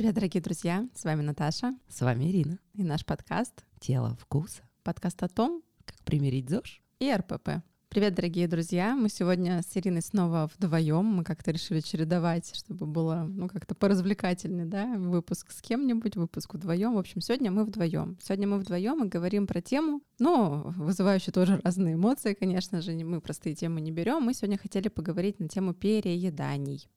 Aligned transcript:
Привет, 0.00 0.14
дорогие 0.14 0.42
друзья! 0.42 0.88
С 0.94 1.04
вами 1.04 1.20
Наташа 1.20 1.74
С 1.86 2.00
вами 2.00 2.30
Ирина. 2.30 2.58
и 2.72 2.82
наш 2.82 3.04
подкаст. 3.04 3.66
Тело 3.80 4.16
вкуса. 4.18 4.62
Подкаст 4.82 5.22
о 5.22 5.28
том 5.28 5.62
Как 5.84 5.94
примирить 6.04 6.48
ЗОЖ? 6.48 6.80
и 7.00 7.12
РПП. 7.12 7.62
Привет, 7.90 8.14
дорогие 8.14 8.48
друзья! 8.48 8.96
Мы 8.96 9.10
сегодня 9.10 9.60
с 9.60 9.76
Ириной 9.76 10.00
снова 10.00 10.50
вдвоем. 10.56 11.04
Мы 11.04 11.22
как-то 11.22 11.50
решили 11.50 11.80
чередовать, 11.80 12.50
чтобы 12.56 12.86
было 12.86 13.26
ну 13.28 13.46
как-то 13.46 13.74
поразвлекательнее, 13.74 14.64
да? 14.64 14.86
Выпуск 14.96 15.50
с 15.50 15.60
кем-нибудь, 15.60 16.16
выпуск 16.16 16.54
вдвоем. 16.54 16.94
В 16.94 16.98
общем, 16.98 17.20
сегодня 17.20 17.50
мы 17.50 17.66
вдвоем. 17.66 18.16
Сегодня 18.22 18.48
мы 18.48 18.58
вдвоем 18.58 19.04
и 19.04 19.08
говорим 19.08 19.46
про 19.46 19.60
тему, 19.60 20.00
ну, 20.18 20.62
вызывающую 20.78 21.34
тоже 21.34 21.60
разные 21.62 21.96
эмоции, 21.96 22.32
конечно 22.32 22.80
же. 22.80 22.92
Мы 22.92 23.20
простые 23.20 23.54
темы 23.54 23.82
не 23.82 23.92
берем. 23.92 24.22
Мы 24.22 24.32
сегодня 24.32 24.56
хотели 24.56 24.88
поговорить 24.88 25.40
на 25.40 25.48
тему 25.50 25.74
перееданий. 25.74 26.88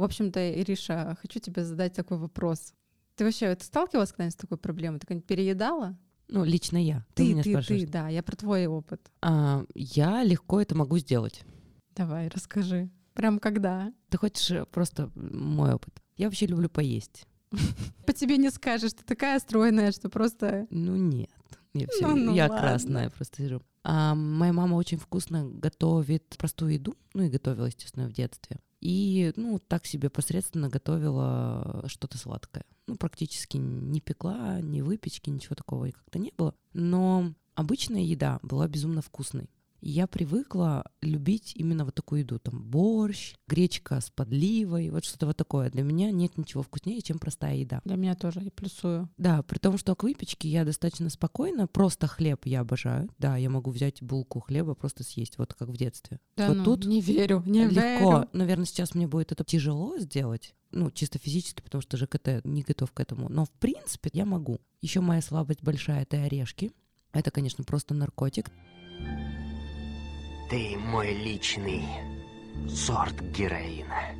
В 0.00 0.02
общем-то, 0.02 0.58
Ириша, 0.58 1.14
хочу 1.20 1.40
тебе 1.40 1.62
задать 1.62 1.92
такой 1.92 2.16
вопрос. 2.16 2.72
Ты 3.16 3.24
вообще 3.26 3.54
ты 3.54 3.66
сталкивалась 3.66 4.12
когда-нибудь 4.12 4.32
с 4.32 4.40
такой 4.40 4.56
проблемой? 4.56 4.98
Ты 4.98 5.06
когда-нибудь 5.06 5.26
переедала? 5.26 5.94
Ну, 6.28 6.42
лично 6.42 6.78
я. 6.82 7.04
Ты, 7.12 7.24
Ты, 7.24 7.28
меня 7.34 7.42
ты, 7.42 7.62
ты, 7.62 7.86
да, 7.86 8.08
я 8.08 8.22
про 8.22 8.34
твой 8.34 8.66
опыт. 8.66 9.10
А, 9.20 9.62
я 9.74 10.22
легко 10.22 10.58
это 10.58 10.74
могу 10.74 10.96
сделать. 10.96 11.42
Давай, 11.94 12.28
расскажи. 12.28 12.88
Прям 13.12 13.38
когда? 13.38 13.92
Ты 14.08 14.16
хочешь 14.16 14.50
э, 14.50 14.64
просто 14.64 15.10
мой 15.14 15.74
опыт? 15.74 15.92
Я 16.16 16.28
вообще 16.28 16.46
люблю 16.46 16.70
поесть. 16.70 17.26
По 18.06 18.14
тебе 18.14 18.38
не 18.38 18.48
скажешь, 18.48 18.94
ты 18.94 19.04
такая 19.04 19.38
стройная, 19.38 19.92
что 19.92 20.08
просто... 20.08 20.66
Ну 20.70 20.96
нет. 20.96 21.28
Я, 21.74 21.88
Ну, 22.00 22.16
ну 22.16 22.34
я 22.34 22.44
ладно. 22.46 22.58
красная 22.58 23.10
просто 23.10 23.42
сижу. 23.42 23.62
А, 23.84 24.14
моя 24.14 24.54
мама 24.54 24.76
очень 24.76 24.96
вкусно 24.96 25.44
готовит 25.44 26.36
простую 26.38 26.72
еду, 26.72 26.96
ну 27.12 27.24
и 27.24 27.28
готовила, 27.28 27.66
естественно, 27.66 28.08
в 28.08 28.12
детстве. 28.14 28.60
И, 28.80 29.32
ну, 29.36 29.58
так 29.58 29.86
себе 29.86 30.08
посредственно 30.08 30.68
готовила 30.68 31.84
что-то 31.86 32.16
сладкое. 32.16 32.64
Ну, 32.86 32.96
практически 32.96 33.58
не 33.58 34.00
пекла, 34.00 34.60
ни 34.60 34.80
выпечки, 34.80 35.28
ничего 35.30 35.54
такого 35.54 35.86
и 35.86 35.92
как-то 35.92 36.18
не 36.18 36.32
было. 36.36 36.54
Но 36.72 37.34
обычная 37.54 38.02
еда 38.02 38.40
была 38.42 38.66
безумно 38.68 39.02
вкусной. 39.02 39.50
Я 39.80 40.06
привыкла 40.06 40.84
любить 41.00 41.52
именно 41.56 41.84
вот 41.84 41.94
такую 41.94 42.20
еду. 42.20 42.38
Там 42.38 42.62
борщ, 42.62 43.34
гречка 43.46 44.00
с 44.00 44.10
подливой, 44.10 44.90
вот 44.90 45.04
что-то 45.04 45.26
вот 45.26 45.36
такое. 45.36 45.70
Для 45.70 45.82
меня 45.82 46.10
нет 46.10 46.36
ничего 46.36 46.62
вкуснее, 46.62 47.00
чем 47.00 47.18
простая 47.18 47.56
еда. 47.56 47.80
Для 47.84 47.96
меня 47.96 48.14
тоже, 48.14 48.40
я 48.42 48.50
плюсую. 48.50 49.08
Да, 49.16 49.42
при 49.42 49.58
том, 49.58 49.78
что 49.78 49.94
к 49.94 50.02
выпечке 50.02 50.48
я 50.48 50.64
достаточно 50.64 51.08
спокойно, 51.08 51.66
просто 51.66 52.06
хлеб 52.06 52.44
я 52.44 52.60
обожаю. 52.60 53.08
Да, 53.18 53.36
я 53.36 53.48
могу 53.48 53.70
взять 53.70 54.02
булку 54.02 54.40
хлеба, 54.40 54.74
просто 54.74 55.02
съесть, 55.02 55.38
вот 55.38 55.54
как 55.54 55.68
в 55.68 55.76
детстве. 55.76 56.20
Да 56.36 56.48
вот 56.48 56.58
ну, 56.58 56.64
тут 56.64 56.84
не 56.84 57.00
верю, 57.00 57.42
не 57.46 57.64
легко. 57.64 57.80
верю. 57.80 58.28
Наверное, 58.32 58.66
сейчас 58.66 58.94
мне 58.94 59.06
будет 59.06 59.32
это 59.32 59.44
тяжело 59.44 59.98
сделать, 59.98 60.54
ну, 60.72 60.90
чисто 60.90 61.18
физически, 61.18 61.62
потому 61.62 61.82
что 61.82 61.96
ЖКТ 61.96 62.44
не 62.44 62.62
готов 62.62 62.92
к 62.92 63.00
этому. 63.00 63.28
Но, 63.28 63.46
в 63.46 63.50
принципе, 63.50 64.10
я 64.12 64.24
могу. 64.24 64.60
Еще 64.80 65.00
моя 65.00 65.22
слабость 65.22 65.62
большая— 65.62 66.02
это 66.10 66.22
орешки. 66.22 66.72
Это, 67.12 67.30
конечно, 67.30 67.64
просто 67.64 67.94
наркотик. 67.94 68.50
Ты 70.50 70.76
мой 70.76 71.14
личный 71.14 71.84
сорт 72.68 73.14
героина. 73.30 74.16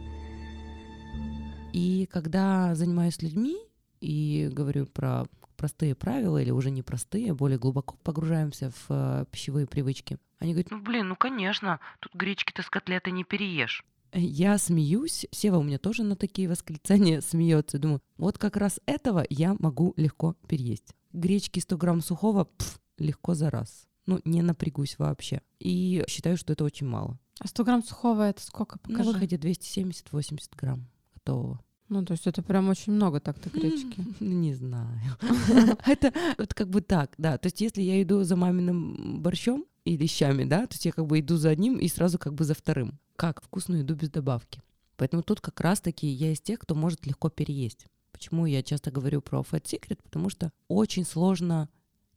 И 1.72 2.06
когда 2.08 2.76
занимаюсь 2.76 3.20
людьми 3.20 3.56
и 4.00 4.48
говорю 4.52 4.86
про 4.86 5.24
простые 5.56 5.96
правила 5.96 6.40
или 6.40 6.52
уже 6.52 6.70
не 6.70 6.82
простые, 6.82 7.34
более 7.34 7.58
глубоко 7.58 7.96
погружаемся 8.04 8.70
в 8.70 8.86
э, 8.90 9.24
пищевые 9.32 9.66
привычки, 9.66 10.18
они 10.38 10.52
говорят, 10.52 10.70
ну 10.70 10.80
блин, 10.80 11.08
ну 11.08 11.16
конечно, 11.16 11.80
тут 11.98 12.14
гречки-то 12.14 12.62
с 12.62 12.70
котлетой 12.70 13.12
не 13.12 13.24
переешь. 13.24 13.84
Я 14.12 14.56
смеюсь, 14.58 15.26
Сева 15.32 15.56
у 15.56 15.64
меня 15.64 15.78
тоже 15.78 16.04
на 16.04 16.14
такие 16.14 16.48
восклицания 16.48 17.20
смеется. 17.22 17.80
Думаю, 17.80 18.02
вот 18.18 18.38
как 18.38 18.56
раз 18.56 18.78
этого 18.86 19.26
я 19.30 19.56
могу 19.58 19.94
легко 19.96 20.36
переесть. 20.46 20.94
Гречки 21.12 21.58
100 21.58 21.76
грамм 21.76 22.00
сухого, 22.00 22.44
пф, 22.44 22.78
легко 22.98 23.34
за 23.34 23.50
раз. 23.50 23.89
Ну, 24.06 24.20
не 24.24 24.42
напрягусь 24.42 24.98
вообще. 24.98 25.42
И 25.58 26.04
считаю, 26.08 26.36
что 26.36 26.52
это 26.52 26.64
очень 26.64 26.86
мало. 26.86 27.18
А 27.38 27.48
100 27.48 27.64
грамм 27.64 27.82
сухого 27.82 28.28
это 28.28 28.42
сколько? 28.42 28.78
На 28.84 28.98
Покажи. 28.98 29.10
выходе 29.12 29.36
270-80 29.36 30.50
грамм 30.56 30.86
готового. 31.14 31.60
Ну, 31.88 32.04
то 32.04 32.12
есть 32.12 32.26
это 32.26 32.42
прям 32.42 32.68
очень 32.68 32.92
много 32.92 33.18
так-то 33.20 33.50
гречки. 33.50 34.04
Ну, 34.20 34.30
Не 34.30 34.54
знаю. 34.54 35.16
Это 35.86 36.12
вот 36.38 36.54
как 36.54 36.68
бы 36.68 36.82
так, 36.82 37.14
да. 37.18 37.36
То 37.36 37.46
есть 37.46 37.60
если 37.60 37.82
я 37.82 38.00
иду 38.00 38.22
за 38.22 38.36
маминым 38.36 39.20
борщом 39.20 39.64
или 39.84 40.06
щами, 40.06 40.44
да, 40.44 40.68
то 40.68 40.74
есть 40.74 40.84
я 40.84 40.92
как 40.92 41.06
бы 41.06 41.18
иду 41.18 41.36
за 41.36 41.50
одним 41.50 41.78
и 41.78 41.88
сразу 41.88 42.16
как 42.18 42.34
бы 42.34 42.44
за 42.44 42.54
вторым. 42.54 43.00
Как 43.16 43.42
вкусную 43.42 43.80
еду 43.80 43.96
без 43.96 44.08
добавки. 44.08 44.62
Поэтому 44.96 45.24
тут 45.24 45.40
как 45.40 45.60
раз-таки 45.60 46.06
я 46.06 46.32
из 46.32 46.40
тех, 46.40 46.60
кто 46.60 46.76
может 46.76 47.06
легко 47.06 47.28
переесть. 47.28 47.86
Почему 48.12 48.46
я 48.46 48.62
часто 48.62 48.92
говорю 48.92 49.20
про 49.20 49.40
Fat 49.40 49.64
Secret? 49.64 49.98
Потому 50.02 50.30
что 50.30 50.52
очень 50.68 51.04
сложно 51.04 51.68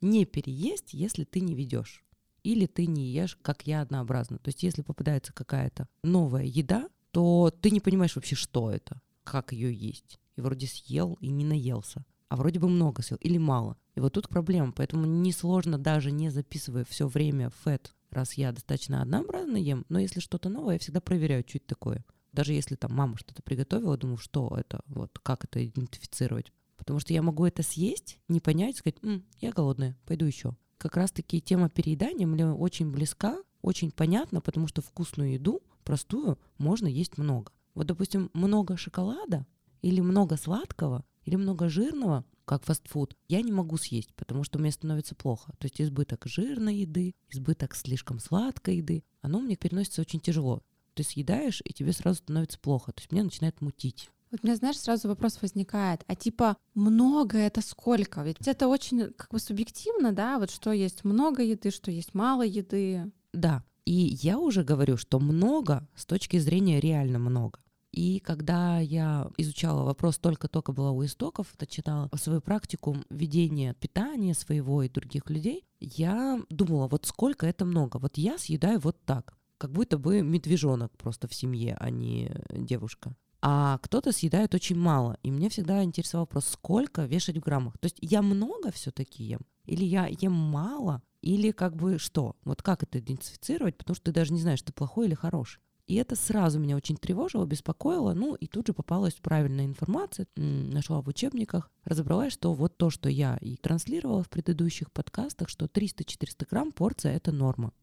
не 0.03 0.25
переесть, 0.25 0.94
если 0.94 1.24
ты 1.24 1.40
не 1.40 1.56
ведешь. 1.56 2.03
Или 2.44 2.66
ты 2.66 2.86
не 2.86 3.12
ешь, 3.12 3.38
как 3.41 3.66
я, 3.66 3.81
однообразно. 3.81 4.38
То 4.38 4.50
есть 4.50 4.64
если 4.64 4.81
попадается 4.81 5.31
какая-то 5.34 5.88
новая 6.03 6.44
еда, 6.44 6.90
то 7.12 7.52
ты 7.62 7.72
не 7.72 7.80
понимаешь 7.80 8.16
вообще, 8.16 8.36
что 8.36 8.69
это, 8.69 9.02
как 9.24 9.53
ее 9.53 9.74
есть. 9.74 10.19
И 10.36 10.41
вроде 10.41 10.68
съел 10.68 11.18
и 11.22 11.30
не 11.30 11.46
наелся. 11.46 12.06
А 12.28 12.36
вроде 12.36 12.59
бы 12.59 12.68
много 12.68 13.02
съел 13.02 13.18
или 13.22 13.38
мало. 13.38 13.78
И 13.96 14.00
вот 14.00 14.14
тут 14.14 14.28
проблема. 14.28 14.74
Поэтому 14.74 15.06
несложно 15.06 15.78
даже 15.78 16.12
не 16.12 16.30
записывая 16.30 16.84
все 16.84 17.08
время 17.08 17.50
фэт, 17.64 17.94
раз 18.09 18.34
я 18.34 18.52
достаточно 18.52 19.02
однообразно 19.02 19.58
ем. 19.58 19.85
Но 19.88 20.00
если 20.00 20.20
что-то 20.20 20.50
новое, 20.50 20.74
я 20.74 20.80
всегда 20.80 21.00
проверяю, 21.00 21.46
что 21.47 21.59
это 21.59 21.68
такое. 21.68 22.03
Даже 22.34 22.53
если 22.53 22.75
там 22.75 22.94
мама 22.94 23.16
что-то 23.18 23.44
приготовила, 23.44 23.96
думаю, 23.96 24.18
что 24.18 24.53
это, 24.58 24.81
вот 24.88 25.18
как 25.22 25.46
это 25.46 25.66
идентифицировать. 25.66 26.52
Потому 26.84 27.00
что 27.00 27.14
я 27.14 27.22
могу 27.22 27.46
это 27.46 27.64
съесть, 27.64 28.20
не 28.28 28.42
понять, 28.42 28.76
сказать, 28.76 28.98
«М, 29.04 29.24
я 29.40 29.54
голодная, 29.54 29.98
пойду 30.06 30.26
еще. 30.26 30.58
Как 30.78 30.98
раз-таки 30.98 31.40
тема 31.40 31.70
переедания 31.70 32.28
мне 32.28 32.46
очень 32.46 32.92
близка, 32.92 33.42
очень 33.62 33.90
понятна, 33.90 34.42
потому 34.42 34.68
что 34.68 34.82
вкусную 34.82 35.32
еду, 35.32 35.64
простую, 35.86 36.38
можно 36.58 36.88
есть 36.88 37.18
много. 37.18 37.54
Вот, 37.74 37.88
допустим, 37.88 38.30
много 38.34 38.76
шоколада 38.76 39.48
или 39.82 40.02
много 40.02 40.36
сладкого, 40.36 41.06
или 41.24 41.38
много 41.38 41.70
жирного, 41.70 42.26
как 42.44 42.66
фастфуд, 42.66 43.16
я 43.30 43.42
не 43.42 43.54
могу 43.54 43.78
съесть, 43.78 44.14
потому 44.16 44.44
что 44.44 44.60
мне 44.60 44.72
становится 44.72 45.16
плохо. 45.16 45.54
То 45.60 45.68
есть 45.68 45.80
избыток 45.80 46.26
жирной 46.26 46.76
еды, 46.76 47.16
избыток 47.30 47.76
слишком 47.76 48.20
сладкой 48.20 48.78
еды, 48.78 49.06
оно 49.22 49.40
мне 49.40 49.56
переносится 49.56 50.02
очень 50.02 50.20
тяжело. 50.20 50.62
Ты 50.96 51.04
съедаешь, 51.04 51.62
и 51.64 51.72
тебе 51.72 51.94
сразу 51.94 52.20
становится 52.20 52.60
плохо. 52.60 52.92
То 52.92 53.00
есть 53.00 53.12
мне 53.14 53.24
начинает 53.24 53.62
мутить. 53.62 54.10
Вот 54.34 54.40
у 54.44 54.48
меня, 54.48 54.56
знаешь, 54.56 54.80
сразу 54.80 55.08
вопрос 55.08 55.38
возникает, 55.44 56.04
а 56.08 56.16
типа 56.16 56.58
много 56.74 57.38
это 57.38 57.62
сколько? 57.62 58.24
Ведь 58.24 58.48
это 58.48 58.68
очень 58.68 59.14
как 59.14 59.30
бы 59.30 59.38
субъективно, 59.38 60.12
да, 60.12 60.40
вот 60.40 60.50
что 60.50 60.72
есть 60.72 61.04
много 61.04 61.44
еды, 61.44 61.70
что 61.70 61.92
есть 61.92 62.16
мало 62.16 62.42
еды. 62.42 63.12
Да, 63.32 63.64
и 63.86 63.94
я 63.94 64.40
уже 64.40 64.64
говорю, 64.64 64.98
что 64.98 65.20
много 65.20 65.88
с 65.96 66.08
точки 66.08 66.40
зрения 66.40 66.80
реально 66.80 67.20
много. 67.20 67.60
И 67.92 68.20
когда 68.22 68.80
я 68.80 69.30
изучала 69.38 69.84
вопрос 69.84 70.18
только-только 70.18 70.72
была 70.72 70.90
у 70.90 71.06
истоков, 71.06 71.54
начинала 71.60 72.10
свою 72.16 72.42
практику 72.42 72.98
ведения 73.12 73.76
питания 73.76 74.34
своего 74.34 74.82
и 74.82 74.90
других 74.90 75.30
людей, 75.30 75.64
я 75.80 76.42
думала, 76.50 76.88
вот 76.88 77.06
сколько 77.06 77.46
это 77.46 77.66
много. 77.66 77.98
Вот 77.98 78.18
я 78.18 78.40
съедаю 78.40 78.80
вот 78.80 78.98
так, 79.06 79.38
как 79.60 79.72
будто 79.72 80.00
бы 80.00 80.24
медвежонок 80.24 80.92
просто 80.98 81.28
в 81.28 81.36
семье, 81.36 81.78
а 81.80 81.92
не 81.92 82.32
девушка. 82.50 83.16
А 83.46 83.78
кто-то 83.80 84.14
съедает 84.14 84.56
очень 84.56 84.78
мало. 84.78 85.18
И 85.22 85.30
мне 85.30 85.50
всегда 85.50 85.84
интересовал 85.84 86.24
вопрос, 86.24 86.46
сколько 86.48 87.04
вешать 87.04 87.36
в 87.36 87.42
граммах. 87.42 87.78
То 87.78 87.88
есть 87.88 87.98
я 88.00 88.22
много 88.22 88.72
все-таки 88.72 89.22
ем? 89.22 89.41
Или 89.66 89.84
я 89.84 90.08
ем 90.08 90.32
мало? 90.32 91.02
Или 91.22 91.52
как 91.52 91.76
бы 91.76 92.00
что? 92.00 92.38
Вот 92.46 92.62
как 92.62 92.84
это 92.84 93.00
идентифицировать? 93.00 93.78
Потому 93.78 93.96
что 93.96 94.06
ты 94.06 94.12
даже 94.14 94.32
не 94.32 94.40
знаешь, 94.40 94.62
ты 94.62 94.72
плохой 94.72 95.08
или 95.08 95.14
хороший. 95.14 95.59
И 95.88 95.96
это 95.96 96.16
сразу 96.16 96.58
меня 96.58 96.78
очень 96.78 96.96
тревожило, 96.96 97.46
беспокоило. 97.46 98.14
Ну, 98.14 98.35
и 98.35 98.47
тут 98.47 98.67
же 98.67 98.73
попалась 98.73 99.16
правильная 99.16 99.66
информация, 99.66 100.26
нашла 100.38 101.02
в 101.02 101.09
учебниках, 101.09 101.70
разобралась, 101.84 102.32
что 102.32 102.53
вот 102.53 102.78
то, 102.78 102.90
что 102.90 103.09
я 103.09 103.35
и 103.41 103.58
транслировала 103.58 104.23
в 104.23 104.29
предыдущих 104.29 104.90
подкастах, 104.90 105.50
что 105.50 105.66
300-400 105.66 106.47
грамм 106.50 106.72
порция— 106.72 107.14
это 107.17 107.34
норма. 107.34 107.73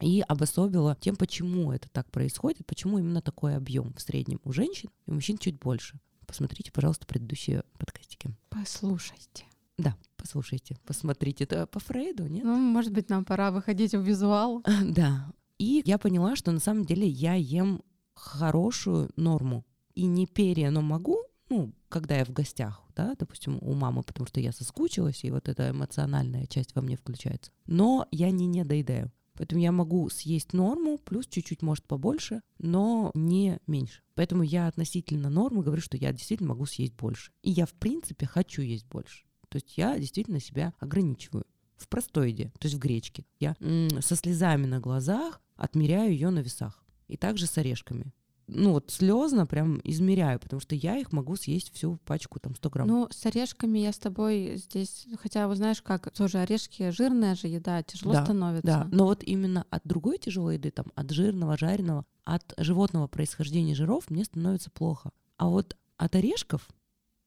И 0.00 0.22
обособила 0.26 0.96
тем, 1.00 1.16
почему 1.16 1.72
это 1.72 1.88
так 1.88 2.10
происходит, 2.10 2.66
почему 2.66 2.98
именно 2.98 3.22
такой 3.22 3.56
объем 3.56 3.94
в 3.94 4.00
среднем 4.00 4.40
у 4.44 4.52
женщин 4.52 4.90
и 5.06 5.10
у 5.10 5.14
мужчин 5.14 5.38
чуть 5.38 5.58
больше. 5.58 5.98
Посмотрите, 6.26 6.72
пожалуйста, 6.72 7.06
предыдущие 7.06 7.62
подкастики. 7.78 8.30
Послушайте. 8.50 9.44
Да, 9.78 9.96
послушайте, 10.16 10.76
посмотрите. 10.84 11.44
Это 11.44 11.66
по 11.66 11.80
Фрейду, 11.80 12.26
нет? 12.26 12.44
Ну, 12.44 12.56
может 12.56 12.92
быть, 12.92 13.08
нам 13.08 13.24
пора 13.24 13.50
выходить 13.50 13.94
в 13.94 14.02
визуал. 14.02 14.62
Да. 14.84 15.30
И 15.58 15.82
я 15.86 15.96
поняла, 15.96 16.36
что 16.36 16.52
на 16.52 16.60
самом 16.60 16.84
деле 16.84 17.08
я 17.08 17.34
ем 17.34 17.82
хорошую 18.14 19.10
норму. 19.16 19.64
И 19.94 20.04
не 20.04 20.26
перья, 20.26 20.70
но 20.70 20.82
могу, 20.82 21.22
ну, 21.48 21.72
когда 21.88 22.16
я 22.16 22.26
в 22.26 22.30
гостях, 22.30 22.82
да, 22.94 23.14
допустим, 23.18 23.58
у 23.62 23.72
мамы, 23.72 24.02
потому 24.02 24.26
что 24.26 24.40
я 24.40 24.52
соскучилась, 24.52 25.24
и 25.24 25.30
вот 25.30 25.48
эта 25.48 25.70
эмоциональная 25.70 26.46
часть 26.46 26.74
во 26.74 26.82
мне 26.82 26.96
включается. 26.96 27.50
Но 27.66 28.06
я 28.10 28.30
не 28.30 28.46
недоедаю. 28.46 29.10
Поэтому 29.36 29.60
я 29.60 29.72
могу 29.72 30.08
съесть 30.08 30.52
норму, 30.52 30.98
плюс 30.98 31.26
чуть-чуть, 31.26 31.62
может, 31.62 31.84
побольше, 31.86 32.42
но 32.58 33.10
не 33.14 33.58
меньше. 33.66 34.02
Поэтому 34.14 34.42
я 34.42 34.66
относительно 34.66 35.28
нормы 35.28 35.62
говорю, 35.62 35.82
что 35.82 35.96
я 35.96 36.12
действительно 36.12 36.50
могу 36.50 36.66
съесть 36.66 36.94
больше. 36.94 37.32
И 37.42 37.50
я, 37.50 37.66
в 37.66 37.74
принципе, 37.74 38.26
хочу 38.26 38.62
есть 38.62 38.86
больше. 38.86 39.24
То 39.48 39.56
есть 39.56 39.76
я 39.76 39.98
действительно 39.98 40.40
себя 40.40 40.74
ограничиваю 40.78 41.46
в 41.76 41.88
простой 41.88 42.30
еде, 42.30 42.52
то 42.58 42.66
есть 42.66 42.76
в 42.76 42.78
гречке. 42.78 43.26
Я 43.38 43.54
со 44.00 44.16
слезами 44.16 44.66
на 44.66 44.80
глазах 44.80 45.40
отмеряю 45.56 46.12
ее 46.12 46.30
на 46.30 46.40
весах. 46.40 46.82
И 47.08 47.16
также 47.16 47.46
с 47.46 47.56
орешками 47.56 48.12
ну 48.48 48.72
вот 48.72 48.90
слезно 48.90 49.46
прям 49.46 49.80
измеряю, 49.82 50.38
потому 50.38 50.60
что 50.60 50.74
я 50.74 50.96
их 50.98 51.12
могу 51.12 51.36
съесть 51.36 51.74
всю 51.74 51.96
пачку 52.04 52.38
там 52.38 52.54
100 52.54 52.70
грамм. 52.70 52.88
Ну, 52.88 53.08
с 53.10 53.26
орешками 53.26 53.80
я 53.80 53.92
с 53.92 53.98
тобой 53.98 54.56
здесь, 54.56 55.06
хотя, 55.20 55.48
вы 55.48 55.56
знаешь, 55.56 55.82
как 55.82 56.10
тоже 56.12 56.38
орешки 56.38 56.90
жирная 56.90 57.34
же 57.34 57.48
еда, 57.48 57.82
тяжело 57.82 58.12
да, 58.12 58.24
становится. 58.24 58.66
Да, 58.66 58.88
но 58.92 59.06
вот 59.06 59.22
именно 59.24 59.66
от 59.70 59.82
другой 59.84 60.18
тяжелой 60.18 60.54
еды, 60.56 60.70
там, 60.70 60.86
от 60.94 61.10
жирного, 61.10 61.56
жареного, 61.56 62.04
от 62.24 62.54
животного 62.56 63.08
происхождения 63.08 63.74
жиров 63.74 64.10
мне 64.10 64.24
становится 64.24 64.70
плохо. 64.70 65.10
А 65.36 65.48
вот 65.48 65.76
от 65.96 66.14
орешков 66.14 66.68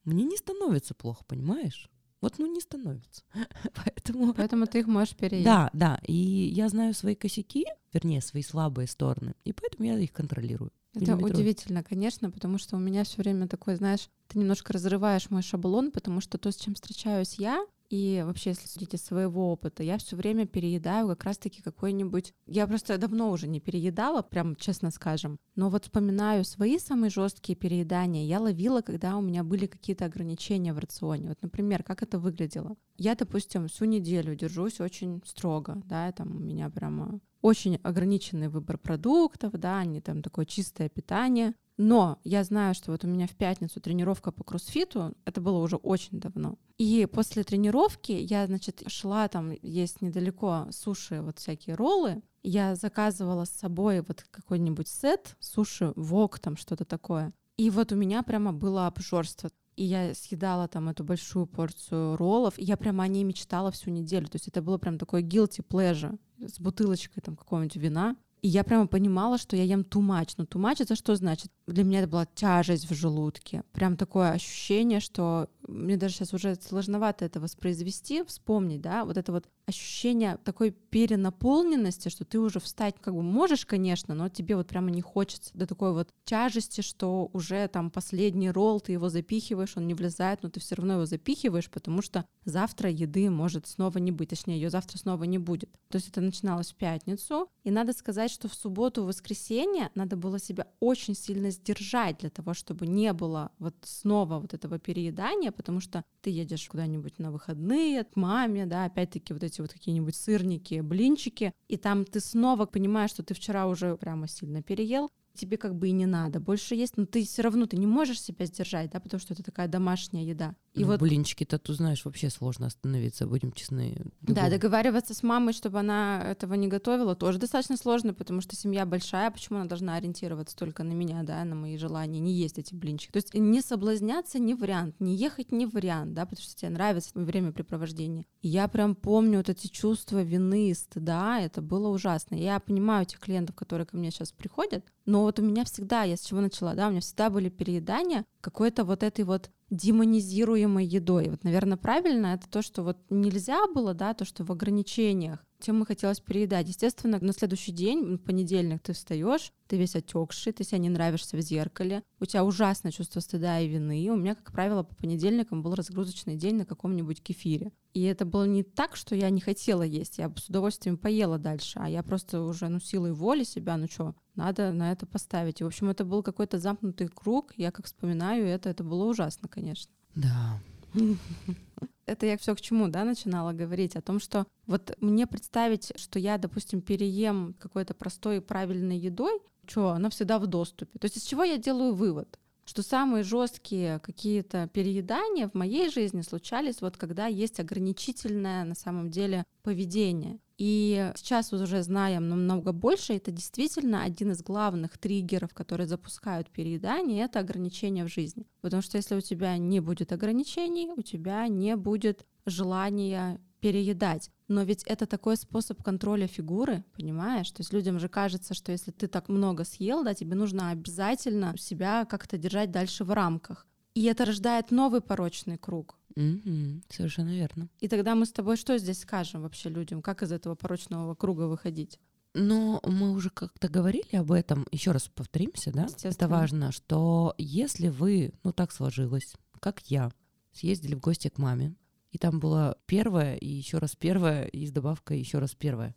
мне 0.06 0.24
не 0.24 0.38
становится 0.38 0.94
плохо, 0.94 1.24
понимаешь? 1.26 1.90
Вот, 2.22 2.38
ну, 2.38 2.48
не 2.48 2.60
становится. 2.60 3.24
Поэтому... 3.76 4.34
Поэтому 4.34 4.68
ты 4.68 4.80
их 4.80 4.88
можешь 4.88 5.16
переесть. 5.16 5.46
Да, 5.46 5.70
да. 5.74 6.00
И 6.06 6.14
я 6.14 6.68
знаю 6.68 6.94
свои 6.94 7.16
косяки, 7.16 7.66
вернее, 7.94 8.22
свои 8.22 8.44
слабые 8.44 8.88
стороны, 8.88 9.36
и 9.46 9.54
поэтому 9.54 9.88
я 9.88 9.98
их 9.98 10.12
контролирую. 10.12 10.72
Это 10.94 11.16
удивительно, 11.16 11.84
конечно, 11.84 12.32
потому 12.32 12.58
что 12.58 12.76
у 12.76 12.80
меня 12.80 13.04
все 13.04 13.22
время 13.22 13.48
такой, 13.48 13.76
знаешь, 13.76 14.10
ты 14.28 14.40
немножко 14.40 14.74
разрываешь 14.74 15.30
мой 15.30 15.42
шаблон, 15.42 15.92
потому 15.92 16.22
что 16.22 16.38
то, 16.38 16.52
с 16.52 16.56
чем 16.56 16.76
встречаюсь 16.76 17.36
я, 17.36 17.66
и 17.90 18.22
вообще, 18.24 18.52
если 18.52 18.68
судить 18.68 18.94
из 18.94 19.02
своего 19.02 19.52
опыта, 19.52 19.82
я 19.82 19.98
все 19.98 20.16
время 20.16 20.46
переедаю 20.46 21.08
как 21.08 21.24
раз-таки 21.24 21.64
какой-нибудь... 21.64 22.34
Я 22.46 22.68
просто 22.68 22.98
давно 23.00 23.32
уже 23.32 23.48
не 23.48 23.60
переедала, 23.60 24.22
прям 24.22 24.56
честно 24.56 24.92
скажем. 24.92 25.40
Но 25.56 25.70
вот 25.70 25.86
вспоминаю 25.86 26.46
свои 26.46 26.78
самые 26.78 27.10
жесткие 27.10 27.56
переедания. 27.56 28.26
Я 28.26 28.40
ловила, 28.40 28.82
когда 28.82 29.18
у 29.18 29.22
меня 29.22 29.44
были 29.44 29.66
какие-то 29.66 30.06
ограничения 30.06 30.72
в 30.72 30.78
рационе. 30.78 31.30
Вот, 31.30 31.42
например, 31.42 31.82
как 31.82 32.04
это 32.04 32.20
выглядело. 32.20 32.76
Я, 32.98 33.16
допустим, 33.16 33.68
всю 33.68 33.86
неделю 33.86 34.36
держусь 34.36 34.80
очень 34.80 35.24
строго, 35.26 35.82
да, 35.86 36.12
там 36.12 36.36
у 36.36 36.40
меня 36.40 36.70
прямо 36.70 37.20
очень 37.42 37.80
ограниченный 37.84 38.50
выбор 38.50 38.78
продуктов, 38.78 39.54
да, 39.54 39.84
не 39.86 40.02
там 40.02 40.22
такое 40.22 40.46
чистое 40.46 40.90
питание. 40.90 41.54
Но 41.78 42.20
я 42.26 42.44
знаю, 42.44 42.76
что 42.76 42.92
вот 42.92 43.06
у 43.06 43.08
меня 43.08 43.26
в 43.26 43.36
пятницу 43.38 43.80
тренировка 43.80 44.34
по 44.34 44.44
кроссфиту, 44.44 45.16
это 45.24 45.40
было 45.40 45.60
уже 45.60 45.78
очень 45.78 46.20
давно. 46.20 46.58
И 46.78 47.08
после 47.10 47.46
тренировки 47.46 48.12
я, 48.12 48.46
значит, 48.48 48.84
шла 48.88 49.30
там, 49.30 49.54
есть 49.62 50.02
недалеко 50.02 50.68
суши, 50.72 51.22
вот 51.22 51.40
всякие 51.40 51.76
роллы, 51.76 52.22
я 52.44 52.76
заказывала 52.76 53.46
с 53.46 53.52
собой 53.52 54.02
вот 54.02 54.26
какой-нибудь 54.30 54.90
сет, 54.90 55.38
суши, 55.40 55.94
вок, 55.96 56.40
там 56.40 56.58
что-то 56.58 56.84
такое. 56.84 57.34
И 57.56 57.70
вот 57.70 57.92
у 57.92 57.96
меня 57.96 58.24
прямо 58.24 58.54
было 58.54 58.88
обжорство. 58.88 59.50
И 59.80 59.84
я 59.86 60.14
съедала 60.14 60.68
там 60.68 60.90
эту 60.90 61.06
большую 61.06 61.46
порцию 61.46 62.18
роллов, 62.18 62.60
и 62.60 62.66
я 62.66 62.76
прямо 62.76 63.06
о 63.06 63.08
ней 63.08 63.24
мечтала 63.24 63.72
всю 63.72 63.92
неделю. 63.92 64.28
То 64.28 64.36
есть 64.36 64.50
это 64.50 64.62
было 64.62 64.78
прям 64.78 64.98
такой 64.98 65.24
guilty 65.24 65.66
pleasure 65.66 66.20
с 66.38 66.60
бутылочкой 66.60 67.24
там 67.24 67.38
какого-нибудь 67.38 67.78
вина. 67.78 68.18
И 68.42 68.50
я 68.50 68.66
прямо 68.66 68.88
понимала, 68.88 69.38
что 69.38 69.56
я 69.56 69.64
ем 69.64 69.86
much. 69.90 70.34
Но 70.36 70.44
much 70.44 70.78
это 70.80 70.96
что 70.96 71.16
значит? 71.16 71.50
Для 71.66 71.86
меня 71.86 72.00
это 72.00 72.10
была 72.10 72.26
тяжесть 72.26 72.92
в 72.92 72.94
желудке. 72.94 73.64
Прям 73.72 73.96
такое 73.96 74.32
ощущение, 74.32 75.00
что 75.00 75.48
мне 75.70 75.98
даже 75.98 76.16
сейчас 76.16 76.34
уже 76.34 76.56
сложновато 76.56 77.26
это 77.26 77.40
воспроизвести, 77.40 78.24
вспомнить, 78.24 78.82
да, 78.82 79.06
вот 79.06 79.18
это 79.18 79.32
вот 79.32 79.46
ощущение 79.66 80.38
такой 80.44 80.72
перенаполненности, 80.72 82.10
что 82.10 82.26
ты 82.26 82.40
уже 82.40 82.60
встать 82.60 82.96
как 83.00 83.14
бы 83.14 83.22
можешь, 83.22 83.66
конечно, 83.66 84.16
но 84.16 84.28
тебе 84.28 84.56
вот 84.56 84.68
прямо 84.68 84.90
не 84.90 85.02
хочется 85.02 85.52
до 85.54 85.68
такой 85.68 85.94
вот 85.94 86.10
тяжести, 86.26 86.82
что 86.82 87.30
уже 87.34 87.68
там 87.68 87.92
последний 87.92 88.50
ролл, 88.50 88.82
ты 88.82 88.94
его 88.94 89.10
запихиваешь, 89.10 89.78
он 89.78 89.88
не 89.88 89.94
влезает, 89.94 90.44
но 90.44 90.50
ты 90.50 90.60
все 90.60 90.76
равно 90.76 90.94
его 90.94 91.06
запихиваешь, 91.06 91.70
потому 91.70 92.02
что 92.02 92.26
завтра 92.46 92.90
еды 92.90 93.30
может 93.30 93.68
снова 93.68 94.00
не 94.00 94.12
быть, 94.12 94.30
точнее, 94.30 94.56
ее 94.56 94.70
завтра 94.70 94.98
снова 94.98 95.24
не 95.26 95.38
будет. 95.38 95.70
То 95.90 95.98
есть 95.98 96.10
это 96.10 96.22
начиналось 96.22 96.72
в 96.72 96.76
пятницу, 96.76 97.48
и 97.64 97.72
надо 97.72 97.94
сказать, 97.94 98.32
что 98.32 98.48
в 98.48 98.54
субботу, 98.54 99.04
в 99.04 99.08
воскресенье 99.08 99.92
надо 99.94 100.18
было 100.18 100.40
себя 100.40 100.68
очень 100.80 101.16
сильно 101.16 101.52
сдержать 101.52 102.18
для 102.20 102.30
того, 102.30 102.54
чтобы 102.54 102.88
не 102.88 103.14
было 103.14 103.52
вот 103.60 103.76
снова 103.84 104.40
вот 104.40 104.54
этого 104.54 104.80
переедания, 104.80 105.52
потому 105.60 105.82
что 105.82 106.06
ты 106.22 106.30
едешь 106.30 106.70
куда-нибудь 106.70 107.20
на 107.20 107.32
выходные 107.32 108.06
к 108.06 108.16
маме, 108.16 108.66
да, 108.66 108.86
опять-таки 108.86 109.34
вот 109.34 109.44
эти 109.44 109.60
вот 109.60 109.74
какие-нибудь 109.74 110.16
сырники, 110.16 110.80
блинчики, 110.80 111.54
и 111.68 111.76
там 111.76 112.06
ты 112.06 112.22
снова 112.22 112.66
понимаешь, 112.66 113.10
что 113.10 113.24
ты 113.24 113.34
вчера 113.34 113.68
уже 113.68 113.98
прямо 113.98 114.30
сильно 114.30 114.64
переел, 114.64 115.12
тебе 115.40 115.58
как 115.58 115.76
бы 115.76 115.90
и 115.90 115.92
не 115.92 116.06
надо 116.06 116.40
больше 116.40 116.76
есть, 116.76 116.98
но 116.98 117.06
ты 117.06 117.26
все 117.26 117.42
равно 117.42 117.66
ты 117.66 117.78
не 117.78 117.88
можешь 117.88 118.22
себя 118.22 118.46
сдержать, 118.46 118.92
да, 118.92 119.00
потому 119.00 119.20
что 119.20 119.34
это 119.34 119.44
такая 119.44 119.68
домашняя 119.68 120.24
еда. 120.24 120.56
И 120.74 120.82
ну, 120.82 120.88
вот 120.88 121.00
блинчики-то, 121.00 121.58
ты 121.58 121.74
знаешь, 121.74 122.06
вообще 122.06 122.30
сложно 122.30 122.68
остановиться, 122.68 123.26
будем 123.26 123.52
честны. 123.52 123.98
Да, 124.22 124.50
договариваться 124.50 125.14
с 125.14 125.24
мамой, 125.24 125.54
чтобы 125.54 125.80
она 125.80 126.24
этого 126.24 126.54
не 126.54 126.68
готовила, 126.68 127.16
тоже 127.16 127.40
достаточно 127.40 127.76
сложно, 127.76 128.14
потому 128.14 128.42
что 128.42 128.56
семья 128.56 128.86
большая, 128.86 129.32
почему 129.32 129.60
она 129.60 129.68
должна 129.68 129.96
ориентироваться 129.96 130.56
только 130.56 130.84
на 130.84 130.94
меня, 130.94 131.24
да, 131.24 131.44
на 131.44 131.56
мои 131.56 131.78
желания, 131.78 132.20
не 132.20 132.34
есть 132.34 132.60
эти 132.60 132.76
блинчики. 132.76 133.12
То 133.12 133.18
есть 133.18 133.34
не 133.34 133.62
соблазняться 133.62 134.40
не 134.40 134.54
вариант, 134.54 134.96
не 135.00 135.16
ехать 135.16 135.52
не 135.52 135.66
вариант, 135.66 136.14
да, 136.14 136.26
потому 136.26 136.44
что 136.44 136.56
тебе 136.56 136.70
нравится 136.70 137.12
времяпрепровождение. 137.14 138.26
И 138.42 138.48
я 138.48 138.68
прям 138.68 138.96
помню 138.96 139.38
вот 139.38 139.50
эти 139.50 139.68
чувства 139.68 140.22
вины 140.22 140.70
и 140.70 140.74
стыда, 140.74 141.40
это 141.42 141.62
было 141.62 141.88
ужасно. 141.90 142.36
Я 142.36 142.60
понимаю 142.60 143.06
тех 143.06 143.20
клиентов, 143.20 143.56
которые 143.56 143.88
ко 143.88 143.98
мне 143.98 144.12
сейчас 144.12 144.32
приходят, 144.32 144.86
но 145.10 145.24
вот 145.24 145.40
у 145.40 145.42
меня 145.42 145.66
всегда, 145.66 146.04
я 146.04 146.16
с 146.16 146.22
чего 146.22 146.40
начала, 146.40 146.76
да, 146.76 146.88
у 146.88 146.92
меня 146.92 147.02
всегда 147.02 147.32
были 147.32 147.50
переедания 147.50 148.26
какой-то 148.42 148.84
вот 148.84 149.02
этой 149.02 149.26
вот 149.26 149.50
демонизируемой 149.72 150.86
едой. 150.86 151.30
Вот, 151.30 151.44
наверное, 151.44 151.78
правильно 151.78 152.28
это 152.28 152.48
то, 152.48 152.62
что 152.62 152.84
вот 152.84 152.98
нельзя 153.10 153.66
было, 153.74 153.96
да, 153.96 154.14
то, 154.14 154.24
что 154.24 154.44
в 154.44 154.52
ограничениях 154.52 155.44
тем 155.60 155.84
и 155.84 155.86
хотелось 155.86 156.20
переедать. 156.20 156.68
Естественно, 156.68 157.20
на 157.22 157.34
следующий 157.34 157.72
день, 157.72 158.16
в 158.16 158.18
понедельник, 158.18 158.82
ты 158.82 158.94
встаешь, 158.94 159.52
ты 159.68 159.78
весь 159.78 159.96
отекший, 159.96 160.54
ты 160.54 160.64
себе 160.64 160.80
не 160.80 160.90
нравишься 160.90 161.38
в 161.38 161.42
зеркале, 161.42 162.04
у 162.20 162.26
тебя 162.26 162.44
ужасное 162.44 162.92
чувство 162.92 163.20
стыда 163.20 163.60
и 163.60 163.68
вины. 163.68 164.02
И 164.02 164.10
у 164.10 164.16
меня, 164.16 164.36
как 164.36 164.52
правило, 164.52 164.84
по 164.84 164.96
понедельникам 164.96 165.62
был 165.62 165.76
разгрузочный 165.76 166.36
день 166.36 166.56
на 166.56 166.66
каком-нибудь 166.66 167.22
кефире. 167.22 167.72
И 167.94 168.04
это 168.04 168.26
было 168.26 168.46
не 168.46 168.64
так, 168.64 168.96
что 168.96 169.16
я 169.16 169.30
не 169.30 169.42
хотела 169.42 169.84
есть, 169.84 170.18
я 170.18 170.32
с 170.36 170.48
удовольствием 170.48 170.98
поела 170.98 171.38
дальше, 171.38 171.80
а 171.82 171.90
я 171.90 172.04
просто 172.04 172.42
уже, 172.42 172.68
ну, 172.70 172.80
силой 172.80 173.14
воли 173.14 173.44
себя, 173.44 173.78
ну 173.78 173.88
что, 173.88 174.16
надо 174.36 174.72
на 174.72 174.92
это 174.92 175.06
поставить. 175.06 175.62
И, 175.62 175.64
в 175.64 175.68
общем, 175.68 175.90
это 175.90 176.06
был 176.06 176.24
какой-то 176.24 176.60
замкнутый 176.60 177.08
круг. 177.08 177.54
Я 177.58 177.72
как 177.72 177.86
вспоминаю 177.86 178.46
это, 178.46 178.70
это 178.70 178.84
было 178.84 179.06
ужасно, 179.06 179.48
конечно. 179.48 179.92
Да. 180.16 180.62
Это 182.10 182.26
я 182.26 182.38
все 182.38 182.56
к 182.56 182.62
чему, 182.62 182.88
да, 182.88 183.04
начинала 183.04 183.54
говорить 183.54 183.96
о 183.96 184.02
том, 184.02 184.20
что 184.20 184.48
вот 184.66 184.98
мне 185.00 185.28
представить, 185.28 185.94
что 185.96 186.18
я, 186.18 186.38
допустим, 186.38 186.82
переем 186.82 187.56
какой-то 187.60 187.94
простой 187.94 188.38
и 188.38 188.42
правильной 188.42 188.98
едой, 188.98 189.40
что 189.68 189.90
она 189.90 190.10
всегда 190.10 190.40
в 190.40 190.48
доступе. 190.48 190.98
То 190.98 191.06
есть 191.06 191.18
из 191.18 191.24
чего 191.24 191.44
я 191.44 191.58
делаю 191.58 191.94
вывод? 191.94 192.40
что 192.66 192.84
самые 192.84 193.24
жесткие 193.24 193.98
какие-то 193.98 194.70
переедания 194.72 195.50
в 195.50 195.56
моей 195.56 195.90
жизни 195.90 196.22
случались 196.22 196.82
вот 196.82 196.98
когда 196.98 197.26
есть 197.26 197.60
ограничительное 197.60 198.64
на 198.64 198.76
самом 198.76 199.10
деле 199.10 199.44
поведение. 199.64 200.38
И 200.60 201.14
сейчас 201.16 201.54
уже 201.54 201.82
знаем 201.84 202.28
намного 202.28 202.74
больше, 202.74 203.14
это 203.14 203.32
действительно 203.32 204.04
один 204.04 204.32
из 204.32 204.44
главных 204.44 204.98
триггеров, 204.98 205.54
которые 205.54 205.88
запускают 205.88 206.50
переедание, 206.50 207.24
это 207.24 207.40
ограничения 207.40 208.04
в 208.04 208.10
жизни. 208.10 208.46
Потому 208.60 208.82
что 208.82 208.98
если 208.98 209.16
у 209.16 209.22
тебя 209.22 209.58
не 209.58 209.80
будет 209.80 210.12
ограничений, 210.12 210.92
у 210.94 211.02
тебя 211.02 211.48
не 211.48 211.78
будет 211.78 212.26
желания 212.46 213.40
переедать. 213.62 214.32
Но 214.50 214.64
ведь 214.64 214.84
это 214.84 215.06
такой 215.06 215.38
способ 215.38 215.82
контроля 215.82 216.28
фигуры, 216.28 216.84
понимаешь? 216.94 217.50
То 217.52 217.62
есть 217.62 217.72
людям 217.72 217.98
же 217.98 218.10
кажется, 218.10 218.54
что 218.54 218.74
если 218.74 218.92
ты 218.92 219.08
так 219.08 219.30
много 219.30 219.64
съел, 219.64 220.04
да, 220.04 220.14
тебе 220.14 220.36
нужно 220.36 220.72
обязательно 220.72 221.56
себя 221.58 222.04
как-то 222.04 222.38
держать 222.38 222.72
дальше 222.72 223.06
в 223.06 223.12
рамках. 223.12 223.66
И 223.94 224.04
это 224.04 224.26
рождает 224.26 224.72
новый 224.72 225.00
порочный 225.00 225.58
круг. 225.58 225.99
Mm-hmm, 226.16 226.84
совершенно 226.90 227.30
верно. 227.30 227.70
И 227.80 227.88
тогда 227.88 228.16
мы 228.16 228.26
с 228.26 228.32
тобой 228.32 228.58
что 228.58 228.78
здесь 228.78 229.00
скажем 229.00 229.42
вообще 229.42 229.70
людям? 229.70 230.02
Как 230.02 230.24
из 230.24 230.32
этого 230.32 230.56
порочного 230.56 231.16
круга 231.16 231.44
выходить? 231.44 232.00
Но 232.34 232.80
мы 232.86 233.12
уже 233.12 233.30
как-то 233.30 233.70
говорили 233.70 234.16
об 234.16 234.32
этом. 234.32 234.68
Еще 234.72 234.92
раз 234.92 235.08
повторимся, 235.08 235.72
да? 235.72 235.88
Это 236.04 236.28
важно, 236.28 236.72
что 236.72 237.34
если 237.38 237.88
вы, 237.90 238.34
ну 238.44 238.54
так 238.54 238.72
сложилось, 238.72 239.34
как 239.60 239.82
я, 239.88 240.12
съездили 240.52 240.96
в 240.96 241.00
гости 241.00 241.30
к 241.30 241.38
маме, 241.38 241.76
и 242.12 242.18
там 242.18 242.40
было 242.40 242.78
первое, 242.86 243.36
и 243.36 243.48
еще 243.48 243.78
раз 243.78 243.96
первое, 243.96 244.46
и 244.46 244.66
с 244.66 244.72
добавкой 244.72 245.20
еще 245.20 245.40
раз 245.40 245.54
первое, 245.56 245.96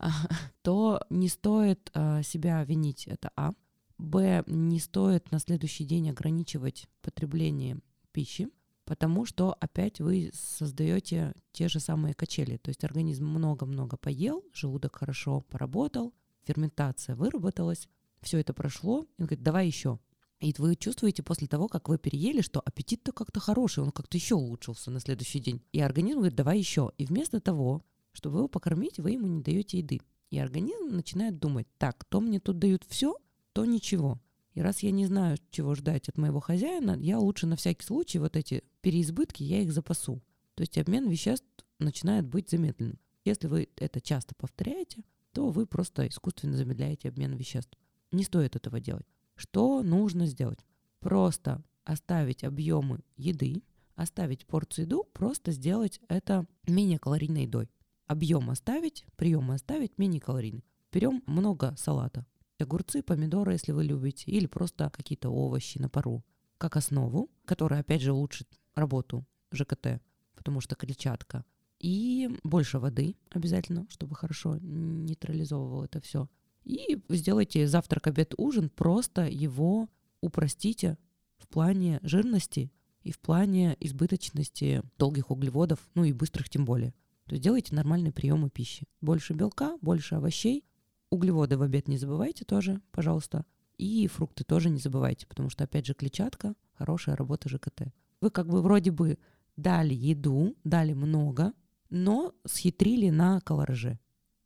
то 0.62 1.02
не 1.10 1.28
стоит 1.28 1.90
а, 1.94 2.22
себя 2.22 2.64
винить, 2.64 3.06
это 3.06 3.30
А. 3.36 3.52
Б, 3.98 4.42
не 4.46 4.80
стоит 4.80 5.30
на 5.30 5.38
следующий 5.38 5.84
день 5.84 6.10
ограничивать 6.10 6.88
потребление 7.02 7.78
пищи, 8.10 8.48
потому 8.92 9.24
что 9.24 9.56
опять 9.58 10.00
вы 10.00 10.30
создаете 10.34 11.32
те 11.52 11.68
же 11.68 11.80
самые 11.80 12.12
качели. 12.12 12.58
То 12.58 12.68
есть 12.68 12.84
организм 12.84 13.24
много-много 13.24 13.96
поел, 13.96 14.44
желудок 14.52 14.96
хорошо 14.96 15.40
поработал, 15.48 16.12
ферментация 16.44 17.16
выработалась, 17.16 17.88
все 18.20 18.36
это 18.36 18.52
прошло, 18.52 19.04
и 19.16 19.22
он 19.22 19.28
говорит, 19.28 19.42
давай 19.42 19.66
еще. 19.66 19.98
И 20.40 20.54
вы 20.58 20.76
чувствуете 20.76 21.22
после 21.22 21.48
того, 21.48 21.68
как 21.68 21.88
вы 21.88 21.96
переели, 21.96 22.42
что 22.42 22.60
аппетит-то 22.60 23.12
как-то 23.12 23.40
хороший, 23.40 23.82
он 23.82 23.92
как-то 23.92 24.18
еще 24.18 24.34
улучшился 24.34 24.90
на 24.90 25.00
следующий 25.00 25.40
день. 25.40 25.62
И 25.72 25.80
организм 25.80 26.18
говорит, 26.18 26.36
давай 26.36 26.58
еще. 26.58 26.92
И 26.98 27.06
вместо 27.06 27.40
того, 27.40 27.80
чтобы 28.12 28.40
его 28.40 28.48
покормить, 28.48 28.98
вы 28.98 29.12
ему 29.12 29.26
не 29.26 29.40
даете 29.40 29.78
еды. 29.78 30.02
И 30.28 30.38
организм 30.38 30.88
начинает 30.94 31.38
думать, 31.38 31.66
так, 31.78 32.04
то 32.04 32.20
мне 32.20 32.40
тут 32.40 32.58
дают 32.58 32.84
все, 32.86 33.16
то 33.54 33.64
ничего. 33.64 34.20
И 34.52 34.60
раз 34.60 34.80
я 34.80 34.90
не 34.90 35.06
знаю, 35.06 35.38
чего 35.50 35.74
ждать 35.74 36.10
от 36.10 36.18
моего 36.18 36.40
хозяина, 36.40 36.94
я 37.00 37.18
лучше 37.18 37.46
на 37.46 37.56
всякий 37.56 37.86
случай 37.86 38.18
вот 38.18 38.36
эти 38.36 38.62
переизбытки, 38.82 39.42
я 39.42 39.62
их 39.62 39.72
запасу. 39.72 40.22
То 40.54 40.62
есть 40.62 40.76
обмен 40.76 41.08
веществ 41.08 41.46
начинает 41.78 42.26
быть 42.26 42.50
замедленным. 42.50 42.98
Если 43.24 43.46
вы 43.46 43.68
это 43.76 44.00
часто 44.00 44.34
повторяете, 44.34 45.04
то 45.32 45.48
вы 45.48 45.66
просто 45.66 46.06
искусственно 46.06 46.56
замедляете 46.56 47.08
обмен 47.08 47.34
веществ. 47.34 47.78
Не 48.10 48.24
стоит 48.24 48.56
этого 48.56 48.80
делать. 48.80 49.06
Что 49.34 49.82
нужно 49.82 50.26
сделать? 50.26 50.58
Просто 51.00 51.64
оставить 51.84 52.44
объемы 52.44 53.00
еды, 53.16 53.62
оставить 53.94 54.46
порцию 54.46 54.84
еду, 54.86 55.04
просто 55.12 55.52
сделать 55.52 56.00
это 56.08 56.46
менее 56.66 56.98
калорийной 56.98 57.44
едой. 57.44 57.70
Объем 58.06 58.50
оставить, 58.50 59.06
приемы 59.16 59.54
оставить, 59.54 59.96
менее 59.98 60.20
калорийный. 60.20 60.64
Берем 60.92 61.22
много 61.26 61.74
салата. 61.78 62.26
Огурцы, 62.58 63.02
помидоры, 63.02 63.52
если 63.52 63.72
вы 63.72 63.84
любите, 63.84 64.30
или 64.30 64.46
просто 64.46 64.90
какие-то 64.90 65.30
овощи 65.30 65.78
на 65.78 65.88
пару, 65.88 66.24
как 66.58 66.76
основу, 66.76 67.30
которая, 67.44 67.80
опять 67.80 68.02
же, 68.02 68.12
улучшит 68.12 68.60
работу 68.74 69.26
ЖКТ, 69.52 70.00
потому 70.34 70.60
что 70.60 70.74
клетчатка. 70.74 71.44
И 71.78 72.30
больше 72.44 72.78
воды 72.78 73.16
обязательно, 73.30 73.86
чтобы 73.90 74.14
хорошо 74.14 74.56
нейтрализовывало 74.60 75.84
это 75.84 76.00
все. 76.00 76.28
И 76.64 77.00
сделайте 77.08 77.66
завтрак, 77.66 78.06
обед, 78.06 78.34
ужин, 78.36 78.68
просто 78.68 79.26
его 79.26 79.88
упростите 80.20 80.96
в 81.38 81.48
плане 81.48 81.98
жирности 82.02 82.70
и 83.02 83.10
в 83.10 83.18
плане 83.18 83.76
избыточности 83.80 84.82
долгих 84.96 85.32
углеводов, 85.32 85.80
ну 85.94 86.04
и 86.04 86.12
быстрых 86.12 86.48
тем 86.48 86.64
более. 86.64 86.94
То 87.26 87.34
есть 87.34 87.42
делайте 87.42 87.74
нормальные 87.74 88.12
приемы 88.12 88.48
пищи. 88.48 88.86
Больше 89.00 89.32
белка, 89.32 89.76
больше 89.80 90.16
овощей. 90.16 90.64
Углеводы 91.10 91.58
в 91.58 91.62
обед 91.62 91.88
не 91.88 91.98
забывайте 91.98 92.44
тоже, 92.44 92.80
пожалуйста. 92.92 93.44
И 93.76 94.06
фрукты 94.06 94.44
тоже 94.44 94.70
не 94.70 94.78
забывайте, 94.78 95.26
потому 95.26 95.50
что, 95.50 95.64
опять 95.64 95.86
же, 95.86 95.94
клетчатка— 95.94 96.54
хорошая 96.74 97.16
работа 97.16 97.48
ЖКТ. 97.48 97.92
Вы 98.22 98.30
как 98.30 98.48
бы 98.48 98.62
вроде 98.62 98.90
бы 98.92 99.18
дали 99.56 99.92
еду, 99.92 100.56
дали 100.64 100.94
много, 100.94 101.52
но 101.90 102.34
схитрили 102.46 103.10
на 103.10 103.40
колораже 103.40 103.98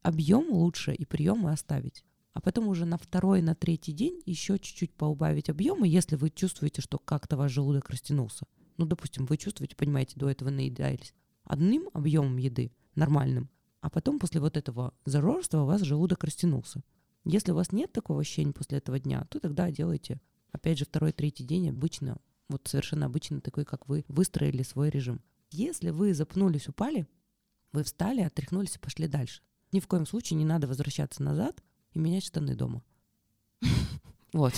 объем 0.03 0.51
лучше 0.51 0.95
и 0.95 1.05
приемы 1.05 1.53
оставить. 1.53 2.05
А 2.33 2.41
потом 2.41 2.69
уже 2.69 2.87
на 2.87 2.97
второй, 2.97 3.43
на 3.43 3.55
третий 3.55 3.93
день 3.93 4.23
еще 4.25 4.59
чуть-чуть 4.59 4.95
поубавить 4.95 5.51
объемы, 5.51 5.89
если 5.89 6.17
вы 6.17 6.31
чувствуете, 6.31 6.81
что 6.81 6.99
как-то 6.99 7.37
ваш 7.37 7.53
желудок 7.53 7.91
растянулся. 7.91 8.47
Ну, 8.79 8.87
допустим, 8.87 9.27
вы 9.27 9.37
чувствуете, 9.37 9.77
понимаете, 9.77 10.15
до 10.17 10.31
этого 10.31 10.51
наедались 10.51 11.13
одним 11.45 11.91
объемом 11.93 12.37
еды, 12.39 12.73
нормальным, 12.95 13.51
а 13.81 13.91
потом 13.91 14.19
после 14.19 14.41
вот 14.41 14.57
этого 14.57 14.95
зажорства 15.05 15.63
у 15.63 15.67
вас 15.67 15.83
желудок 15.83 16.25
растянулся. 16.25 16.83
Если 17.25 17.53
у 17.53 17.57
вас 17.57 17.73
нет 17.73 17.93
такого 17.93 18.21
ощущения 18.21 18.53
после 18.53 18.79
этого 18.79 18.99
дня, 18.99 19.27
то 19.29 19.39
тогда 19.41 19.71
делайте, 19.71 20.21
опять 20.53 20.79
же, 20.79 20.85
второй, 20.85 21.13
третий 21.13 21.45
день 21.45 21.71
обычно, 21.71 22.19
вот 22.49 22.67
совершенно 22.69 23.07
обычно 23.07 23.41
такой, 23.41 23.65
как 23.65 23.89
вы 23.89 24.05
выстроили 24.09 24.63
свой 24.63 24.91
режим. 24.91 25.21
Если 25.51 25.91
вы 25.91 26.15
запнулись, 26.15 26.69
упали, 26.69 27.07
вы 27.73 27.85
встали, 27.85 28.21
отряхнулись 28.21 28.77
и 28.77 28.81
пошли 28.81 29.09
дальше. 29.09 29.43
Ни 29.73 29.81
в 29.81 29.87
коем 29.87 30.07
случае 30.07 30.39
не 30.39 30.45
надо 30.45 30.67
возвращаться 30.67 31.23
назад 31.23 31.63
и 31.93 31.99
менять 31.99 32.25
штаны 32.25 32.55
дома. 32.55 32.83
Вот. 34.33 34.53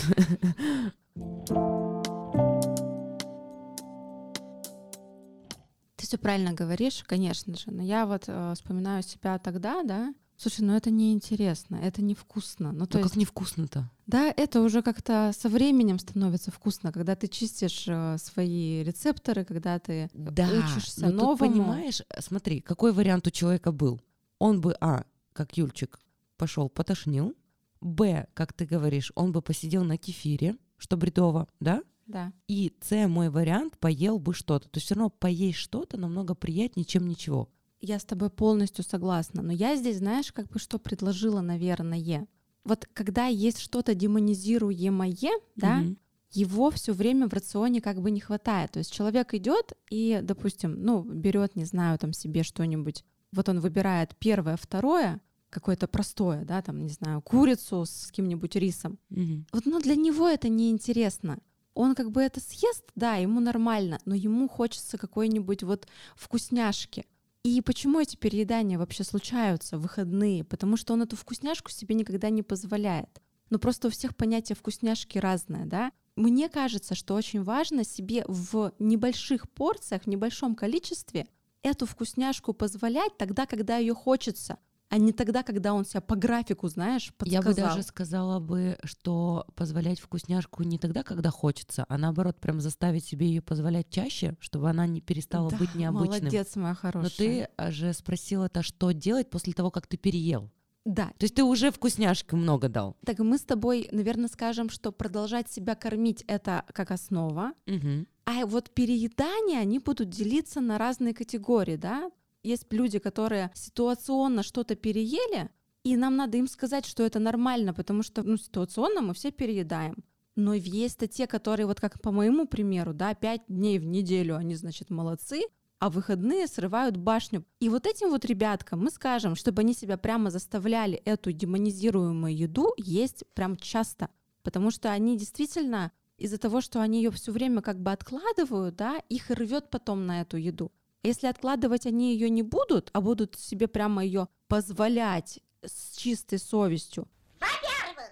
Ты 5.96 6.06
все 6.06 6.18
правильно 6.18 6.52
говоришь, 6.52 7.04
конечно 7.06 7.56
же. 7.56 7.70
Но 7.70 7.82
я 7.82 8.06
вот 8.06 8.24
э, 8.26 8.54
вспоминаю 8.54 9.02
себя 9.04 9.38
тогда, 9.38 9.84
да. 9.84 10.14
Слушай, 10.38 10.60
ну 10.60 10.74
это 10.74 10.90
неинтересно, 10.90 11.76
это 11.76 12.00
невкусно. 12.00 12.72
Ну, 12.72 12.86
то 12.86 12.96
ну 12.96 13.04
есть, 13.04 13.12
как 13.12 13.20
невкусно-то? 13.20 13.90
Да, 14.06 14.32
это 14.34 14.62
уже 14.62 14.80
как-то 14.82 15.32
со 15.36 15.50
временем 15.50 15.98
становится 15.98 16.50
вкусно, 16.50 16.92
когда 16.92 17.16
ты 17.16 17.26
чистишь 17.26 17.84
э, 17.86 18.16
свои 18.18 18.82
рецепторы, 18.84 19.44
когда 19.44 19.78
ты 19.78 20.08
да, 20.14 20.48
учишься 20.48 21.02
но 21.02 21.12
новому. 21.12 21.36
Тут, 21.36 21.40
понимаешь, 21.40 22.02
смотри, 22.20 22.60
какой 22.60 22.92
вариант 22.92 23.26
у 23.26 23.30
человека 23.30 23.72
был? 23.72 24.00
он 24.38 24.60
бы, 24.60 24.76
а, 24.80 25.04
как 25.32 25.56
Юльчик, 25.56 26.00
пошел 26.36 26.68
потошнил, 26.68 27.34
б, 27.80 28.26
как 28.34 28.52
ты 28.52 28.66
говоришь, 28.66 29.12
он 29.14 29.32
бы 29.32 29.42
посидел 29.42 29.84
на 29.84 29.96
кефире, 29.96 30.56
что 30.76 30.96
бредово, 30.96 31.48
да? 31.60 31.82
Да. 32.06 32.32
И 32.46 32.74
С, 32.80 33.06
мой 33.06 33.28
вариант, 33.28 33.78
поел 33.78 34.18
бы 34.18 34.32
что-то. 34.32 34.68
То 34.68 34.78
есть 34.78 34.86
все 34.86 34.94
равно 34.94 35.10
поесть 35.10 35.58
что-то 35.58 35.98
намного 35.98 36.34
приятнее, 36.34 36.86
чем 36.86 37.06
ничего. 37.06 37.50
Я 37.80 37.98
с 37.98 38.04
тобой 38.04 38.30
полностью 38.30 38.84
согласна. 38.84 39.42
Но 39.42 39.52
я 39.52 39.76
здесь, 39.76 39.98
знаешь, 39.98 40.32
как 40.32 40.48
бы 40.48 40.58
что 40.58 40.78
предложила, 40.78 41.40
наверное. 41.40 42.26
Вот 42.64 42.86
когда 42.92 43.26
есть 43.26 43.60
что-то 43.60 43.94
демонизируемое, 43.94 45.30
да, 45.56 45.78
угу. 45.78 45.96
его 46.30 46.70
все 46.70 46.92
время 46.92 47.28
в 47.28 47.32
рационе 47.32 47.80
как 47.80 48.00
бы 48.00 48.10
не 48.10 48.20
хватает. 48.20 48.72
То 48.72 48.78
есть 48.80 48.92
человек 48.92 49.32
идет 49.34 49.72
и, 49.90 50.20
допустим, 50.22 50.82
ну, 50.82 51.02
берет, 51.02 51.56
не 51.56 51.64
знаю, 51.64 51.98
там 51.98 52.12
себе 52.12 52.42
что-нибудь 52.42 53.04
вот 53.32 53.48
он 53.48 53.60
выбирает 53.60 54.16
первое, 54.18 54.56
второе, 54.56 55.20
какое-то 55.50 55.86
простое, 55.86 56.44
да, 56.44 56.62
там, 56.62 56.78
не 56.78 56.90
знаю, 56.90 57.22
курицу 57.22 57.84
с 57.84 58.06
каким-нибудь 58.08 58.56
рисом. 58.56 58.98
Угу. 59.10 59.44
Вот, 59.52 59.66
но 59.66 59.80
для 59.80 59.96
него 59.96 60.28
это 60.28 60.48
неинтересно. 60.48 61.38
Он 61.74 61.94
как 61.94 62.10
бы 62.10 62.22
это 62.22 62.40
съест, 62.40 62.84
да, 62.96 63.16
ему 63.16 63.40
нормально, 63.40 64.00
но 64.04 64.14
ему 64.14 64.48
хочется 64.48 64.98
какой-нибудь 64.98 65.62
вот 65.62 65.86
вкусняшки. 66.16 67.06
И 67.48 67.62
почему 67.62 67.98
эти 67.98 68.14
переедания 68.14 68.78
вообще 68.78 69.04
случаются 69.04 69.78
в 69.78 69.80
выходные? 69.80 70.44
Потому 70.44 70.76
что 70.76 70.92
он 70.92 71.00
эту 71.00 71.16
вкусняшку 71.16 71.70
себе 71.70 71.94
никогда 71.94 72.28
не 72.28 72.42
позволяет. 72.42 73.22
Но 73.48 73.58
просто 73.58 73.88
у 73.88 73.90
всех 73.90 74.14
понятие 74.14 74.54
вкусняшки 74.54 75.16
разное, 75.16 75.64
да? 75.64 75.90
Мне 76.14 76.50
кажется, 76.50 76.94
что 76.94 77.14
очень 77.14 77.42
важно 77.42 77.84
себе 77.84 78.26
в 78.28 78.74
небольших 78.78 79.48
порциях, 79.48 80.02
в 80.02 80.08
небольшом 80.08 80.54
количестве 80.54 81.26
эту 81.62 81.86
вкусняшку 81.86 82.52
позволять 82.52 83.16
тогда, 83.16 83.46
когда 83.46 83.78
ее 83.78 83.94
хочется, 83.94 84.58
а 84.90 84.98
не 84.98 85.12
тогда, 85.12 85.42
когда 85.42 85.74
он 85.74 85.84
себя 85.84 86.00
по 86.00 86.16
графику, 86.16 86.68
знаешь, 86.68 87.12
подсказал. 87.14 87.42
Я 87.42 87.48
бы 87.48 87.54
даже 87.54 87.82
сказала 87.82 88.40
бы, 88.40 88.78
что 88.84 89.46
позволять 89.54 90.00
вкусняшку 90.00 90.62
не 90.62 90.78
тогда, 90.78 91.02
когда 91.02 91.30
хочется, 91.30 91.84
а 91.88 91.98
наоборот, 91.98 92.40
прям 92.40 92.60
заставить 92.60 93.04
себе 93.04 93.26
ее 93.26 93.42
позволять 93.42 93.90
чаще, 93.90 94.36
чтобы 94.40 94.70
она 94.70 94.86
не 94.86 95.00
перестала 95.00 95.50
да, 95.50 95.56
быть 95.56 95.74
необычным. 95.74 96.20
Молодец, 96.20 96.56
моя 96.56 96.74
хорошая. 96.74 97.02
Но 97.02 97.10
ты 97.16 97.70
же 97.70 97.92
спросила 97.92 98.46
это, 98.46 98.62
что 98.62 98.92
делать 98.92 99.28
после 99.30 99.52
того, 99.52 99.70
как 99.70 99.86
ты 99.86 99.96
переел. 99.96 100.50
Да. 100.84 101.08
То 101.18 101.24
есть 101.24 101.34
ты 101.34 101.44
уже 101.44 101.70
вкусняшки 101.70 102.34
много 102.34 102.70
дал. 102.70 102.96
Так 103.04 103.18
мы 103.18 103.36
с 103.36 103.42
тобой, 103.42 103.88
наверное, 103.92 104.28
скажем, 104.28 104.70
что 104.70 104.90
продолжать 104.90 105.50
себя 105.50 105.74
кормить 105.74 106.24
это 106.26 106.64
как 106.72 106.90
основа, 106.90 107.52
угу. 107.66 108.06
А 108.30 108.44
вот 108.44 108.68
переедания, 108.74 109.58
они 109.58 109.78
будут 109.78 110.10
делиться 110.10 110.60
на 110.60 110.76
разные 110.76 111.14
категории, 111.14 111.76
да? 111.76 112.10
Есть 112.42 112.72
люди, 112.72 112.98
которые 112.98 113.50
ситуационно 113.54 114.42
что-то 114.42 114.76
переели, 114.76 115.50
и 115.84 115.96
нам 115.96 116.16
надо 116.16 116.36
им 116.38 116.46
сказать, 116.46 116.86
что 116.86 117.02
это 117.02 117.18
нормально, 117.18 117.74
потому 117.74 118.02
что 118.02 118.22
ну, 118.22 118.36
ситуационно 118.36 119.00
мы 119.00 119.14
все 119.14 119.30
переедаем. 119.30 120.04
Но 120.36 120.54
есть-то 120.54 121.08
те, 121.08 121.26
которые, 121.26 121.66
вот 121.66 121.80
как 121.80 122.00
по 122.00 122.12
моему 122.12 122.46
примеру, 122.46 122.94
да, 122.94 123.14
пять 123.14 123.42
дней 123.48 123.78
в 123.78 123.84
неделю 123.84 124.36
они, 124.36 124.54
значит, 124.54 124.90
молодцы, 124.90 125.42
а 125.78 125.90
выходные 125.90 126.46
срывают 126.46 126.96
башню. 126.96 127.44
И 127.60 127.68
вот 127.68 127.86
этим 127.86 128.10
вот 128.10 128.24
ребяткам 128.24 128.84
мы 128.84 128.90
скажем, 128.90 129.34
чтобы 129.34 129.62
они 129.62 129.74
себя 129.74 129.96
прямо 129.96 130.30
заставляли 130.30 130.96
эту 131.04 131.32
демонизируемую 131.32 132.36
еду 132.36 132.72
есть 132.76 133.24
прям 133.34 133.56
часто. 133.56 134.10
Потому 134.42 134.70
что 134.70 134.90
они 134.90 135.16
действительно 135.16 135.92
из-за 136.16 136.38
того, 136.38 136.60
что 136.60 136.80
они 136.80 136.98
ее 137.02 137.10
все 137.10 137.32
время 137.32 137.62
как 137.62 137.80
бы 137.80 137.92
откладывают, 137.92 138.76
да, 138.76 138.98
их 139.08 139.30
рвет 139.30 139.70
потом 139.70 140.06
на 140.06 140.20
эту 140.20 140.36
еду. 140.36 140.72
Если 141.02 141.26
откладывать 141.28 141.86
они 141.86 142.12
ее 142.12 142.28
не 142.28 142.42
будут, 142.42 142.90
а 142.92 143.00
будут 143.00 143.36
себе 143.38 143.68
прямо 143.68 144.04
ее 144.04 144.28
позволять 144.48 145.40
с 145.62 145.96
чистой 145.96 146.38
совестью. 146.38 147.08
Во-первых, 147.40 148.10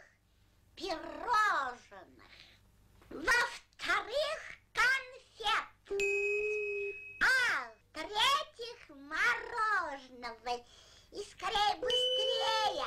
пирожных. 0.77 1.01
Во-вторых, 3.11 4.39
конфет. 4.73 5.67
А 7.23 7.69
в-третьих, 7.91 8.89
мороженого. 8.91 10.65
И 11.13 11.23
скорее 11.33 11.81
быстрее. 11.81 12.87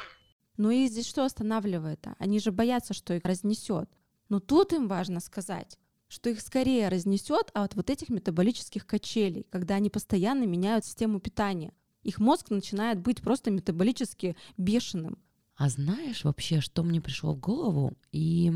Ну 0.58 0.72
и 0.72 0.88
здесь 0.88 1.08
что 1.08 1.26
останавливает? 1.26 2.06
Они 2.20 2.40
же 2.40 2.52
боятся, 2.52 2.94
что 2.94 3.14
их 3.14 3.26
разнесет. 3.26 3.90
Но 4.30 4.40
тут 4.40 4.74
им 4.74 4.88
важно 4.88 5.20
сказать, 5.20 5.78
что 6.10 6.30
их 6.30 6.42
скорее 6.42 6.90
разнесет 6.90 7.52
от 7.54 7.76
вот 7.76 7.90
этих 7.90 8.10
метаболических 8.10 8.86
качелей, 8.86 9.46
когда 9.50 9.76
они 9.76 9.90
постоянно 9.90 10.44
меняют 10.44 10.84
систему 10.84 11.20
питания. 11.20 11.72
Их 12.04 12.20
мозг 12.20 12.50
начинает 12.50 13.00
быть 13.00 13.22
просто 13.22 13.52
метаболически 13.52 14.36
бешеным. 14.58 15.20
А 15.56 15.70
знаешь 15.70 16.24
вообще, 16.24 16.62
что 16.62 16.84
мне 16.84 17.02
пришло 17.02 17.34
в 17.34 17.40
голову, 17.40 17.94
и 18.12 18.52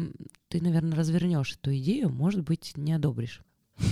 ты, 0.47 0.61
наверное, 0.61 0.97
развернешь 0.97 1.55
эту 1.55 1.75
идею, 1.77 2.09
может 2.09 2.41
быть, 2.41 2.75
не 2.75 2.93
одобришь. 2.93 3.41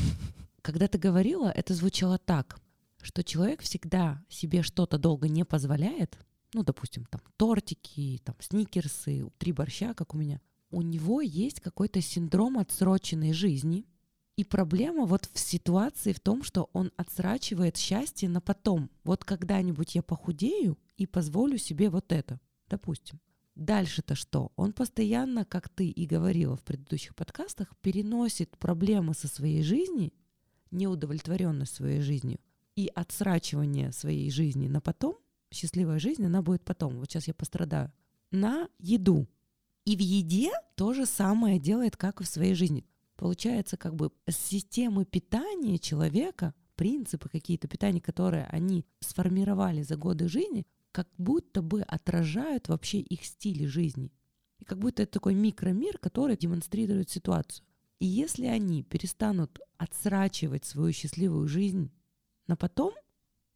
Когда 0.61 0.87
ты 0.87 0.97
говорила, 0.97 1.49
это 1.49 1.73
звучало 1.73 2.17
так, 2.17 2.59
что 3.01 3.23
человек 3.23 3.61
всегда 3.61 4.23
себе 4.29 4.63
что-то 4.63 4.97
долго 4.97 5.27
не 5.27 5.43
позволяет, 5.43 6.17
ну, 6.53 6.63
допустим, 6.63 7.05
там 7.05 7.21
тортики, 7.37 8.21
там 8.23 8.35
сникерсы, 8.39 9.29
три 9.37 9.51
борща, 9.51 9.93
как 9.93 10.13
у 10.13 10.17
меня, 10.17 10.39
у 10.71 10.81
него 10.81 11.21
есть 11.21 11.59
какой-то 11.59 12.01
синдром 12.01 12.57
отсроченной 12.57 13.33
жизни, 13.33 13.85
и 14.37 14.43
проблема 14.43 15.05
вот 15.05 15.29
в 15.31 15.39
ситуации 15.39 16.13
в 16.13 16.19
том, 16.19 16.43
что 16.43 16.69
он 16.73 16.91
отсрачивает 16.97 17.77
счастье 17.77 18.29
на 18.29 18.41
потом. 18.41 18.89
Вот 19.03 19.23
когда-нибудь 19.23 19.95
я 19.95 20.01
похудею 20.01 20.79
и 20.97 21.05
позволю 21.05 21.57
себе 21.57 21.89
вот 21.89 22.11
это, 22.11 22.39
допустим. 22.67 23.19
Дальше-то 23.55 24.15
что? 24.15 24.51
Он 24.55 24.71
постоянно, 24.71 25.45
как 25.45 25.69
ты 25.69 25.89
и 25.89 26.05
говорила 26.05 26.55
в 26.55 26.63
предыдущих 26.63 27.15
подкастах, 27.15 27.75
переносит 27.81 28.57
проблемы 28.57 29.13
со 29.13 29.27
своей 29.27 29.61
жизни, 29.61 30.13
неудовлетворенность 30.71 31.75
своей 31.75 32.01
жизнью 32.01 32.39
и 32.75 32.89
отсрачивание 32.95 33.91
своей 33.91 34.31
жизни 34.31 34.67
на 34.67 34.79
потом, 34.79 35.17
счастливая 35.51 35.99
жизнь, 35.99 36.25
она 36.25 36.41
будет 36.41 36.63
потом. 36.63 36.97
Вот 36.99 37.11
сейчас 37.11 37.27
я 37.27 37.33
пострадаю. 37.33 37.91
На 38.31 38.69
еду. 38.79 39.27
И 39.85 39.95
в 39.95 39.99
еде 39.99 40.51
то 40.75 40.93
же 40.93 41.05
самое 41.05 41.59
делает, 41.59 41.97
как 41.97 42.21
и 42.21 42.23
в 42.23 42.27
своей 42.27 42.53
жизни. 42.53 42.85
Получается, 43.15 43.77
как 43.77 43.95
бы 43.95 44.11
системы 44.29 45.05
питания 45.05 45.77
человека, 45.77 46.53
принципы 46.75 47.29
какие-то 47.29 47.67
питания, 47.67 48.01
которые 48.01 48.45
они 48.45 48.85
сформировали 48.99 49.83
за 49.83 49.95
годы 49.95 50.27
жизни, 50.27 50.65
как 50.91 51.07
будто 51.17 51.61
бы 51.61 51.81
отражают 51.81 52.67
вообще 52.67 52.99
их 52.99 53.25
стиль 53.25 53.67
жизни. 53.67 54.11
И 54.59 54.65
как 54.65 54.77
будто 54.77 55.03
это 55.03 55.13
такой 55.13 55.33
микромир, 55.33 55.97
который 55.97 56.37
демонстрирует 56.37 57.09
ситуацию. 57.09 57.65
И 57.99 58.05
если 58.05 58.45
они 58.45 58.83
перестанут 58.83 59.59
отсрачивать 59.77 60.65
свою 60.65 60.91
счастливую 60.91 61.47
жизнь 61.47 61.91
на 62.47 62.55
потом, 62.55 62.93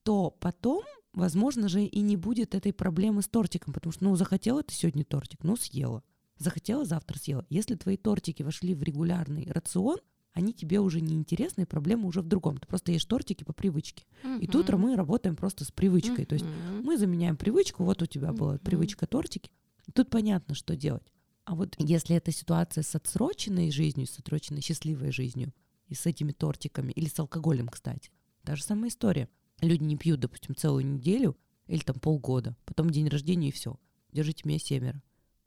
то 0.03 0.29
потом, 0.29 0.84
возможно 1.13 1.67
же, 1.67 1.84
и 1.84 2.01
не 2.01 2.15
будет 2.15 2.53
этой 2.53 2.74
проблемы 2.74 3.24
с 3.24 3.27
тортиком, 3.27 3.74
потому 3.74 3.91
что, 3.91 4.03
ну, 4.03 4.15
захотела 4.15 4.62
ты 4.62 4.74
сегодня 4.74 5.03
тортик, 5.03 5.44
ну, 5.44 5.55
съела. 5.55 6.03
Захотела, 6.38 6.86
завтра 6.86 7.18
съела. 7.18 7.46
Если 7.50 7.75
твои 7.75 7.98
тортики 7.98 8.44
вошли 8.44 8.75
в 8.75 8.84
регулярный 8.84 9.48
рацион, 9.51 10.00
они 10.34 10.54
тебе 10.54 10.82
уже 10.82 11.00
не 11.00 11.15
интересны, 11.15 11.62
и 11.62 11.65
проблема 11.65 12.08
уже 12.08 12.22
в 12.22 12.27
другом. 12.27 12.58
Ты 12.58 12.68
просто 12.68 12.92
ешь 12.92 13.06
тортики 13.06 13.46
по 13.46 13.54
привычке. 13.54 14.06
Uh-huh. 14.24 14.42
И 14.42 14.48
тут 14.48 14.70
мы 14.70 14.98
работаем 14.98 15.38
просто 15.38 15.63
с 15.63 15.72
привычкой. 15.72 16.25
Uh-huh. 16.25 16.27
То 16.27 16.34
есть 16.36 16.46
мы 16.84 16.98
заменяем 16.98 17.38
привычку. 17.38 17.86
Вот 17.86 18.01
у 18.01 18.06
тебя 18.06 18.34
была 18.34 18.58
привычка 18.58 19.08
тортики. 19.08 19.50
Тут 19.94 20.10
понятно, 20.10 20.54
что 20.54 20.75
делать. 20.75 21.08
А 21.46 21.56
вот 21.56 21.75
если 21.77 22.18
эта 22.18 22.32
ситуация 22.32 22.84
с 22.84 22.94
отсроченной 22.96 23.72
жизнью, 23.72 24.08
с 24.08 24.20
отсроченной 24.20 24.62
счастливой 24.62 25.12
жизнью, 25.12 25.54
и 25.88 25.94
с 25.94 26.06
этими 26.06 26.32
тортиками, 26.32 26.92
или 26.92 27.08
с 27.08 27.20
алкоголем, 27.20 27.68
кстати, 27.68 28.12
та 28.44 28.56
же 28.56 28.63
самая 28.63 28.89
история. 28.89 29.30
Люди 29.62 29.84
не 29.84 29.96
пьют, 29.96 30.20
допустим, 30.20 30.56
целую 30.56 30.86
неделю 30.86 31.38
или 31.68 31.80
там 31.80 32.00
полгода, 32.00 32.58
потом 32.65 32.89
день 32.89 33.08
рождения 33.08 33.50
и 33.50 33.51
все. 33.51 33.80
Держите 34.12 34.42
меня 34.46 34.60
семеро. 34.60 35.01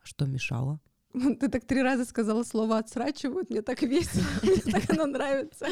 Что 0.08 0.24
мешало? 0.24 0.80
Ты 1.12 1.48
так 1.48 1.66
три 1.66 1.82
раза 1.82 2.06
сказала 2.06 2.42
слово 2.42 2.78
«отсрачивают», 2.78 3.50
мне 3.50 3.60
так 3.60 3.82
весело, 3.82 4.24
мне 4.42 4.56
так 4.56 4.90
оно 4.90 5.04
нравится. 5.04 5.66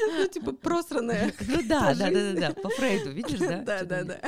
Ну, 0.00 0.26
типа, 0.28 0.52
просранная. 0.52 1.34
Ну 1.46 1.60
да, 1.68 1.94
да, 1.94 2.10
да, 2.10 2.32
да, 2.32 2.50
по 2.54 2.70
Фрейду, 2.70 3.10
видишь, 3.10 3.38
да? 3.38 3.60
Да, 3.60 3.84
да, 3.84 4.04
да. 4.04 4.20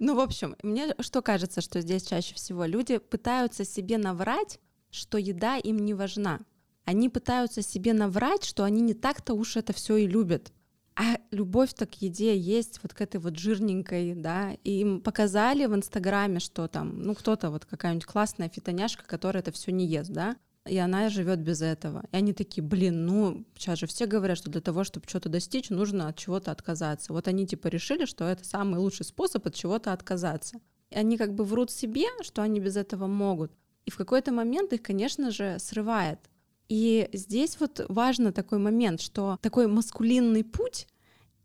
Ну, 0.00 0.16
в 0.16 0.20
общем, 0.20 0.56
мне 0.64 0.96
что 0.98 1.22
кажется, 1.22 1.60
что 1.60 1.80
здесь 1.80 2.02
чаще 2.02 2.34
всего 2.34 2.64
люди 2.64 2.98
пытаются 2.98 3.64
себе 3.64 3.98
наврать, 3.98 4.58
что 4.90 5.16
еда 5.16 5.58
им 5.58 5.78
не 5.78 5.94
важна. 5.94 6.40
Они 6.84 7.08
пытаются 7.08 7.62
себе 7.62 7.92
наврать, 7.92 8.42
что 8.42 8.64
они 8.64 8.80
не 8.80 8.94
так-то 8.94 9.34
уж 9.34 9.56
это 9.56 9.72
все 9.72 9.96
и 9.96 10.08
любят. 10.08 10.52
А 10.94 11.16
любовь-то 11.30 11.86
к 11.86 11.94
еде 12.02 12.36
есть 12.36 12.80
вот 12.82 12.92
к 12.92 13.00
этой 13.00 13.18
вот 13.18 13.38
жирненькой, 13.38 14.14
да, 14.14 14.52
и 14.62 14.80
им 14.80 15.00
показали 15.00 15.64
в 15.66 15.74
Инстаграме, 15.74 16.38
что 16.38 16.68
там, 16.68 17.02
ну, 17.02 17.14
кто-то 17.14 17.50
вот 17.50 17.64
какая-нибудь 17.64 18.04
классная 18.04 18.50
фитоняшка, 18.50 19.04
которая 19.06 19.42
это 19.42 19.52
все 19.52 19.72
не 19.72 19.86
ест, 19.86 20.10
да, 20.10 20.36
и 20.66 20.76
она 20.78 21.08
живет 21.08 21.40
без 21.40 21.62
этого. 21.62 22.04
И 22.12 22.16
они 22.16 22.32
такие, 22.32 22.62
блин, 22.62 23.06
ну, 23.06 23.44
сейчас 23.56 23.78
же 23.80 23.86
все 23.86 24.06
говорят, 24.06 24.38
что 24.38 24.50
для 24.50 24.60
того, 24.60 24.84
чтобы 24.84 25.08
что-то 25.08 25.28
достичь, 25.28 25.70
нужно 25.70 26.08
от 26.08 26.16
чего-то 26.16 26.52
отказаться. 26.52 27.12
Вот 27.12 27.26
они 27.26 27.46
типа 27.46 27.68
решили, 27.68 28.04
что 28.04 28.24
это 28.24 28.44
самый 28.44 28.78
лучший 28.78 29.04
способ 29.04 29.46
от 29.46 29.54
чего-то 29.54 29.92
отказаться. 29.92 30.60
И 30.90 30.96
они 30.96 31.16
как 31.16 31.34
бы 31.34 31.44
врут 31.44 31.70
себе, 31.70 32.06
что 32.22 32.42
они 32.42 32.60
без 32.60 32.76
этого 32.76 33.06
могут. 33.06 33.50
И 33.86 33.90
в 33.90 33.96
какой-то 33.96 34.30
момент 34.30 34.72
их, 34.72 34.82
конечно 34.82 35.30
же, 35.30 35.58
срывает. 35.58 36.20
И 36.74 37.10
здесь 37.12 37.60
вот 37.60 37.84
важно 37.90 38.32
такой 38.32 38.58
момент, 38.58 39.02
что 39.02 39.38
такой 39.42 39.66
маскулинный 39.66 40.42
путь 40.42 40.88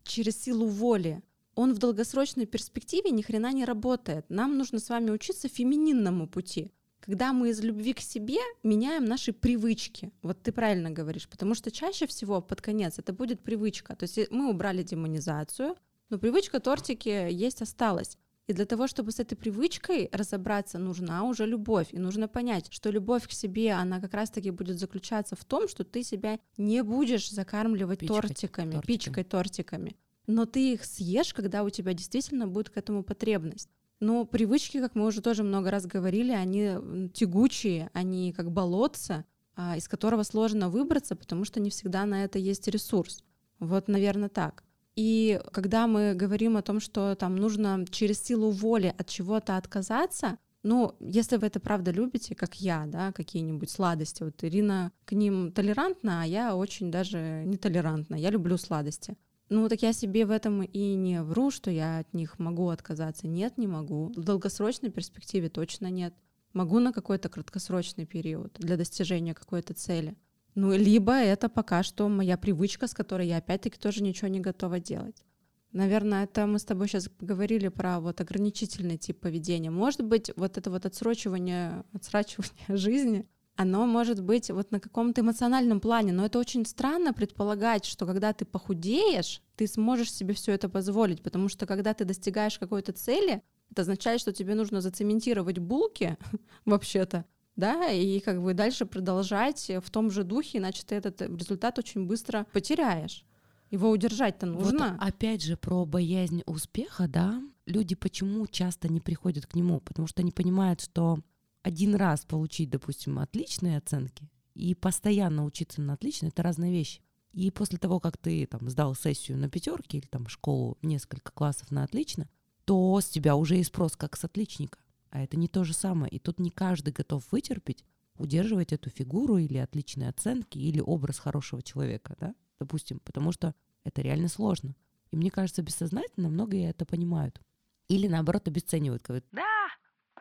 через 0.02 0.42
силу 0.42 0.66
воли, 0.66 1.22
он 1.54 1.74
в 1.74 1.78
долгосрочной 1.78 2.46
перспективе 2.46 3.10
ни 3.10 3.20
хрена 3.20 3.52
не 3.52 3.66
работает. 3.66 4.24
Нам 4.30 4.56
нужно 4.56 4.78
с 4.78 4.88
вами 4.88 5.10
учиться 5.10 5.48
фемининному 5.48 6.28
пути. 6.28 6.72
Когда 7.00 7.34
мы 7.34 7.50
из 7.50 7.60
любви 7.60 7.92
к 7.92 8.00
себе 8.00 8.38
меняем 8.62 9.04
наши 9.04 9.34
привычки. 9.34 10.12
Вот 10.22 10.42
ты 10.42 10.50
правильно 10.50 10.88
говоришь, 10.88 11.28
потому 11.28 11.54
что 11.54 11.70
чаще 11.70 12.06
всего 12.06 12.40
под 12.40 12.62
конец 12.62 12.98
это 12.98 13.12
будет 13.12 13.42
привычка. 13.42 13.96
То 13.96 14.04
есть 14.04 14.30
мы 14.30 14.48
убрали 14.48 14.82
демонизацию, 14.82 15.76
но 16.08 16.18
привычка 16.18 16.58
тортики 16.58 17.30
есть 17.30 17.60
осталась. 17.60 18.16
И 18.48 18.54
для 18.54 18.64
того, 18.64 18.86
чтобы 18.86 19.12
с 19.12 19.20
этой 19.20 19.36
привычкой 19.36 20.08
разобраться, 20.10 20.78
нужна 20.78 21.22
уже 21.24 21.46
любовь. 21.46 21.88
И 21.92 21.98
нужно 21.98 22.28
понять, 22.28 22.68
что 22.70 22.90
любовь 22.90 23.28
к 23.28 23.32
себе, 23.32 23.72
она 23.72 24.00
как 24.00 24.14
раз-таки 24.14 24.50
будет 24.50 24.78
заключаться 24.78 25.36
в 25.36 25.44
том, 25.44 25.68
что 25.68 25.84
ты 25.84 26.02
себя 26.02 26.40
не 26.56 26.82
будешь 26.82 27.30
закармливать 27.30 28.00
пичкой, 28.00 28.20
тортиками, 28.22 28.72
тортиками, 28.72 28.86
пичкой 28.86 29.24
тортиками. 29.24 29.96
Но 30.26 30.46
ты 30.46 30.72
их 30.72 30.86
съешь, 30.86 31.34
когда 31.34 31.62
у 31.62 31.68
тебя 31.68 31.92
действительно 31.92 32.48
будет 32.48 32.70
к 32.70 32.78
этому 32.78 33.02
потребность. 33.02 33.68
Но 34.00 34.24
привычки, 34.24 34.80
как 34.80 34.94
мы 34.94 35.04
уже 35.04 35.20
тоже 35.20 35.42
много 35.42 35.70
раз 35.70 35.84
говорили, 35.84 36.32
они 36.32 37.10
тягучие, 37.12 37.90
они 37.92 38.32
как 38.32 38.50
болотца, 38.50 39.26
а, 39.56 39.76
из 39.76 39.88
которого 39.88 40.22
сложно 40.22 40.70
выбраться, 40.70 41.16
потому 41.16 41.44
что 41.44 41.60
не 41.60 41.68
всегда 41.68 42.06
на 42.06 42.24
это 42.24 42.38
есть 42.38 42.66
ресурс. 42.68 43.24
Вот, 43.58 43.88
наверное, 43.88 44.30
так. 44.30 44.64
И 44.98 45.40
когда 45.52 45.86
мы 45.86 46.12
говорим 46.12 46.56
о 46.56 46.62
том, 46.62 46.80
что 46.80 47.14
там 47.14 47.36
нужно 47.36 47.86
через 47.88 48.20
силу 48.20 48.50
воли 48.50 48.92
от 48.98 49.06
чего-то 49.06 49.56
отказаться, 49.56 50.38
ну, 50.64 50.96
если 50.98 51.36
вы 51.36 51.46
это 51.46 51.60
правда 51.60 51.92
любите, 51.92 52.34
как 52.34 52.56
я, 52.56 52.84
да, 52.84 53.12
какие-нибудь 53.12 53.70
сладости, 53.70 54.24
вот 54.24 54.42
Ирина 54.42 54.90
к 55.04 55.12
ним 55.12 55.52
толерантна, 55.52 56.22
а 56.22 56.26
я 56.26 56.56
очень 56.56 56.90
даже 56.90 57.44
нетолерантна, 57.46 58.16
я 58.16 58.30
люблю 58.30 58.58
сладости. 58.58 59.16
Ну, 59.50 59.68
так 59.68 59.82
я 59.82 59.92
себе 59.92 60.26
в 60.26 60.32
этом 60.32 60.64
и 60.64 60.94
не 60.94 61.22
вру, 61.22 61.52
что 61.52 61.70
я 61.70 62.00
от 62.00 62.12
них 62.12 62.40
могу 62.40 62.68
отказаться. 62.68 63.28
Нет, 63.28 63.56
не 63.56 63.68
могу. 63.68 64.12
В 64.16 64.24
долгосрочной 64.24 64.90
перспективе 64.90 65.48
точно 65.48 65.86
нет. 65.90 66.12
Могу 66.54 66.80
на 66.80 66.92
какой-то 66.92 67.28
краткосрочный 67.28 68.04
период 68.04 68.52
для 68.58 68.76
достижения 68.76 69.32
какой-то 69.32 69.74
цели. 69.74 70.16
Ну, 70.60 70.74
либо 70.74 71.12
это 71.12 71.48
пока 71.48 71.84
что 71.84 72.08
моя 72.08 72.36
привычка, 72.36 72.88
с 72.88 72.92
которой 72.92 73.28
я 73.28 73.36
опять-таки 73.36 73.78
тоже 73.78 74.02
ничего 74.02 74.26
не 74.26 74.40
готова 74.40 74.80
делать. 74.80 75.22
Наверное, 75.70 76.24
это 76.24 76.48
мы 76.48 76.58
с 76.58 76.64
тобой 76.64 76.88
сейчас 76.88 77.08
говорили 77.20 77.68
про 77.68 78.00
вот 78.00 78.20
ограничительный 78.20 78.96
тип 78.96 79.20
поведения. 79.20 79.70
Может 79.70 80.02
быть, 80.02 80.32
вот 80.34 80.58
это 80.58 80.68
вот 80.68 80.84
отсрочивание, 80.84 81.84
отсрачивание 81.92 82.66
жизни, 82.76 83.24
оно 83.54 83.86
может 83.86 84.20
быть 84.20 84.50
вот 84.50 84.72
на 84.72 84.80
каком-то 84.80 85.20
эмоциональном 85.20 85.78
плане, 85.78 86.12
но 86.12 86.26
это 86.26 86.40
очень 86.40 86.66
странно 86.66 87.12
предполагать, 87.12 87.84
что 87.84 88.04
когда 88.04 88.32
ты 88.32 88.44
похудеешь, 88.44 89.42
ты 89.54 89.68
сможешь 89.68 90.12
себе 90.12 90.34
все 90.34 90.50
это 90.54 90.68
позволить, 90.68 91.22
потому 91.22 91.48
что 91.48 91.66
когда 91.66 91.94
ты 91.94 92.04
достигаешь 92.04 92.58
какой-то 92.58 92.90
цели, 92.92 93.44
это 93.70 93.82
означает, 93.82 94.20
что 94.20 94.32
тебе 94.32 94.56
нужно 94.56 94.80
зацементировать 94.80 95.58
булки 95.58 96.16
вообще-то, 96.64 97.26
да, 97.58 97.90
и 97.90 98.20
как 98.20 98.40
бы 98.40 98.54
дальше 98.54 98.86
продолжать 98.86 99.70
в 99.82 99.90
том 99.90 100.12
же 100.12 100.22
духе, 100.22 100.58
иначе 100.58 100.84
ты 100.86 100.94
этот 100.94 101.20
результат 101.22 101.76
очень 101.78 102.06
быстро 102.06 102.46
потеряешь. 102.52 103.26
Его 103.70 103.90
удержать-то 103.90 104.46
нужно. 104.46 104.96
Вот 104.98 105.08
опять 105.08 105.42
же 105.42 105.56
про 105.56 105.84
боязнь 105.84 106.42
успеха, 106.46 107.08
да, 107.08 107.42
люди 107.66 107.96
почему 107.96 108.46
часто 108.46 108.88
не 108.88 109.00
приходят 109.00 109.46
к 109.46 109.56
нему, 109.56 109.80
потому 109.80 110.06
что 110.06 110.22
они 110.22 110.30
понимают, 110.30 110.80
что 110.80 111.18
один 111.62 111.96
раз 111.96 112.24
получить, 112.24 112.70
допустим, 112.70 113.18
отличные 113.18 113.78
оценки 113.78 114.30
и 114.54 114.76
постоянно 114.76 115.44
учиться 115.44 115.82
на 115.82 115.94
отлично— 115.94 116.26
это 116.28 116.44
разные 116.44 116.70
вещи. 116.70 117.02
И 117.32 117.50
после 117.50 117.78
того, 117.78 117.98
как 117.98 118.16
ты 118.16 118.46
там 118.46 118.70
сдал 118.70 118.94
сессию 118.94 119.36
на 119.36 119.50
пятерке 119.50 119.98
или 119.98 120.06
там 120.06 120.28
школу 120.28 120.78
несколько 120.80 121.32
классов 121.32 121.72
на 121.72 121.82
отлично, 121.82 122.28
то 122.64 123.00
с 123.00 123.06
тебя 123.06 123.34
уже 123.34 123.58
и 123.58 123.64
спрос 123.64 123.96
как 123.96 124.16
с 124.16 124.24
отличника. 124.24 124.78
А 125.10 125.22
это 125.22 125.36
не 125.36 125.48
то 125.48 125.64
же 125.64 125.74
самое. 125.74 126.10
И 126.10 126.18
тут 126.18 126.40
не 126.40 126.50
каждый 126.50 126.92
готов 126.92 127.30
вытерпеть 127.32 127.84
удерживать 128.18 128.72
эту 128.72 128.90
фигуру 128.90 129.38
или 129.38 129.58
отличные 129.58 130.10
оценки, 130.10 130.58
или 130.58 130.80
образ 130.80 131.18
хорошего 131.18 131.62
человека, 131.62 132.16
да, 132.18 132.34
допустим, 132.58 133.00
потому 133.00 133.32
что 133.32 133.54
это 133.84 134.02
реально 134.02 134.28
сложно. 134.28 134.74
И 135.10 135.16
мне 135.16 135.30
кажется, 135.30 135.62
бессознательно 135.62 136.28
многие 136.28 136.68
это 136.68 136.84
понимают. 136.84 137.40
Или 137.88 138.08
наоборот 138.08 138.46
обесценивают, 138.48 139.02
говорят, 139.02 139.24
да, 139.32 139.68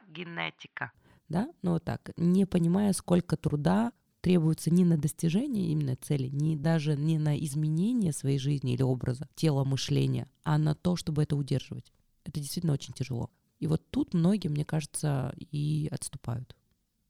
генетика. 0.07 0.91
Да, 1.27 1.49
ну 1.61 1.71
вот 1.71 1.83
так, 1.83 2.11
не 2.15 2.45
понимая, 2.45 2.93
сколько 2.93 3.35
труда 3.35 3.91
требуется 4.21 4.71
не 4.71 4.85
на 4.85 4.97
достижение 4.97 5.67
именно 5.67 5.95
цели, 5.97 6.29
не 6.29 6.55
даже 6.55 6.95
не 6.95 7.17
на 7.17 7.37
изменение 7.37 8.13
своей 8.13 8.39
жизни 8.39 8.73
или 8.73 8.81
образа, 8.81 9.27
тела, 9.35 9.65
мышления, 9.65 10.27
а 10.43 10.57
на 10.57 10.75
то, 10.75 10.95
чтобы 10.95 11.23
это 11.23 11.35
удерживать. 11.35 11.91
Это 12.23 12.39
действительно 12.39 12.73
очень 12.73 12.93
тяжело. 12.93 13.29
И 13.59 13.67
вот 13.67 13.89
тут 13.89 14.13
многие, 14.13 14.49
мне 14.49 14.65
кажется, 14.65 15.33
и 15.37 15.89
отступают. 15.91 16.55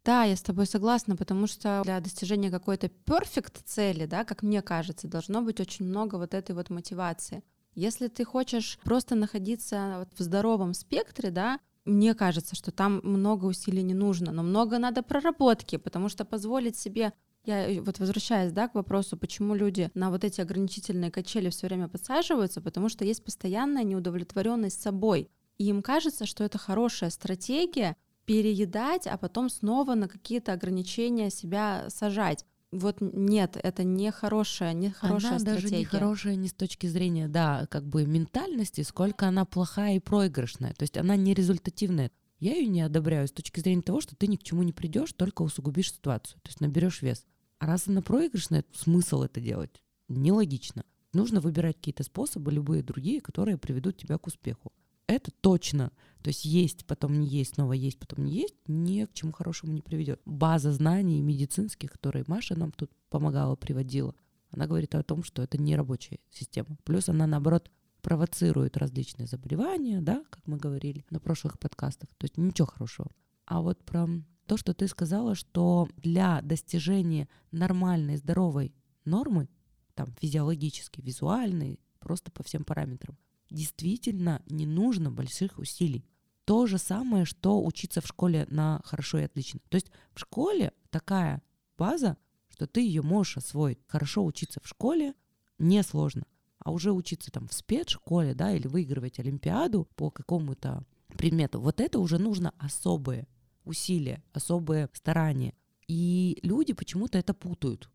Да, 0.05 0.23
я 0.23 0.37
с 0.37 0.41
тобой 0.41 0.65
согласна, 0.65 1.17
потому 1.17 1.47
что 1.47 1.81
для 1.83 1.99
достижения 1.99 2.49
какой-то 2.49 2.87
перфект 2.87 3.61
цели, 3.65 4.05
да, 4.05 4.23
как 4.23 4.41
мне 4.41 4.61
кажется, 4.61 5.07
должно 5.07 5.41
быть 5.41 5.59
очень 5.59 5.85
много 5.85 6.15
вот 6.15 6.33
этой 6.33 6.55
вот 6.55 6.69
мотивации. 6.69 7.43
Если 7.75 8.07
ты 8.07 8.23
хочешь 8.23 8.79
просто 8.83 9.15
находиться 9.15 10.07
в 10.17 10.21
здоровом 10.23 10.73
спектре, 10.73 11.29
да, 11.29 11.59
мне 11.83 12.15
кажется, 12.15 12.55
что 12.55 12.71
там 12.71 13.01
много 13.03 13.45
усилий 13.45 13.83
не 13.83 13.93
нужно, 13.93 14.31
но 14.31 14.43
много 14.43 14.79
надо 14.79 15.03
проработки, 15.03 15.75
потому 15.75 16.09
что 16.09 16.25
позволить 16.25 16.77
себе 16.77 17.13
я 17.47 17.69
э, 17.69 17.79
вот 17.79 17.97
возвращаясь, 17.99 18.51
да, 18.51 18.67
к 18.67 18.75
вопросу, 18.75 19.17
почему 19.17 19.55
люди 19.55 19.89
на 19.93 20.11
вот 20.11 20.23
эти 20.23 20.41
ограничительные 20.41 21.11
качели 21.11 21.49
все 21.49 21.67
время 21.67 21.87
подсаживаются, 21.87 22.61
потому 22.61 22.89
что 22.89 23.05
есть 23.05 23.23
постоянная 23.23 23.83
неудовлетворенность 23.83 24.81
собой. 24.81 25.29
И 25.57 25.65
им 25.65 25.81
кажется, 25.81 26.25
что 26.25 26.43
это 26.43 26.57
хорошая 26.57 27.09
стратегия 27.09 27.95
переедать, 28.25 29.07
а 29.07 29.17
потом 29.17 29.49
снова 29.49 29.95
на 29.95 30.07
какие-то 30.07 30.53
ограничения 30.53 31.29
себя 31.29 31.85
сажать. 31.89 32.45
Вот 32.71 32.97
нет, 32.99 33.57
это 33.61 33.83
не 33.83 34.11
хорошая, 34.11 34.73
не 34.73 34.91
хорошая 34.91 35.31
она 35.31 35.39
стратегия. 35.39 35.69
даже 35.69 35.77
не 35.77 35.85
хорошая 35.85 36.35
не 36.35 36.47
с 36.49 36.53
точки 36.53 36.87
зрения, 36.87 37.29
да, 37.29 37.65
как 37.67 37.87
бы 37.87 38.05
ментальности, 38.05 38.81
сколько 38.81 39.27
она 39.27 39.45
плохая 39.45 39.95
и 39.95 39.99
проигрышная. 39.99 40.73
То 40.73 40.83
есть 40.83 40.97
она 40.97 41.15
не 41.15 41.33
результативная. 41.33 42.11
Я 42.39 42.55
ее 42.55 42.67
не 42.67 42.81
одобряю 42.81 43.27
с 43.27 43.31
точки 43.31 43.61
зрения 43.61 43.81
того, 43.81 44.01
что 44.01 44.15
ты 44.15 44.27
ни 44.27 44.35
к 44.35 44.43
чему 44.43 44.63
не 44.63 44.73
придешь, 44.73 45.13
только 45.13 45.41
усугубишь 45.41 45.93
ситуацию, 45.93 46.39
то 46.41 46.49
есть 46.49 46.59
наберешь 46.59 47.01
вес. 47.01 47.25
А 47.59 47.65
раз 47.65 47.87
она 47.87 48.01
проигрышная, 48.01 48.65
смысл 48.73 49.23
это 49.23 49.39
делать 49.39 49.81
нелогично. 50.09 50.83
Нужно 51.13 51.41
выбирать 51.41 51.77
какие-то 51.77 52.03
способы, 52.03 52.51
любые 52.51 52.83
другие, 52.83 53.21
которые 53.21 53.57
приведут 53.57 53.97
тебя 53.97 54.17
к 54.17 54.27
успеху. 54.27 54.71
Это 55.07 55.31
точно 55.41 55.91
то 56.27 56.29
есть 56.29 56.43
есть, 56.43 56.85
потом 56.85 57.21
не 57.21 57.25
есть, 57.25 57.55
снова 57.55 57.71
есть, 57.71 57.99
потом 57.99 58.25
не 58.25 58.33
есть, 58.33 58.55
ни 58.67 59.05
к 59.05 59.13
чему 59.13 59.31
хорошему 59.31 59.71
не 59.71 59.81
приведет. 59.81 60.19
База 60.25 60.73
знаний 60.73 61.21
медицинских, 61.21 61.91
которые 61.91 62.25
Маша 62.27 62.59
нам 62.59 62.73
тут 62.73 62.91
помогала, 63.09 63.55
приводила, 63.55 64.13
она 64.51 64.67
говорит 64.67 64.93
о 64.95 65.03
том, 65.03 65.23
что 65.23 65.41
это 65.41 65.57
не 65.57 65.77
рабочая 65.77 66.19
система. 66.29 66.77
Плюс 66.83 67.07
она, 67.07 67.27
наоборот, 67.27 67.71
провоцирует 68.01 68.75
различные 68.75 69.25
заболевания, 69.25 70.01
да, 70.01 70.21
как 70.29 70.45
мы 70.47 70.57
говорили 70.57 71.05
на 71.09 71.21
прошлых 71.21 71.59
подкастах. 71.59 72.09
То 72.17 72.25
есть 72.25 72.37
ничего 72.37 72.67
хорошего. 72.67 73.09
А 73.45 73.61
вот 73.61 73.81
про 73.85 74.09
то, 74.47 74.57
что 74.57 74.73
ты 74.73 74.89
сказала, 74.89 75.33
что 75.33 75.87
для 75.95 76.41
достижения 76.41 77.29
нормальной, 77.51 78.17
здоровой 78.17 78.73
нормы, 79.05 79.47
там 79.95 80.13
физиологически, 80.19 80.99
визуальной, 80.99 81.79
просто 81.99 82.31
по 82.31 82.43
всем 82.43 82.65
параметрам, 82.65 83.17
действительно 83.49 84.41
не 84.47 84.65
нужно 84.65 85.11
больших 85.11 85.57
усилий. 85.59 86.05
То 86.45 86.65
же 86.65 86.77
самое, 86.77 87.25
что 87.25 87.63
учиться 87.63 88.01
в 88.01 88.07
школе 88.07 88.45
на 88.49 88.81
хорошо 88.85 89.19
и 89.19 89.23
отлично. 89.23 89.59
То 89.69 89.75
есть 89.75 89.91
в 90.13 90.19
школе 90.19 90.71
такая 90.89 91.41
база, 91.77 92.17
что 92.49 92.67
ты 92.67 92.81
ее 92.81 93.01
можешь 93.01 93.37
освоить. 93.37 93.79
Хорошо 93.87 94.25
учиться 94.25 94.59
в 94.63 94.67
школе 94.67 95.13
несложно. 95.59 96.25
А 96.59 96.71
уже 96.71 96.91
учиться 96.91 97.31
там 97.31 97.47
в 97.47 97.53
спецшколе, 97.53 98.33
да, 98.33 98.53
или 98.53 98.67
выигрывать 98.67 99.19
Олимпиаду 99.19 99.87
по 99.95 100.09
какому-то 100.09 100.85
предмету, 101.17 101.59
вот 101.59 101.79
это 101.81 101.99
уже 101.99 102.17
нужно 102.17 102.53
особые 102.57 103.27
усилия, 103.63 104.23
особые 104.33 104.89
старания. 104.93 105.53
И 105.87 106.39
люди 106.43 106.73
почему-то 106.73 107.17
это 107.17 107.33
путают. 107.33 107.89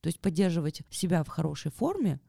То 0.00 0.08
есть 0.08 0.20
поддерживать 0.20 0.82
себя 0.90 1.22
в 1.24 1.28
хорошей 1.28 1.70
форме 1.70 2.20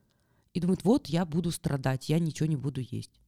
и 0.54 0.60
думают, 0.60 0.84
вот 0.84 1.08
я 1.08 1.26
буду 1.26 1.52
страдать, 1.52 2.10
я 2.10 2.20
ничего 2.20 2.48
не 2.48 2.56
буду 2.56 2.82
есть. 2.82 3.20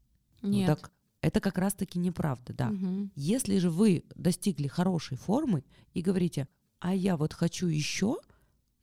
Ну 0.41 0.49
Нет. 0.49 0.67
Ну, 0.69 0.75
так 0.75 0.91
это 1.21 1.39
как 1.39 1.57
раз-таки 1.57 1.97
неправда, 1.97 2.53
да. 2.53 2.69
Угу. 2.69 3.09
Если 3.15 3.57
же 3.57 3.71
вы 3.71 4.03
достигли 4.13 4.67
хорошей 4.67 5.17
формы 5.17 5.63
и 5.95 6.01
говорите, 6.01 6.47
а 6.79 6.93
я 6.93 7.17
вот 7.17 7.33
хочу 7.33 7.65
еще, 7.65 8.19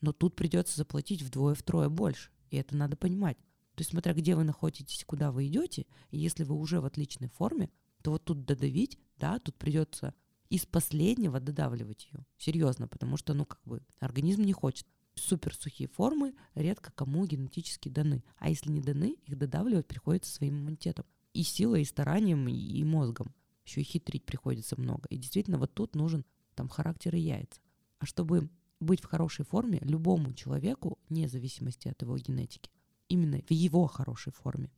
но 0.00 0.12
тут 0.12 0.34
придется 0.34 0.76
заплатить 0.76 1.22
вдвое-втрое 1.22 1.88
больше. 1.88 2.30
И 2.50 2.56
это 2.56 2.76
надо 2.76 2.96
понимать. 2.96 3.38
То 3.76 3.80
есть, 3.80 3.90
смотря 3.90 4.12
где 4.12 4.34
вы 4.34 4.42
находитесь, 4.42 5.04
куда 5.06 5.30
вы 5.30 5.46
идете, 5.46 5.86
и 6.10 6.18
если 6.18 6.42
вы 6.42 6.56
уже 6.56 6.80
в 6.80 6.84
отличной 6.84 7.28
форме, 7.28 7.70
то 8.02 8.10
вот 8.10 8.24
тут 8.24 8.44
додавить, 8.44 8.98
да, 9.18 9.38
тут 9.38 9.54
придется 9.56 10.12
из 10.50 10.66
последнего 10.66 11.38
додавливать 11.38 12.08
ее. 12.12 12.26
Серьезно, 12.38 12.88
потому 12.88 13.16
что, 13.16 13.34
ну, 13.34 13.46
как 13.46 13.60
бы, 13.64 13.82
организм 14.00 14.42
не 14.42 14.52
хочет 14.52 14.86
супер 15.22 15.54
сухие 15.54 15.88
формы 15.88 16.34
редко 16.54 16.92
кому 16.92 17.24
генетически 17.26 17.88
даны. 17.88 18.24
А 18.38 18.48
если 18.48 18.70
не 18.70 18.80
даны, 18.80 19.16
их 19.24 19.38
додавливать 19.38 19.86
приходится 19.86 20.32
своим 20.32 20.60
иммунитетом. 20.60 21.06
И 21.32 21.42
силой, 21.42 21.82
и 21.82 21.86
старанием, 21.86 22.46
и 22.48 22.84
мозгом. 22.84 23.34
Еще 23.64 23.80
и 23.80 23.84
хитрить 23.84 24.24
приходится 24.24 24.78
много. 24.78 25.06
И 25.08 25.16
действительно, 25.16 25.58
вот 25.58 25.72
тут 25.72 25.94
нужен 25.94 26.24
там 26.54 26.68
характер 26.68 27.14
и 27.14 27.20
яйца. 27.20 27.60
А 27.98 28.06
чтобы 28.06 28.50
быть 28.80 29.00
в 29.00 29.06
хорошей 29.06 29.44
форме 29.44 29.78
любому 29.82 30.34
человеку, 30.34 30.98
вне 31.08 31.28
зависимости 31.28 31.88
от 31.88 32.02
его 32.02 32.18
генетики, 32.18 32.70
именно 33.08 33.40
в 33.40 33.50
его 33.50 33.86
хорошей 33.86 34.32
форме, 34.32 34.70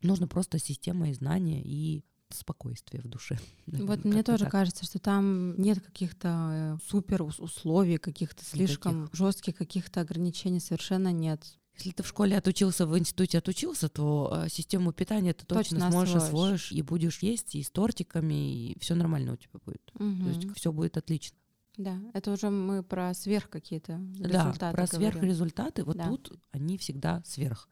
нужно 0.00 0.28
просто 0.28 0.58
система 0.58 1.10
и 1.10 1.14
знания 1.14 1.60
и 1.62 2.04
спокойствие 2.34 3.02
в 3.02 3.08
душе. 3.08 3.38
Вот 3.66 4.04
мне 4.04 4.22
тоже 4.22 4.44
так. 4.44 4.52
кажется, 4.52 4.84
что 4.84 4.98
там 4.98 5.58
нет 5.60 5.80
каких-то 5.80 6.78
э, 6.78 6.78
супер 6.88 7.22
условий, 7.22 7.98
каких-то 7.98 8.44
слишком 8.44 9.02
Никаких. 9.02 9.18
жестких 9.18 9.56
каких-то 9.56 10.00
ограничений 10.00 10.60
совершенно 10.60 11.12
нет. 11.12 11.44
Если 11.76 11.92
ты 11.92 12.02
в 12.02 12.08
школе 12.08 12.36
отучился, 12.36 12.86
в 12.86 12.98
институте 12.98 13.38
отучился, 13.38 13.88
то 13.88 14.44
э, 14.44 14.48
систему 14.48 14.92
питания 14.92 15.32
ты 15.32 15.46
точно, 15.46 15.78
точно 15.78 15.90
сможешь 15.90 16.14
освоишь. 16.16 16.28
освоишь 16.28 16.72
и 16.72 16.82
будешь 16.82 17.18
есть 17.20 17.54
и 17.54 17.62
с 17.62 17.70
тортиками, 17.70 18.70
и 18.72 18.78
все 18.80 18.94
нормально 18.94 19.34
у 19.34 19.36
тебя 19.36 19.60
будет. 19.64 19.82
Угу. 19.94 20.24
То 20.24 20.28
есть 20.28 20.56
все 20.56 20.72
будет 20.72 20.96
отлично. 20.96 21.36
Да, 21.76 21.96
это 22.12 22.32
уже 22.32 22.50
мы 22.50 22.82
про 22.82 23.14
сверх 23.14 23.48
какие-то 23.48 24.00
результаты. 24.18 24.58
Да, 24.58 24.72
про 24.72 24.86
сверхрезультаты. 24.88 25.84
Вот 25.84 25.96
да. 25.96 26.08
тут 26.08 26.32
они 26.50 26.76
всегда 26.76 27.22
сверх. 27.24 27.68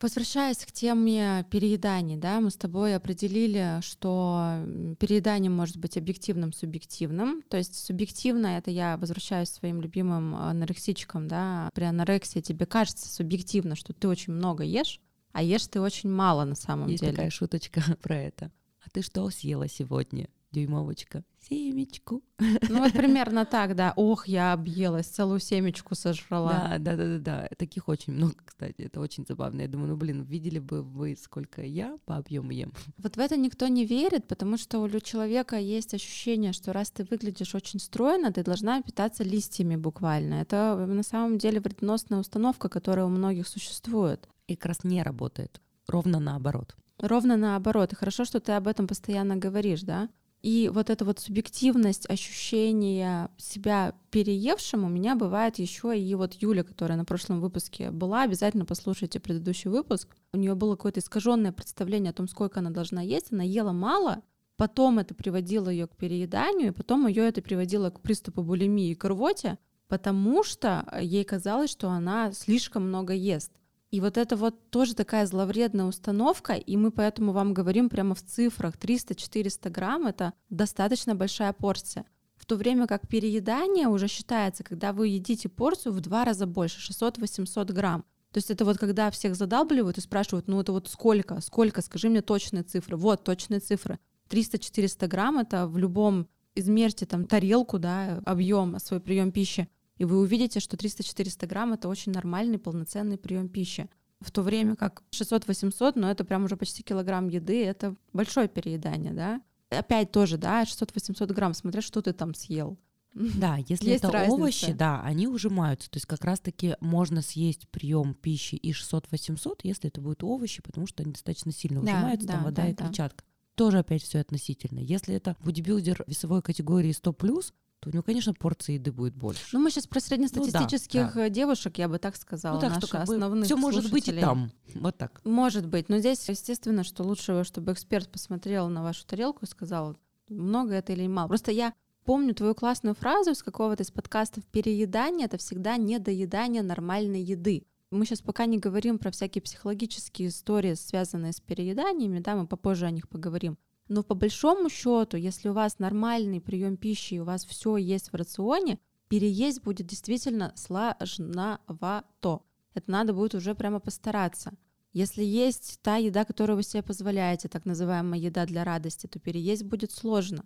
Возвращаясь 0.00 0.58
к 0.58 0.70
теме 0.70 1.44
перееданий, 1.50 2.16
да, 2.16 2.40
мы 2.40 2.50
с 2.50 2.56
тобой 2.56 2.94
определили, 2.94 3.80
что 3.82 4.60
переедание 5.00 5.50
может 5.50 5.76
быть 5.76 5.96
объективным, 5.96 6.52
субъективным. 6.52 7.42
То 7.48 7.56
есть 7.56 7.74
субъективно 7.84 8.58
это 8.58 8.70
я 8.70 8.96
возвращаюсь 8.96 9.50
к 9.50 9.54
своим 9.54 9.80
любимым 9.80 10.36
анорексичкам, 10.36 11.26
да, 11.26 11.70
при 11.74 11.84
анорексии 11.84 12.40
тебе 12.40 12.64
кажется 12.66 13.12
субъективно, 13.12 13.74
что 13.74 13.92
ты 13.92 14.06
очень 14.06 14.32
много 14.32 14.62
ешь, 14.62 15.00
а 15.32 15.42
ешь 15.42 15.66
ты 15.66 15.80
очень 15.80 16.10
мало 16.10 16.44
на 16.44 16.54
самом 16.54 16.88
Есть 16.88 17.02
деле. 17.02 17.12
такая 17.12 17.30
шуточка 17.30 17.82
про 18.02 18.16
это. 18.16 18.52
А 18.84 18.90
ты 18.90 19.02
что 19.02 19.28
съела 19.30 19.68
сегодня? 19.68 20.28
Дюймовочка, 20.50 21.24
семечку. 21.40 22.22
Ну 22.38 22.78
вот 22.78 22.92
примерно 22.94 23.44
так, 23.44 23.74
да. 23.74 23.92
Ох, 23.96 24.28
я 24.28 24.52
объелась, 24.52 25.06
целую 25.06 25.40
семечку 25.40 25.94
сожрала. 25.94 26.76
Да, 26.78 26.78
да, 26.78 26.96
да, 26.96 27.04
да, 27.04 27.18
да. 27.18 27.48
Таких 27.56 27.88
очень 27.88 28.12
много, 28.12 28.34
кстати. 28.44 28.82
Это 28.82 29.00
очень 29.00 29.24
забавно. 29.26 29.62
Я 29.62 29.68
думаю, 29.68 29.90
ну 29.90 29.96
блин, 29.96 30.22
видели 30.22 30.58
бы 30.58 30.82
вы, 30.82 31.16
сколько 31.20 31.62
я 31.62 31.98
по 32.06 32.16
объему 32.16 32.50
ем. 32.50 32.72
Вот 32.98 33.16
в 33.16 33.20
это 33.20 33.36
никто 33.36 33.68
не 33.68 33.84
верит, 33.84 34.26
потому 34.26 34.56
что 34.56 34.80
у 34.80 35.00
человека 35.00 35.56
есть 35.56 35.94
ощущение, 35.94 36.52
что 36.52 36.72
раз 36.72 36.90
ты 36.90 37.04
выглядишь 37.04 37.54
очень 37.54 37.80
стройно, 37.80 38.32
ты 38.32 38.42
должна 38.42 38.82
питаться 38.82 39.24
листьями 39.24 39.76
буквально. 39.76 40.34
Это 40.34 40.76
на 40.86 41.02
самом 41.02 41.38
деле 41.38 41.60
вредоносная 41.60 42.18
установка, 42.20 42.68
которая 42.68 43.06
у 43.06 43.10
многих 43.10 43.46
существует. 43.46 44.28
И 44.46 44.56
как 44.56 44.66
раз 44.66 44.84
не 44.84 45.02
работает. 45.02 45.60
Ровно 45.86 46.20
наоборот. 46.20 46.74
Ровно 46.98 47.36
наоборот. 47.36 47.92
И 47.92 47.96
хорошо, 47.96 48.24
что 48.24 48.40
ты 48.40 48.52
об 48.52 48.66
этом 48.66 48.86
постоянно 48.86 49.36
говоришь, 49.36 49.82
да? 49.82 50.08
И 50.42 50.70
вот 50.72 50.88
эта 50.88 51.04
вот 51.04 51.18
субъективность 51.18 52.08
ощущения 52.08 53.28
себя 53.36 53.94
переевшим 54.10 54.84
у 54.84 54.88
меня 54.88 55.16
бывает 55.16 55.58
еще 55.58 55.98
и 55.98 56.14
вот 56.14 56.34
Юля, 56.34 56.62
которая 56.62 56.96
на 56.96 57.04
прошлом 57.04 57.40
выпуске 57.40 57.90
была, 57.90 58.22
обязательно 58.22 58.64
послушайте 58.64 59.18
предыдущий 59.18 59.68
выпуск. 59.68 60.16
У 60.32 60.36
нее 60.36 60.54
было 60.54 60.76
какое-то 60.76 61.00
искаженное 61.00 61.50
представление 61.50 62.10
о 62.10 62.14
том, 62.14 62.28
сколько 62.28 62.60
она 62.60 62.70
должна 62.70 63.02
есть. 63.02 63.32
Она 63.32 63.42
ела 63.42 63.72
мало, 63.72 64.22
потом 64.56 65.00
это 65.00 65.12
приводило 65.12 65.70
ее 65.70 65.88
к 65.88 65.96
перееданию, 65.96 66.68
и 66.68 66.74
потом 66.74 67.08
ее 67.08 67.24
это 67.26 67.42
приводило 67.42 67.90
к 67.90 68.00
приступу 68.00 68.42
булимии 68.42 68.90
и 68.90 68.94
к 68.94 69.04
рвоте, 69.04 69.58
потому 69.88 70.44
что 70.44 70.86
ей 71.00 71.24
казалось, 71.24 71.70
что 71.70 71.90
она 71.90 72.32
слишком 72.32 72.86
много 72.86 73.12
ест. 73.12 73.50
И 73.90 74.00
вот 74.00 74.18
это 74.18 74.36
вот 74.36 74.70
тоже 74.70 74.94
такая 74.94 75.24
зловредная 75.26 75.86
установка, 75.86 76.52
и 76.52 76.76
мы 76.76 76.90
поэтому 76.90 77.32
вам 77.32 77.54
говорим 77.54 77.88
прямо 77.88 78.14
в 78.14 78.22
цифрах 78.22 78.76
300-400 78.76 79.70
грамм— 79.70 80.06
это 80.08 80.34
достаточно 80.50 81.14
большая 81.14 81.54
порция. 81.54 82.04
В 82.36 82.44
то 82.44 82.56
время 82.56 82.86
как 82.86 83.08
переедание 83.08 83.88
уже 83.88 84.06
считается, 84.06 84.62
когда 84.62 84.92
вы 84.92 85.08
едите 85.08 85.48
порцию 85.48 85.94
в 85.94 86.00
два 86.00 86.24
раза 86.24 86.46
больше, 86.46 86.80
600-800 86.92 87.72
грамм. 87.72 88.04
То 88.32 88.38
есть 88.38 88.50
это 88.50 88.66
вот 88.66 88.76
когда 88.76 89.10
всех 89.10 89.34
задалбливают 89.34 89.96
и 89.96 90.02
спрашивают, 90.02 90.48
ну 90.48 90.60
это 90.60 90.72
вот 90.72 90.88
сколько, 90.88 91.40
сколько, 91.40 91.80
скажи 91.80 92.10
мне 92.10 92.20
точные 92.20 92.64
цифры. 92.64 92.96
Вот 92.98 93.24
точные 93.24 93.60
цифры. 93.60 93.98
300-400 94.28 95.06
грамм— 95.08 95.38
это 95.40 95.66
в 95.66 95.78
любом, 95.78 96.28
измерьте 96.54 97.06
там 97.06 97.24
тарелку, 97.24 97.78
да, 97.78 98.20
объем, 98.26 98.78
свой 98.80 99.00
прием 99.00 99.32
пищи, 99.32 99.66
и 99.98 100.04
вы 100.04 100.18
увидите, 100.20 100.60
что 100.60 100.76
300-400 100.76 101.46
грамм— 101.46 101.72
это 101.74 101.88
очень 101.88 102.12
нормальный 102.12 102.58
полноценный 102.58 103.18
прием 103.18 103.48
пищи. 103.48 103.88
В 104.20 104.30
то 104.32 104.42
время 104.42 104.74
как 104.74 105.02
600-800, 105.12 105.92
но 105.96 106.10
это 106.10 106.24
прям 106.24 106.44
уже 106.44 106.56
почти 106.56 106.82
килограмм 106.82 107.28
еды, 107.28 107.64
это 107.64 107.94
большое 108.12 108.48
переедание, 108.48 109.12
да. 109.12 109.40
Опять 109.70 110.10
тоже, 110.10 110.38
да, 110.38 110.62
600-800 110.64 111.32
грамм, 111.32 111.54
смотря 111.54 111.82
что 111.82 112.00
ты 112.02 112.12
там 112.12 112.34
съел. 112.34 112.78
Да, 113.14 113.56
если 113.68 113.90
Есть 113.90 114.04
это 114.04 114.12
разница. 114.12 114.34
овощи, 114.34 114.72
да, 114.72 115.02
они 115.02 115.26
ужимаются. 115.26 115.90
То 115.90 115.96
есть 115.96 116.06
как 116.06 116.24
раз-таки 116.24 116.76
можно 116.80 117.22
съесть 117.22 117.68
прием 117.68 118.14
пищи 118.14 118.54
и 118.54 118.72
600-800, 118.72 119.60
если 119.62 119.88
это 119.88 120.00
будут 120.00 120.22
овощи, 120.22 120.62
потому 120.62 120.86
что 120.86 121.02
они 121.02 121.12
достаточно 121.12 121.50
сильно 121.52 121.80
Да, 121.82 121.92
ужимаются, 121.92 122.26
да, 122.26 122.32
там 122.34 122.44
вода 122.44 122.62
да, 122.62 122.68
и 122.68 122.74
да. 122.74 122.84
клетчатка. 122.84 123.24
Тоже 123.54 123.78
опять 123.78 124.02
все 124.02 124.20
относительно. 124.20 124.78
Если 124.78 125.14
это 125.14 125.36
бодибилдер 125.40 126.04
весовой 126.06 126.42
категории 126.42 126.90
100+, 126.90 127.52
то 127.80 127.90
у 127.90 127.92
него, 127.92 128.02
конечно, 128.02 128.34
порции 128.34 128.74
еды 128.74 128.90
будет 128.90 129.14
больше. 129.14 129.44
Ну, 129.52 129.60
мы 129.60 129.70
сейчас 129.70 129.86
про 129.86 130.00
среднестатистических 130.00 131.14
да. 131.14 131.26
э, 131.26 131.30
девушек, 131.30 131.78
я 131.78 131.88
бы 131.88 131.98
так 131.98 132.16
сказала, 132.16 132.56
Ну 132.56 132.60
так 132.60 132.70
наши 132.70 132.86
что 132.86 132.90
как 132.90 133.02
основных 133.02 133.46
все 133.46 133.56
может 133.56 133.90
быть 133.90 134.08
и 134.08 134.12
там. 134.18 134.50
Вот 134.74 134.96
так. 134.96 135.20
Может 135.24 135.66
быть, 135.66 135.88
но 135.88 135.98
здесь, 135.98 136.28
естественно, 136.28 136.82
что 136.82 137.04
лучше, 137.04 137.44
чтобы 137.44 137.72
эксперт 137.72 138.10
посмотрел 138.10 138.68
на 138.68 138.82
вашу 138.82 139.06
тарелку 139.06 139.44
и 139.44 139.48
сказал, 139.48 139.96
много 140.28 140.74
это 140.74 140.92
или 140.92 141.06
мало. 141.06 141.28
Просто 141.28 141.52
я 141.52 141.72
помню 142.04 142.34
твою 142.34 142.54
классную 142.54 142.94
фразу 142.94 143.30
из 143.30 143.42
какого-то 143.42 143.82
из 143.82 143.90
подкастов 143.90 144.44
«переедание— 144.46 145.26
это 145.26 145.38
всегда 145.38 145.76
недоедание 145.76 146.62
нормальной 146.62 147.22
еды». 147.22 147.64
Мы 147.90 148.04
сейчас 148.04 148.20
пока 148.20 148.44
не 148.44 148.58
говорим 148.58 148.98
про 148.98 149.10
всякие 149.10 149.40
психологические 149.40 150.28
истории, 150.28 150.74
связанные 150.74 151.32
с 151.32 151.40
перееданиями, 151.40 152.18
да, 152.18 152.36
мы 152.36 152.46
попозже 152.46 152.84
о 152.84 152.90
них 152.90 153.08
поговорим. 153.08 153.56
Но 153.88 154.02
по 154.02 154.14
большому 154.14 154.68
счету, 154.68 155.16
если 155.16 155.48
у 155.48 155.54
вас 155.54 155.78
нормальный 155.78 156.40
прием 156.40 156.76
пищи 156.76 157.14
и 157.14 157.20
у 157.20 157.24
вас 157.24 157.44
все 157.44 157.76
есть 157.76 158.12
в 158.12 158.14
рационе, 158.14 158.78
переесть 159.08 159.62
будет 159.62 159.86
действительно 159.86 160.52
сложновато. 160.56 162.42
Это 162.74 162.90
надо 162.90 163.14
будет 163.14 163.34
уже 163.34 163.54
прямо 163.54 163.80
постараться. 163.80 164.52
Если 164.92 165.24
есть 165.24 165.80
та 165.82 165.96
еда, 165.96 166.24
которую 166.24 166.56
вы 166.56 166.62
себе 166.62 166.82
позволяете, 166.82 167.48
так 167.48 167.64
называемая 167.64 168.18
еда 168.18 168.46
для 168.46 168.64
радости, 168.64 169.06
то 169.06 169.18
переесть 169.18 169.64
будет 169.64 169.92
сложно. 169.92 170.44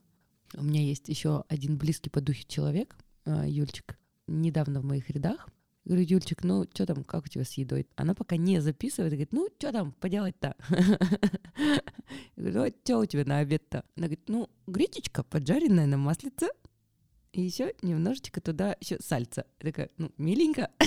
У 0.54 0.62
меня 0.62 0.82
есть 0.82 1.08
еще 1.08 1.44
один 1.48 1.78
близкий 1.78 2.10
по 2.10 2.20
духу 2.20 2.42
человек, 2.46 2.96
э, 3.24 3.44
Юльчик, 3.48 3.98
недавно 4.26 4.80
в 4.80 4.84
моих 4.84 5.08
рядах. 5.10 5.48
Говорю, 5.84 6.04
Юльчик, 6.08 6.44
ну 6.44 6.64
что 6.72 6.86
там, 6.86 7.02
как 7.02 7.24
у 7.24 7.28
тебя 7.28 7.44
с 7.44 7.54
едой? 7.54 7.88
Она 7.96 8.14
пока 8.14 8.36
не 8.36 8.60
записывает, 8.60 9.12
говорит, 9.12 9.32
ну 9.32 9.48
что 9.58 9.72
там 9.72 9.92
поделать-то? 9.92 10.54
Я 10.68 11.80
говорю, 12.36 12.60
ну 12.60 12.72
что 12.84 12.98
у 12.98 13.06
тебя 13.06 13.24
на 13.24 13.38
обед-то? 13.38 13.84
Она 13.96 14.06
говорит, 14.06 14.28
ну 14.28 14.48
гречечка 14.66 15.24
поджаренная 15.24 15.86
на 15.86 15.96
маслице, 15.96 16.48
и 17.32 17.42
еще 17.42 17.74
немножечко 17.82 18.40
туда 18.40 18.76
еще 18.80 18.98
сальца. 19.00 19.46
Я 19.60 19.70
такая, 19.70 19.90
ну 19.98 20.12
миленько. 20.18 20.70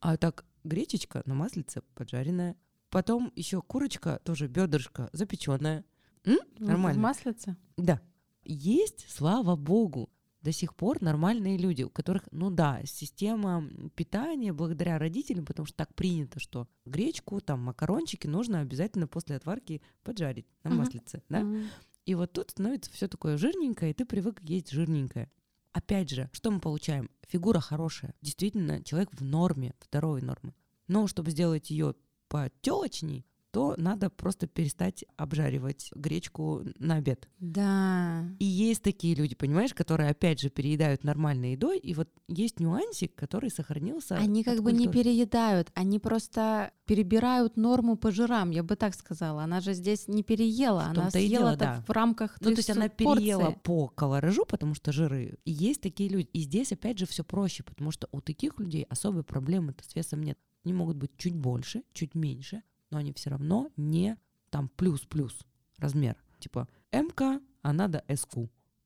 А 0.00 0.16
так 0.16 0.44
гречечка 0.62 1.22
на 1.26 1.34
маслице 1.34 1.82
поджаренная. 1.94 2.56
Потом 2.88 3.32
еще 3.34 3.60
курочка, 3.60 4.20
тоже 4.24 4.46
бедрышко 4.46 5.10
запеченная. 5.12 5.84
В 6.24 6.38
Нормально. 6.60 7.00
маслице? 7.00 7.56
Да. 7.76 8.00
Есть, 8.44 9.06
слава 9.10 9.56
богу, 9.56 10.08
до 10.48 10.52
сих 10.52 10.74
пор 10.74 11.02
нормальные 11.02 11.58
люди, 11.58 11.82
у 11.82 11.90
которых, 11.90 12.22
ну 12.30 12.50
да, 12.50 12.80
система 12.86 13.68
питания 13.94 14.54
благодаря 14.54 14.98
родителям, 14.98 15.44
потому 15.44 15.66
что 15.66 15.76
так 15.76 15.94
принято, 15.94 16.40
что 16.40 16.66
гречку, 16.86 17.42
там, 17.42 17.60
макарончики 17.60 18.26
нужно 18.26 18.60
обязательно 18.60 19.06
после 19.06 19.36
отварки 19.36 19.82
поджарить 20.04 20.46
на 20.64 20.70
маслице, 20.70 21.22
да? 21.28 21.40
Мгм. 21.40 21.66
И 22.06 22.14
вот 22.14 22.32
тут 22.32 22.52
становится 22.52 22.90
все 22.90 23.08
такое 23.08 23.36
жирненькое, 23.36 23.90
и 23.90 23.94
ты 23.94 24.06
привык 24.06 24.40
есть 24.40 24.70
жирненькое. 24.70 25.30
Опять 25.72 26.08
же, 26.08 26.30
что 26.32 26.50
мы 26.50 26.60
получаем? 26.60 27.10
Фигура 27.28 27.60
хорошая. 27.60 28.14
Действительно, 28.22 28.82
человек 28.82 29.10
в 29.12 29.22
норме, 29.22 29.74
здоровой 29.84 30.22
норме. 30.22 30.54
Но 30.86 31.08
чтобы 31.08 31.30
сделать 31.30 31.68
ее 31.68 31.94
потелочней, 32.28 33.26
то 33.58 33.74
надо 33.76 34.08
просто 34.08 34.46
перестать 34.46 35.04
обжаривать 35.16 35.90
гречку 35.92 36.62
на 36.78 36.94
обед. 36.94 37.28
Да. 37.40 38.24
И 38.38 38.44
есть 38.44 38.84
такие 38.84 39.16
люди, 39.16 39.34
понимаешь, 39.34 39.74
которые 39.74 40.10
опять 40.10 40.38
же 40.38 40.48
переедают 40.48 41.02
нормальной 41.02 41.52
едой, 41.54 41.80
и 41.80 41.92
вот 41.92 42.08
есть 42.28 42.60
нюансик, 42.60 43.16
который 43.16 43.50
сохранился. 43.50 44.14
Они 44.14 44.44
как 44.44 44.62
бы 44.62 44.70
не 44.70 44.86
переедают, 44.86 45.72
они 45.74 45.98
просто 45.98 46.70
перебирают 46.84 47.56
норму 47.56 47.96
по 47.96 48.12
жирам, 48.12 48.50
я 48.50 48.62
бы 48.62 48.76
так 48.76 48.94
сказала. 48.94 49.42
Она 49.42 49.60
же 49.60 49.72
здесь 49.74 50.06
не 50.06 50.22
переела, 50.22 50.84
она 50.84 51.10
съела 51.10 51.28
дело, 51.28 51.56
да. 51.56 51.84
в 51.84 51.90
рамках 51.90 52.36
Ну, 52.40 52.52
то 52.52 52.58
есть 52.58 52.70
она 52.70 52.88
300 52.88 52.96
переела 52.96 53.40
порций. 53.40 53.60
по 53.64 53.88
колоражу, 53.88 54.46
потому 54.46 54.74
что 54.74 54.92
жиры. 54.92 55.36
И 55.44 55.50
есть 55.50 55.80
такие 55.80 56.08
люди. 56.08 56.28
И 56.32 56.42
здесь, 56.42 56.70
опять 56.70 56.96
же, 56.96 57.06
все 57.06 57.24
проще, 57.24 57.64
потому 57.64 57.90
что 57.90 58.08
у 58.12 58.20
таких 58.20 58.60
людей 58.60 58.86
особой 58.88 59.24
проблемы-то 59.24 59.82
с 59.82 59.96
весом 59.96 60.22
нет. 60.22 60.38
Они 60.64 60.72
могут 60.74 60.96
быть 60.96 61.10
чуть 61.16 61.34
больше, 61.34 61.82
чуть 61.92 62.14
меньше, 62.14 62.62
но 62.90 62.98
они 62.98 63.12
все 63.12 63.30
равно 63.30 63.70
не 63.76 64.16
там 64.50 64.68
плюс-плюс 64.68 65.38
размер. 65.78 66.16
Типа 66.38 66.68
МК, 66.92 67.40
а 67.62 67.72
надо 67.72 68.04
СК. 68.14 68.38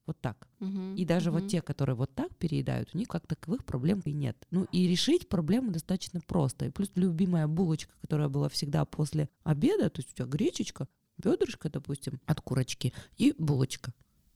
Вот 0.04 0.20
так. 0.20 0.48
Мгм, 0.58 0.96
И 0.96 1.04
даже 1.04 1.30
вот 1.30 1.42
мгм. 1.42 1.48
те, 1.48 1.62
которые 1.62 1.94
вот 1.94 2.12
так 2.12 2.34
переедают, 2.36 2.90
у 2.92 2.98
них 2.98 3.06
как 3.06 3.26
таковых 3.26 3.64
проблем 3.64 4.02
и 4.04 4.12
нет. 4.12 4.36
Ну 4.50 4.66
и 4.72 4.88
решить 4.88 5.28
проблему 5.28 5.70
достаточно 5.70 6.20
просто. 6.20 6.66
И 6.66 6.70
плюс 6.70 6.90
любимая 6.96 7.46
булочка, 7.46 7.92
которая 8.00 8.28
была 8.28 8.48
всегда 8.48 8.84
после 8.84 9.28
обеда, 9.44 9.90
то 9.90 10.00
есть 10.00 10.10
у 10.12 10.14
тебя 10.16 10.26
гречечка, 10.26 10.88
бедрышко, 11.18 11.70
допустим, 11.70 12.20
от 12.26 12.40
курочки 12.40 12.92
и 13.16 13.32
булочка. 13.38 13.94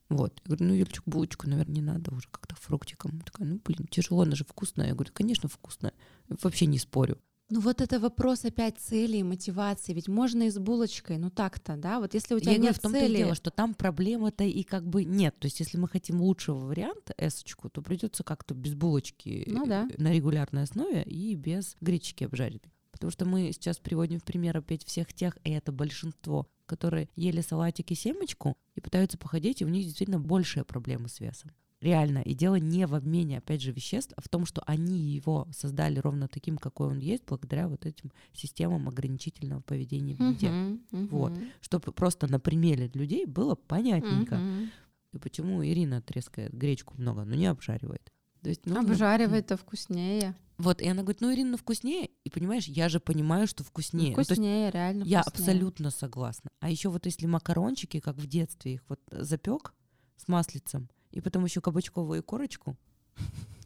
Вот. 0.08 0.40
Я 0.44 0.54
говорю, 0.54 0.66
ну, 0.66 0.74
Юльчик, 0.74 1.02
булочку, 1.04 1.48
наверное, 1.48 1.74
не 1.74 1.82
надо 1.82 2.14
уже 2.14 2.28
как-то 2.30 2.54
фруктиком. 2.54 3.20
Такая, 3.22 3.48
ну, 3.48 3.60
блин, 3.64 3.88
тяжело, 3.90 4.22
она 4.22 4.36
же 4.36 4.44
вкусная. 4.44 4.86
Я 4.88 4.94
говорю, 4.94 5.10
конечно, 5.12 5.48
вкусная. 5.48 5.94
Вообще 6.28 6.66
не 6.66 6.78
спорю. 6.78 7.18
Ну 7.48 7.60
вот 7.60 7.80
это 7.80 8.00
вопрос 8.00 8.44
опять 8.44 8.78
цели 8.78 9.18
и 9.18 9.22
мотивации. 9.22 9.92
Ведь 9.92 10.08
можно 10.08 10.44
и 10.44 10.50
с 10.50 10.58
булочкой, 10.58 11.18
ну 11.18 11.30
так-то, 11.30 11.76
да? 11.76 12.00
Вот 12.00 12.14
если 12.14 12.34
у 12.34 12.40
тебя 12.40 12.52
Я 12.52 12.58
нет 12.58 12.76
в 12.76 12.80
том-то 12.80 12.98
и 12.98 13.02
цели... 13.02 13.16
дело, 13.18 13.34
что 13.36 13.50
там 13.50 13.74
проблемы-то 13.74 14.42
и 14.42 14.62
как 14.64 14.86
бы 14.86 15.04
нет. 15.04 15.38
То 15.38 15.46
есть 15.46 15.60
если 15.60 15.78
мы 15.78 15.88
хотим 15.88 16.20
лучшего 16.20 16.58
варианта, 16.58 17.14
эсочку, 17.16 17.70
то 17.70 17.82
придется 17.82 18.24
как-то 18.24 18.54
без 18.54 18.74
булочки 18.74 19.44
Ну 19.46 19.64
да. 19.66 19.88
э, 19.88 20.02
на 20.02 20.12
регулярной 20.12 20.64
основе 20.64 21.04
и 21.04 21.36
без 21.36 21.76
гречки 21.80 22.24
обжаренной. 22.24 22.72
Потому 22.90 23.12
что 23.12 23.26
мы 23.26 23.52
сейчас 23.52 23.78
приводим 23.78 24.18
в 24.18 24.24
пример 24.24 24.56
опять 24.56 24.84
всех 24.84 25.12
тех, 25.12 25.36
и 25.44 25.50
это 25.50 25.70
большинство, 25.70 26.48
которые 26.64 27.08
ели 27.14 27.42
салатики 27.42 27.94
семечку 27.94 28.56
и 28.74 28.80
пытаются 28.80 29.18
походить, 29.18 29.60
и 29.60 29.64
у 29.64 29.68
них 29.68 29.84
действительно 29.84 30.18
большие 30.18 30.64
проблемы 30.64 31.08
с 31.08 31.20
весом. 31.20 31.52
Реально. 31.86 32.18
И 32.18 32.34
дело 32.34 32.56
не 32.56 32.86
в 32.86 32.94
обмене, 32.94 33.38
опять 33.38 33.62
же, 33.62 33.72
веществ, 33.72 34.12
а 34.16 34.20
в 34.20 34.28
том, 34.28 34.44
что 34.46 34.62
они 34.66 34.98
его 34.98 35.46
создали 35.52 35.98
ровно 36.00 36.26
таким, 36.28 36.58
какой 36.58 36.88
он 36.88 36.98
есть, 36.98 37.22
благодаря 37.26 37.68
вот 37.68 37.86
этим 37.86 38.10
системам 38.32 38.88
ограничительного 38.88 39.60
поведения 39.60 40.14
в 40.16 40.20
еде. 40.20 40.50
Мгм, 40.50 40.80
Вот. 41.08 41.32
Чтобы 41.60 41.92
просто 41.92 42.26
на 42.26 42.40
примере 42.40 42.90
людей 42.94 43.24
было 43.26 43.54
понятненько. 43.54 44.36
мгм. 44.36 44.70
И 45.12 45.18
почему 45.18 45.64
Ирина 45.64 46.02
трескает 46.02 46.52
гречку 46.52 46.94
много, 46.98 47.24
но 47.24 47.34
не 47.36 47.46
обжаривает. 47.46 48.12
То 48.42 48.48
есть, 48.50 48.66
нужно- 48.66 48.92
Обжаривать-то 48.92 49.56
вкуснее. 49.56 50.34
Вот, 50.58 50.80
и 50.82 50.88
она 50.88 51.02
говорит, 51.02 51.20
ну, 51.20 51.32
Ирина, 51.32 51.56
вкуснее. 51.56 52.10
И 52.24 52.30
понимаешь, 52.30 52.66
я 52.66 52.88
же 52.88 52.98
понимаю, 53.00 53.46
что 53.46 53.62
вкуснее. 53.64 54.10
Ну, 54.10 54.14
то 54.14 54.20
есть 54.20 54.30
Вкуснее, 54.32 54.70
реально 54.70 55.04
я 55.04 55.22
вкуснее. 55.22 55.42
абсолютно 55.50 55.90
согласна. 55.90 56.50
А 56.60 56.70
еще 56.70 56.88
вот 56.88 57.06
если 57.06 57.26
макарончики, 57.26 58.00
как 58.00 58.16
в 58.16 58.26
детстве, 58.26 58.74
их 58.74 58.82
вот 58.88 59.00
запек 59.10 59.74
с 60.16 60.28
маслицем, 60.28 60.88
и 61.16 61.20
потом 61.22 61.46
еще 61.46 61.62
кабачковую 61.62 62.22
корочку, 62.22 62.76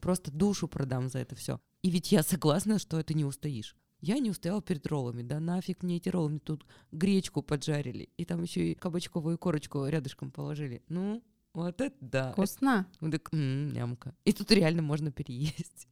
просто 0.01 0.31
душу 0.31 0.69
продам 0.69 1.09
за 1.09 1.19
это 1.19 1.35
все. 1.35 1.61
И 1.83 1.91
ведь 1.91 2.13
я 2.13 2.23
согласна, 2.23 2.79
что 2.79 3.01
это 3.01 3.13
не 3.13 3.25
устоишь. 3.25 3.77
Я 4.01 4.19
не 4.19 4.31
устояла 4.31 4.63
перед 4.63 4.87
роллами. 4.87 5.23
Да 5.23 5.41
нафиг 5.41 5.83
мне 5.83 5.97
эти 5.97 6.09
роллы, 6.09 6.31
мне 6.31 6.39
тут 6.39 6.65
гречку 6.93 7.43
поджарили. 7.43 8.09
И 8.17 8.25
там 8.25 8.43
еще 8.43 8.71
и 8.71 8.75
кабачковую 8.77 9.37
корочку 9.37 9.85
рядышком 9.85 10.31
положили. 10.31 10.83
Ну, 10.89 11.25
вот 11.53 11.81
это 11.81 11.97
да. 12.01 12.33
Вкусно. 12.33 12.87
Вот 13.01 13.11
так, 13.11 13.29
м, 13.33 13.73
нямка. 13.73 14.15
И 14.25 14.33
тут 14.33 14.53
реально 14.53 14.83
можно 14.83 15.11
переесть. 15.11 15.89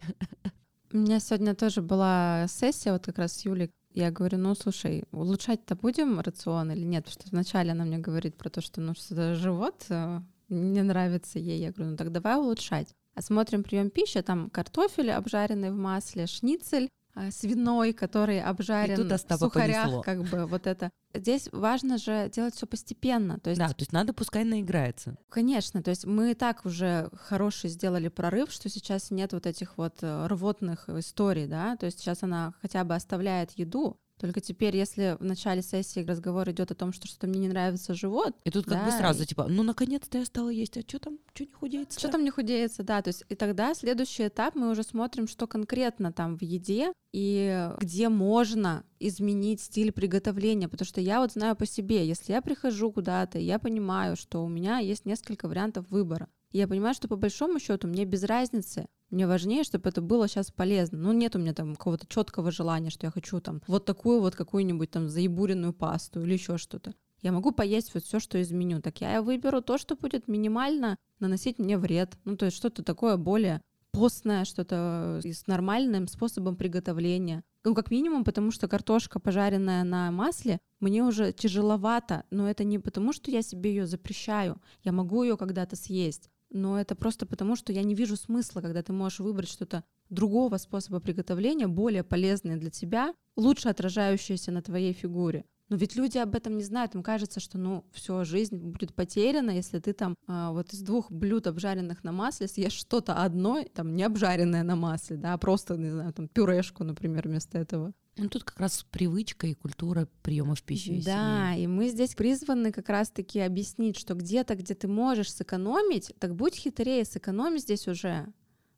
У 0.93 0.97
меня 0.97 1.19
сегодня 1.19 1.57
тоже 1.57 1.83
была 1.83 2.47
сессия, 2.49 2.93
вот 2.93 3.05
как 3.05 3.19
раз 3.19 3.33
с 3.33 3.45
Юлей. 3.45 3.71
Я 3.93 4.13
говорю, 4.13 4.39
ну 4.39 4.55
слушай, 4.55 5.05
улучшать-то 5.11 5.75
будем 5.75 6.21
рацион 6.21 6.71
или 6.71 6.85
нет? 6.85 7.05
Потому 7.05 7.21
что 7.21 7.31
вначале 7.31 7.73
она 7.73 7.85
мне 7.85 7.99
говорит 7.99 8.37
про 8.37 8.49
то, 8.49 8.61
что 8.61 8.81
ну 8.81 8.95
что-то 8.95 9.35
живот 9.35 9.87
э, 9.89 10.21
не 10.49 10.83
нравится 10.83 11.39
ей. 11.39 11.61
Я 11.61 11.73
говорю, 11.73 11.93
ну 11.93 11.97
так 11.97 12.13
давай 12.13 12.37
улучшать. 12.37 12.95
А 13.15 13.23
смотрим 13.23 13.63
прием 13.65 13.91
пищи, 13.91 14.23
там 14.23 14.49
картофель 14.51 15.11
обжаренный 15.11 15.71
в 15.71 15.77
масле, 15.77 16.27
шницель 16.27 16.89
а, 17.15 17.33
свиной, 17.33 17.93
который 17.93 18.41
обжарен 18.41 19.09
в 19.09 19.39
сухарях, 19.39 19.85
понесло. 19.85 20.03
как 20.03 20.23
бы 20.23 20.47
вот 20.47 20.69
это. 20.69 20.91
Здесь 21.13 21.49
важно 21.51 21.99
же 21.99 22.31
делать 22.33 22.55
все 22.55 22.67
постепенно. 22.67 23.41
То 23.41 23.51
есть, 23.51 23.59
Да, 23.59 23.69
то 23.69 23.81
есть 23.81 23.93
надо 23.93 24.13
пускай 24.13 24.45
наиграется. 24.45 25.17
конечно, 25.29 25.83
то 25.83 25.91
есть 25.91 26.05
мы 26.07 26.31
и 26.31 26.35
так 26.35 26.65
уже 26.65 27.11
хороший 27.15 27.71
сделали 27.71 28.07
прорыв, 28.07 28.53
что 28.53 28.69
сейчас 28.69 29.11
нет 29.11 29.33
вот 29.33 29.47
этих 29.47 29.77
вот 29.79 29.97
э, 30.03 30.27
рвотных 30.29 30.89
историй, 30.89 31.47
да, 31.49 31.77
то 31.77 31.87
есть 31.87 31.99
сейчас 31.99 32.23
она 32.23 32.55
хотя 32.63 32.85
бы 32.85 32.95
оставляет 32.95 33.51
еду, 33.53 33.99
только 34.19 34.41
теперь, 34.41 34.77
если 34.77 35.17
в 35.21 35.25
начале 35.25 35.63
сессии 35.63 36.05
разговор 36.05 36.51
идет 36.51 36.71
о 36.71 36.75
том, 36.75 36.93
что 36.93 37.07
что-то 37.07 37.27
мне 37.27 37.41
не 37.41 37.49
нравится 37.49 37.95
живот, 37.95 38.35
И 38.45 38.51
тут 38.51 38.67
как 38.67 38.85
бы 38.85 38.91
Да, 38.91 38.99
сразу 38.99 39.23
и- 39.23 39.27
типа, 39.27 39.47
ну 39.49 39.63
наконец-то 39.63 40.19
я 40.19 40.25
стала 40.25 40.49
есть, 40.51 40.77
а 40.77 40.81
что 40.81 40.99
там, 40.99 41.19
что 41.35 41.45
не 41.45 41.53
худеется? 41.53 41.99
Что 41.99 42.09
там 42.09 42.25
не 42.25 42.31
худеется, 42.31 42.83
да, 42.83 43.01
то 43.03 43.09
есть 43.09 43.25
и 43.29 43.35
тогда 43.35 43.75
следующий 43.75 44.27
этап 44.29 44.55
мы 44.55 44.71
уже 44.71 44.83
смотрим, 44.83 45.27
что 45.29 45.47
конкретно 45.47 46.13
там 46.13 46.37
в 46.37 46.43
еде 46.43 46.93
и 47.13 47.71
где 47.79 48.09
можно 48.09 48.85
изменить 49.01 49.61
стиль 49.61 49.93
приготовления, 49.93 50.69
потому 50.69 50.87
что 50.87 51.01
я 51.01 51.21
вот 51.21 51.33
знаю 51.33 51.57
по 51.57 51.67
себе, 51.67 52.07
если 52.07 52.33
я 52.33 52.43
прихожу 52.43 52.93
куда-то, 52.93 53.39
я 53.39 53.59
понимаю, 53.59 54.17
что 54.17 54.45
у 54.45 54.49
меня 54.49 54.79
есть 54.79 55.07
несколько 55.07 55.49
вариантов 55.49 55.89
выбора, 55.91 56.29
и 56.53 56.59
я 56.59 56.67
понимаю, 56.69 56.95
что 56.95 57.09
по 57.09 57.17
большому 57.17 57.61
счету 57.61 57.87
мне 57.89 58.05
без 58.05 58.25
разницы, 58.25 58.87
мне 59.11 59.27
важнее, 59.27 59.65
чтобы 59.65 59.89
это 59.89 60.01
было 60.01 60.29
сейчас 60.29 60.51
полезно. 60.51 60.99
Ну, 60.99 61.13
нет 61.13 61.37
у 61.37 61.39
меня 61.39 61.55
там 61.55 61.77
какого-то 61.77 62.07
четкого 62.07 62.51
желания, 62.51 62.91
что 62.91 63.07
я 63.07 63.11
хочу 63.11 63.41
там 63.41 63.63
вот 63.67 63.85
такую 63.85 64.21
вот 64.21 64.37
какую-нибудь 64.37 64.91
там 64.91 65.09
заебуренную 65.09 65.73
пасту 65.73 66.23
или 66.23 66.35
еще 66.35 66.59
что-то. 66.59 66.95
Я 67.21 67.33
могу 67.33 67.51
поесть 67.51 67.95
вот 67.95 68.05
все, 68.05 68.21
что 68.21 68.39
из 68.39 68.53
меню. 68.53 68.81
Так 68.81 69.01
я 69.01 69.23
выберу 69.23 69.61
то, 69.61 69.79
что 69.79 69.97
будет 69.97 70.29
минимально 70.29 70.99
наносить 71.19 71.59
мне 71.59 71.77
вред. 71.77 72.17
Ну, 72.25 72.37
то 72.37 72.47
есть 72.47 72.57
что-то 72.57 72.85
такое 72.85 73.17
более 73.17 73.61
постное, 73.91 74.45
что-то 74.45 75.21
с 75.25 75.47
нормальным 75.47 76.07
способом 76.07 76.57
приготовления. 76.57 77.43
Ну, 77.65 77.75
как 77.75 77.91
минимум, 77.91 78.23
потому 78.23 78.53
что 78.53 78.69
картошка, 78.69 79.19
пожаренная 79.19 79.83
на 79.83 80.11
масле, 80.13 80.61
мне 80.79 81.03
уже 81.03 81.33
тяжеловато, 81.33 82.25
но 82.31 82.49
это 82.49 82.63
не 82.63 82.79
потому, 82.79 83.13
что 83.13 83.31
я 83.31 83.43
себе 83.43 83.71
ее 83.71 83.87
запрещаю. 83.87 84.61
Я 84.85 84.93
могу 84.93 85.25
ее 85.25 85.37
когда-то 85.37 85.75
съесть, 85.75 86.31
но 86.51 86.81
это 86.81 86.95
просто 86.95 87.27
потому, 87.27 87.57
что 87.57 87.73
я 87.73 87.83
не 87.83 87.95
вижу 87.95 88.17
смысла, 88.17 88.61
когда 88.61 88.83
ты 88.83 88.93
можешь 88.93 89.21
выбрать 89.21 89.49
что-то 89.49 89.85
другого 90.11 90.57
способа 90.57 91.01
приготовления, 91.01 91.67
более 91.67 92.05
полезное 92.05 92.57
для 92.57 92.71
тебя, 92.71 93.15
лучше 93.37 93.69
отражающееся 93.69 94.53
на 94.53 94.63
твоей 94.63 94.93
фигуре. 94.93 95.45
Но 95.69 95.77
ведь 95.77 95.97
люди 95.97 96.17
об 96.17 96.35
этом 96.35 96.57
не 96.57 96.65
знают, 96.65 96.95
им 96.95 97.03
кажется, 97.03 97.41
что 97.41 97.59
ну 97.59 97.85
все, 97.93 98.25
жизнь 98.25 98.57
будет 98.57 98.95
потеряна, 98.95 99.51
если 99.51 99.79
ты 99.79 99.93
там 99.93 100.15
а, 100.27 100.53
вот 100.53 100.73
из 100.73 100.81
двух 100.81 101.11
блюд, 101.11 101.47
обжаренных 101.47 102.05
на 102.05 102.13
масле, 102.13 102.49
съешь 102.49 102.73
что-то 102.73 103.23
одно, 103.23 103.63
там 103.75 103.95
не 103.95 104.03
обжаренное 104.03 104.63
на 104.63 104.77
масле, 104.77 105.17
да, 105.17 105.35
а 105.35 105.39
просто, 105.39 105.77
не 105.77 105.91
знаю, 105.91 106.13
там 106.15 106.29
пюрешку, 106.29 106.85
например, 106.85 107.29
вместо 107.29 107.59
этого. 107.59 107.93
Ну 108.19 108.29
тут 108.29 108.45
как 108.45 108.59
раз 108.59 108.85
привычка 108.91 109.47
и 109.47 109.55
культура 109.55 110.09
приемов 110.23 110.63
пищи. 110.63 111.01
Да, 111.05 111.55
и 111.55 111.67
мы 111.67 111.89
здесь 111.89 112.15
призваны 112.15 112.73
как 112.73 112.89
раз-таки 112.89 113.41
объяснить, 113.41 113.97
что 113.97 114.15
где-то, 114.15 114.57
где 114.57 114.75
ты 114.75 114.89
можешь 114.89 115.33
сэкономить, 115.33 116.13
так 116.19 116.35
будь 116.35 116.57
хитрее, 116.57 117.05
сэкономь 117.05 117.59
здесь 117.59 117.87
уже. 117.87 118.27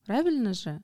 Правильно 0.04 0.52
же? 0.52 0.82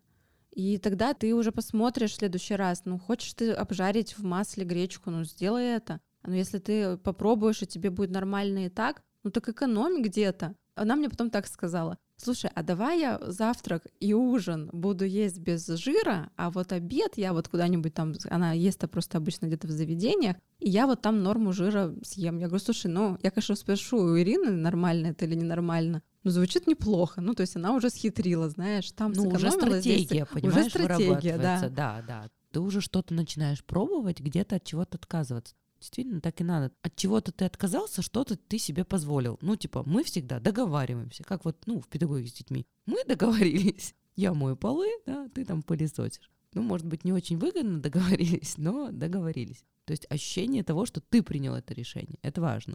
И 0.52 0.78
тогда 0.78 1.12
ты 1.12 1.34
уже 1.34 1.52
посмотришь 1.52 2.12
в 2.12 2.16
следующий 2.16 2.54
раз. 2.54 2.86
Ну, 2.86 2.98
хочешь 2.98 3.34
ты 3.34 3.52
обжарить 3.52 4.16
в 4.16 4.24
масле 4.24 4.64
гречку, 4.64 5.10
ну, 5.10 5.22
сделай 5.22 5.64
это. 5.64 6.00
Но 6.22 6.34
если 6.34 6.58
ты 6.58 6.96
попробуешь, 6.96 7.62
и 7.62 7.66
тебе 7.66 7.90
будет 7.90 8.10
нормально 8.10 8.66
и 8.66 8.68
так, 8.70 9.02
ну 9.22 9.30
так 9.30 9.48
экономь 9.48 10.02
где-то. 10.02 10.54
Она 10.74 10.96
мне 10.96 11.10
потом 11.10 11.30
так 11.30 11.46
сказала. 11.46 11.98
Слушай, 12.16 12.50
а 12.54 12.62
давай 12.62 13.00
я 13.00 13.20
завтрак 13.26 13.86
и 14.00 14.14
ужин 14.14 14.70
буду 14.72 15.04
есть 15.04 15.38
без 15.38 15.66
жира, 15.66 16.30
а 16.36 16.50
вот 16.50 16.72
обед 16.72 17.12
я 17.16 17.32
вот 17.34 17.48
куда-нибудь 17.48 17.92
там, 17.92 18.14
она 18.30 18.52
ест-то 18.52 18.88
просто 18.88 19.18
обычно 19.18 19.46
где-то 19.46 19.66
в 19.66 19.70
заведениях, 19.70 20.36
и 20.58 20.70
я 20.70 20.86
вот 20.86 21.02
там 21.02 21.22
норму 21.22 21.52
жира 21.52 21.94
съем. 22.02 22.38
Я 22.38 22.46
говорю, 22.46 22.64
слушай, 22.64 22.86
ну, 22.86 23.18
я, 23.22 23.30
конечно, 23.30 23.54
спрошу 23.54 23.98
у 23.98 24.18
Ирины, 24.18 24.50
нормально 24.50 25.08
это 25.08 25.26
или 25.26 25.34
ненормально. 25.34 26.02
Ну, 26.24 26.30
звучит 26.30 26.66
неплохо. 26.66 27.20
Ну, 27.20 27.34
то 27.34 27.42
есть 27.42 27.54
она 27.54 27.74
уже 27.74 27.90
схитрила, 27.90 28.48
знаешь, 28.48 28.90
там 28.92 29.12
Ну 29.12 29.28
уже 29.28 29.50
здесь 29.50 29.52
стратегия, 29.52 30.22
сэк- 30.22 30.34
понимаешь, 30.34 30.66
Уже 30.66 30.70
стратегия, 30.70 31.38
да. 31.38 31.68
Да, 31.68 32.02
да. 32.06 32.30
Ты 32.50 32.60
уже 32.60 32.80
что-то 32.80 33.12
начинаешь 33.12 33.62
пробовать, 33.62 34.20
где-то 34.20 34.56
от 34.56 34.64
чего-то 34.64 34.96
отказываться. 34.96 35.54
Действительно, 35.86 36.20
так 36.20 36.40
и 36.40 36.44
надо. 36.44 36.72
От 36.82 36.96
чего-то 36.96 37.30
ты 37.30 37.44
отказался, 37.44 38.02
что-то 38.02 38.36
ты 38.36 38.58
себе 38.58 38.84
позволил. 38.84 39.38
Ну, 39.40 39.54
типа, 39.54 39.84
мы 39.86 40.02
всегда 40.02 40.40
договариваемся, 40.40 41.22
как 41.22 41.44
вот, 41.44 41.62
ну, 41.66 41.80
в 41.80 41.86
педагогике 41.86 42.28
с 42.28 42.32
детьми. 42.32 42.66
Мы 42.86 43.04
договорились. 43.04 43.94
Я 44.16 44.34
мою 44.34 44.56
полы, 44.56 44.88
да, 45.06 45.28
ты 45.28 45.44
там 45.44 45.62
пылесосишь. 45.62 46.28
Ну, 46.54 46.62
может 46.62 46.88
быть, 46.88 47.04
не 47.04 47.12
очень 47.12 47.38
выгодно 47.38 47.78
договорились, 47.80 48.58
но 48.58 48.90
договорились. 48.90 49.64
То 49.84 49.92
есть 49.92 50.06
ощущение 50.10 50.64
того, 50.64 50.86
что 50.86 51.00
ты 51.00 51.22
принял 51.22 51.54
это 51.54 51.72
решение, 51.72 52.18
это 52.22 52.40
важно. 52.40 52.74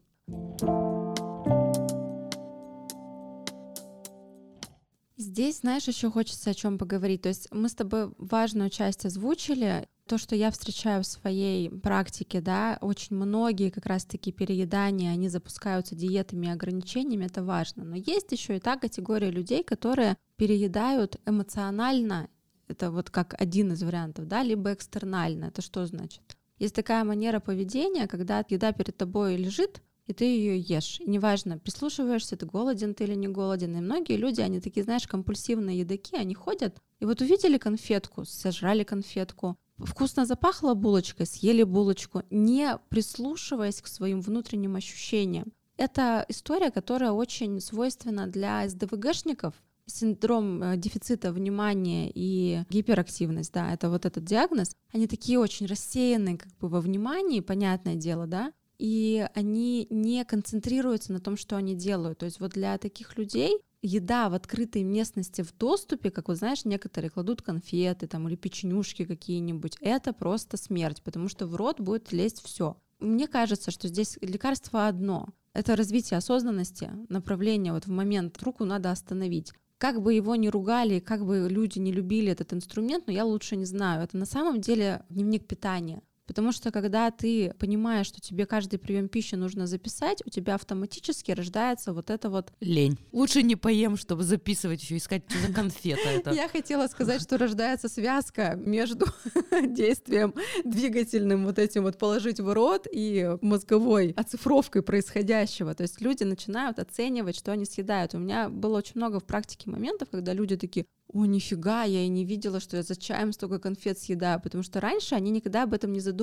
Здесь, 5.17 5.59
знаешь, 5.59 5.87
еще 5.87 6.09
хочется 6.09 6.49
о 6.49 6.53
чем 6.53 6.77
поговорить. 6.77 7.23
То 7.23 7.29
есть 7.29 7.49
мы 7.51 7.67
с 7.67 7.75
тобой 7.75 8.13
важную 8.17 8.69
часть 8.69 9.05
озвучили. 9.05 9.89
То, 10.11 10.17
что 10.17 10.35
я 10.35 10.51
встречаю 10.51 11.03
в 11.03 11.07
своей 11.07 11.69
практике, 11.69 12.41
да, 12.41 12.77
очень 12.81 13.15
многие 13.15 13.69
как 13.69 13.85
раз-таки 13.85 14.33
переедания, 14.33 15.13
они 15.13 15.29
запускаются 15.29 15.95
диетами 15.95 16.47
и 16.47 16.49
ограничениями, 16.49 17.27
это 17.27 17.45
важно. 17.45 17.85
Но 17.85 17.95
есть 17.95 18.29
еще 18.33 18.57
и 18.57 18.59
та 18.59 18.75
категория 18.75 19.31
людей, 19.31 19.63
которые 19.63 20.17
переедают 20.35 21.15
эмоционально, 21.25 22.27
это 22.67 22.91
вот 22.91 23.09
как 23.09 23.39
один 23.39 23.71
из 23.71 23.83
вариантов, 23.83 24.27
да, 24.27 24.43
либо 24.43 24.73
экстернально. 24.73 25.45
Это 25.45 25.61
что 25.61 25.85
значит? 25.85 26.19
Есть 26.59 26.75
такая 26.75 27.05
манера 27.05 27.39
поведения, 27.39 28.05
когда 28.05 28.43
еда 28.49 28.73
перед 28.73 28.97
тобой 28.97 29.37
лежит, 29.37 29.81
и 30.07 30.13
ты 30.13 30.25
ее 30.25 30.59
ешь. 30.59 30.99
И 30.99 31.09
неважно, 31.09 31.57
прислушиваешься, 31.57 32.35
ты 32.35 32.45
голоден 32.45 32.95
ты 32.95 33.05
или 33.05 33.15
не 33.15 33.29
голоден. 33.29 33.77
И 33.77 33.79
многие 33.79 34.17
люди, 34.17 34.41
они 34.41 34.59
такие, 34.59 34.83
знаешь, 34.83 35.07
компульсивные 35.07 35.79
едоки, 35.79 36.17
они 36.17 36.33
ходят, 36.33 36.81
и 36.99 37.05
вот 37.05 37.21
увидели 37.21 37.57
конфетку, 37.57 38.25
сожрали 38.25 38.83
конфетку, 38.83 39.57
вкусно 39.85 40.25
запахло 40.25 40.73
булочкой, 40.73 41.25
съели 41.25 41.63
булочку, 41.63 42.23
не 42.29 42.77
прислушиваясь 42.89 43.81
к 43.81 43.87
своим 43.87 44.21
внутренним 44.21 44.75
ощущениям. 44.75 45.51
Это 45.77 46.25
история, 46.29 46.71
которая 46.71 47.11
очень 47.11 47.59
свойственна 47.59 48.27
для 48.27 48.67
СДВГшников, 48.67 49.55
синдром 49.87 50.61
э, 50.61 50.77
дефицита 50.77 51.31
внимания 51.31 52.11
и 52.13 52.63
гиперактивность, 52.69 53.53
да, 53.53 53.73
это 53.73 53.89
вот 53.89 54.05
этот 54.05 54.23
диагноз, 54.23 54.75
они 54.93 55.07
такие 55.07 55.39
очень 55.39 55.65
рассеянные 55.65 56.37
как 56.37 56.55
бы 56.57 56.69
во 56.69 56.81
внимании, 56.81 57.39
понятное 57.39 57.95
дело, 57.95 58.27
да, 58.27 58.53
и 58.77 59.27
они 59.35 59.87
не 59.89 60.25
концентрируются 60.25 61.13
на 61.13 61.19
том, 61.19 61.37
что 61.37 61.55
они 61.55 61.75
делают. 61.75 62.19
То 62.19 62.25
есть 62.25 62.39
вот 62.39 62.51
для 62.51 62.77
таких 62.77 63.17
людей 63.17 63.59
еда 63.81 64.29
в 64.29 64.33
открытой 64.33 64.83
местности 64.83 65.41
в 65.41 65.55
доступе, 65.57 66.11
как 66.11 66.27
вот 66.27 66.37
знаешь, 66.37 66.65
некоторые 66.65 67.09
кладут 67.09 67.41
конфеты 67.41 68.07
там 68.07 68.27
или 68.27 68.35
печенюшки 68.35 69.05
какие-нибудь, 69.05 69.77
это 69.81 70.13
просто 70.13 70.57
смерть, 70.57 71.01
потому 71.03 71.27
что 71.27 71.47
в 71.47 71.55
рот 71.55 71.79
будет 71.79 72.11
лезть 72.11 72.43
все. 72.43 72.77
Мне 72.99 73.27
кажется, 73.27 73.71
что 73.71 73.87
здесь 73.87 74.17
лекарство 74.21 74.87
одно. 74.87 75.29
Это 75.53 75.75
развитие 75.75 76.17
осознанности, 76.17 76.91
направление 77.09 77.73
вот 77.73 77.85
в 77.85 77.91
момент 77.91 78.41
руку 78.41 78.63
надо 78.63 78.91
остановить. 78.91 79.51
Как 79.77 80.01
бы 80.01 80.13
его 80.13 80.35
ни 80.35 80.47
ругали, 80.47 80.99
как 80.99 81.25
бы 81.25 81.47
люди 81.49 81.79
не 81.79 81.91
любили 81.91 82.31
этот 82.31 82.53
инструмент, 82.53 83.07
но 83.07 83.13
я 83.13 83.25
лучше 83.25 83.55
не 83.55 83.65
знаю. 83.65 84.03
Это 84.03 84.15
на 84.15 84.25
самом 84.25 84.61
деле 84.61 85.03
дневник 85.09 85.47
питания. 85.47 86.03
Потому 86.31 86.53
что 86.53 86.71
когда 86.71 87.11
ты 87.11 87.53
понимаешь, 87.59 88.07
что 88.07 88.21
тебе 88.21 88.45
каждый 88.45 88.79
прием 88.79 89.09
пищи 89.09 89.35
нужно 89.35 89.67
записать, 89.67 90.23
у 90.25 90.29
тебя 90.29 90.55
автоматически 90.55 91.31
рождается 91.31 91.91
вот 91.91 92.09
это 92.09 92.29
вот 92.29 92.53
Лень. 92.61 92.97
Лучше 93.11 93.43
не 93.43 93.57
поем, 93.57 93.97
чтобы 93.97 94.23
записывать 94.23 94.81
еще, 94.81 94.95
искать, 94.95 95.23
что 95.27 95.45
за 95.45 95.53
конфета 95.53 96.07
это. 96.07 96.31
Я 96.31 96.47
хотела 96.47 96.87
сказать, 96.87 97.21
что 97.21 97.37
рождается 97.37 97.89
связка 97.89 98.55
между 98.55 99.07
действием 99.61 100.33
двигательным, 100.63 101.43
вот 101.43 101.59
этим 101.59 101.83
вот 101.83 101.97
положить 101.97 102.39
в 102.39 102.53
рот 102.53 102.87
и 102.89 103.35
мозговой 103.41 104.13
оцифровкой 104.15 104.83
происходящего. 104.83 105.75
То 105.75 105.83
есть 105.83 105.99
люди 105.99 106.23
начинают 106.23 106.79
оценивать, 106.79 107.35
что 107.35 107.51
они 107.51 107.65
съедают. 107.65 108.13
У 108.13 108.19
меня 108.19 108.47
было 108.47 108.77
очень 108.77 108.93
много 108.95 109.19
в 109.19 109.25
практике 109.25 109.69
моментов, 109.69 110.07
когда 110.09 110.31
люди 110.31 110.55
такие, 110.55 110.85
о, 111.13 111.25
нифига, 111.25 111.83
я 111.83 112.05
и 112.05 112.07
не 112.07 112.23
видела, 112.23 112.59
что 112.59 112.77
я 112.77 112.83
за 112.83 112.95
чаем 112.95 113.33
столько 113.33 113.59
конфет 113.59 113.99
съедаю, 113.99 114.39
потому 114.41 114.63
что 114.63 114.79
раньше 114.79 115.15
они 115.15 115.31
никогда 115.31 115.63
об 115.63 115.73
этом 115.73 115.91
не 115.91 115.99
задумывались. 115.99 116.20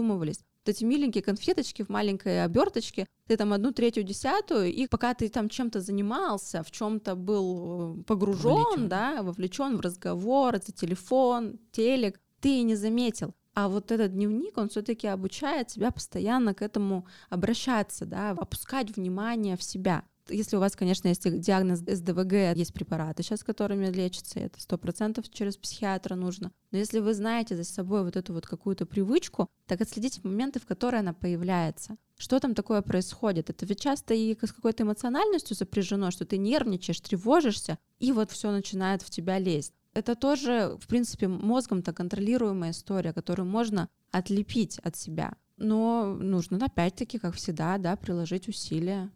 Вот 0.65 0.69
эти 0.75 0.85
миленькие 0.85 1.23
конфеточки 1.23 1.83
в 1.83 1.89
маленькой 1.89 2.45
оберточке, 2.45 3.07
ты 3.27 3.37
там 3.37 3.53
одну 3.53 3.73
третью, 3.73 4.03
десятую, 4.05 4.73
и 4.73 4.87
пока 4.87 5.15
ты 5.15 5.29
там 5.29 5.49
чем-то 5.49 5.81
занимался, 5.81 6.63
в 6.63 6.71
чем-то 6.71 7.15
был 7.15 8.03
погружен, 8.07 8.53
Вовлечен. 8.53 8.89
да, 8.89 9.23
вовлечен 9.23 9.77
в 9.77 9.81
разговор, 9.81 10.55
это 10.55 10.73
телефон, 10.73 11.59
телек, 11.73 12.21
ты 12.41 12.61
и 12.61 12.63
не 12.63 12.75
заметил. 12.75 13.35
А 13.55 13.69
вот 13.69 13.91
этот 13.91 14.13
дневник, 14.13 14.57
он 14.57 14.69
все-таки 14.69 15.09
обучает 15.09 15.69
тебя 15.69 15.91
постоянно 15.91 16.55
к 16.55 16.63
этому 16.63 17.07
обращаться, 17.29 18.07
да, 18.07 18.31
опускать 18.31 18.95
внимание 18.97 19.57
в 19.57 19.63
себя. 19.63 20.05
Если 20.29 20.57
у 20.57 20.61
вас, 20.61 20.77
конечно, 20.77 21.09
есть 21.09 21.41
диагноз 21.41 21.81
СДВГ, 21.81 22.57
есть 22.57 22.73
препараты 22.73 23.23
сейчас, 23.23 23.45
которыми 23.45 23.87
лечится, 23.87 24.41
это 24.41 24.61
сто 24.61 24.79
процентов 24.79 25.29
через 25.31 25.57
психиатра 25.57 26.15
нужно. 26.15 26.53
Но 26.71 26.79
если 26.79 26.99
вы 26.99 27.15
знаете 27.15 27.57
за 27.57 27.65
собой 27.65 28.05
вот 28.05 28.17
эту 28.17 28.33
вот 28.35 28.47
какую-то 28.47 28.87
привычку, 28.87 29.49
так 29.67 29.81
отследите 29.81 30.21
моменты, 30.23 30.61
в 30.61 30.67
которые 30.67 31.01
она 31.01 31.13
появляется. 31.13 31.97
Что 32.17 32.41
там 32.41 32.55
такое 32.55 32.83
происходит? 32.83 33.51
Это 33.51 33.65
ведь 33.65 33.81
часто 33.81 34.15
и 34.15 34.37
с 34.41 34.53
какой-то 34.53 34.83
эмоциональностью 34.83 35.57
сопряжено, 35.57 36.11
что 36.11 36.27
ты 36.27 36.37
нервничаешь, 36.37 37.01
тревожишься, 37.01 37.79
и 37.99 38.13
вот 38.13 38.31
все 38.31 38.51
начинает 38.51 39.03
в 39.03 39.11
тебя 39.11 39.39
лезть. 39.39 39.73
Это 39.95 40.15
тоже, 40.15 40.77
в 40.81 40.87
принципе, 40.87 41.29
мозгом-то 41.29 41.93
контролируемая 41.93 42.73
история, 42.73 43.13
которую 43.13 43.49
можно 43.49 43.89
отлепить 44.11 44.79
от 44.81 44.97
себя. 44.97 45.35
Но 45.57 46.15
нужно, 46.15 46.65
опять-таки, 46.65 47.19
как 47.19 47.35
всегда, 47.35 47.79
да, 47.79 47.97
приложить 47.97 48.49
усилия, 48.49 49.11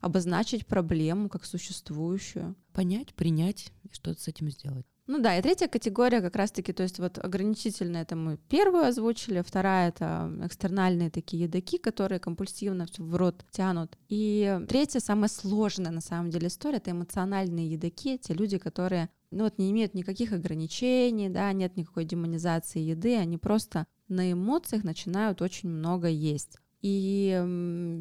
обозначить 0.00 0.66
проблему 0.66 1.28
как 1.28 1.44
существующую. 1.44 2.56
Понять, 2.72 3.14
принять 3.14 3.72
и 3.82 3.88
что-то 3.92 4.20
с 4.20 4.28
этим 4.28 4.50
сделать. 4.50 4.86
Ну 5.06 5.20
да, 5.20 5.38
и 5.38 5.42
третья 5.42 5.68
категория 5.68 6.20
как 6.20 6.34
раз-таки, 6.34 6.72
то 6.72 6.82
есть 6.82 6.98
вот 6.98 7.18
ограничительная 7.18 8.02
это 8.02 8.16
мы 8.16 8.38
первую 8.48 8.86
озвучили, 8.86 9.40
вторая 9.40 9.90
это 9.90 10.32
экстернальные 10.42 11.10
такие 11.10 11.44
едоки, 11.44 11.78
которые 11.78 12.18
компульсивно 12.18 12.86
в 12.98 13.14
рот 13.14 13.44
тянут. 13.52 13.96
И 14.08 14.60
третья, 14.68 14.98
самая 14.98 15.28
сложная 15.28 15.92
на 15.92 16.00
самом 16.00 16.30
деле 16.30 16.48
история, 16.48 16.78
это 16.78 16.90
эмоциональные 16.90 17.70
едоки, 17.70 18.18
те 18.18 18.34
люди, 18.34 18.58
которые 18.58 19.08
ну 19.30 19.44
вот 19.44 19.58
не 19.58 19.70
имеют 19.70 19.94
никаких 19.94 20.32
ограничений, 20.32 21.28
да, 21.28 21.52
нет 21.52 21.76
никакой 21.76 22.04
демонизации 22.04 22.80
еды, 22.80 23.16
они 23.16 23.38
просто 23.38 23.86
на 24.08 24.32
эмоциях 24.32 24.82
начинают 24.82 25.40
очень 25.40 25.68
много 25.68 26.08
есть. 26.08 26.58
И 26.88 27.42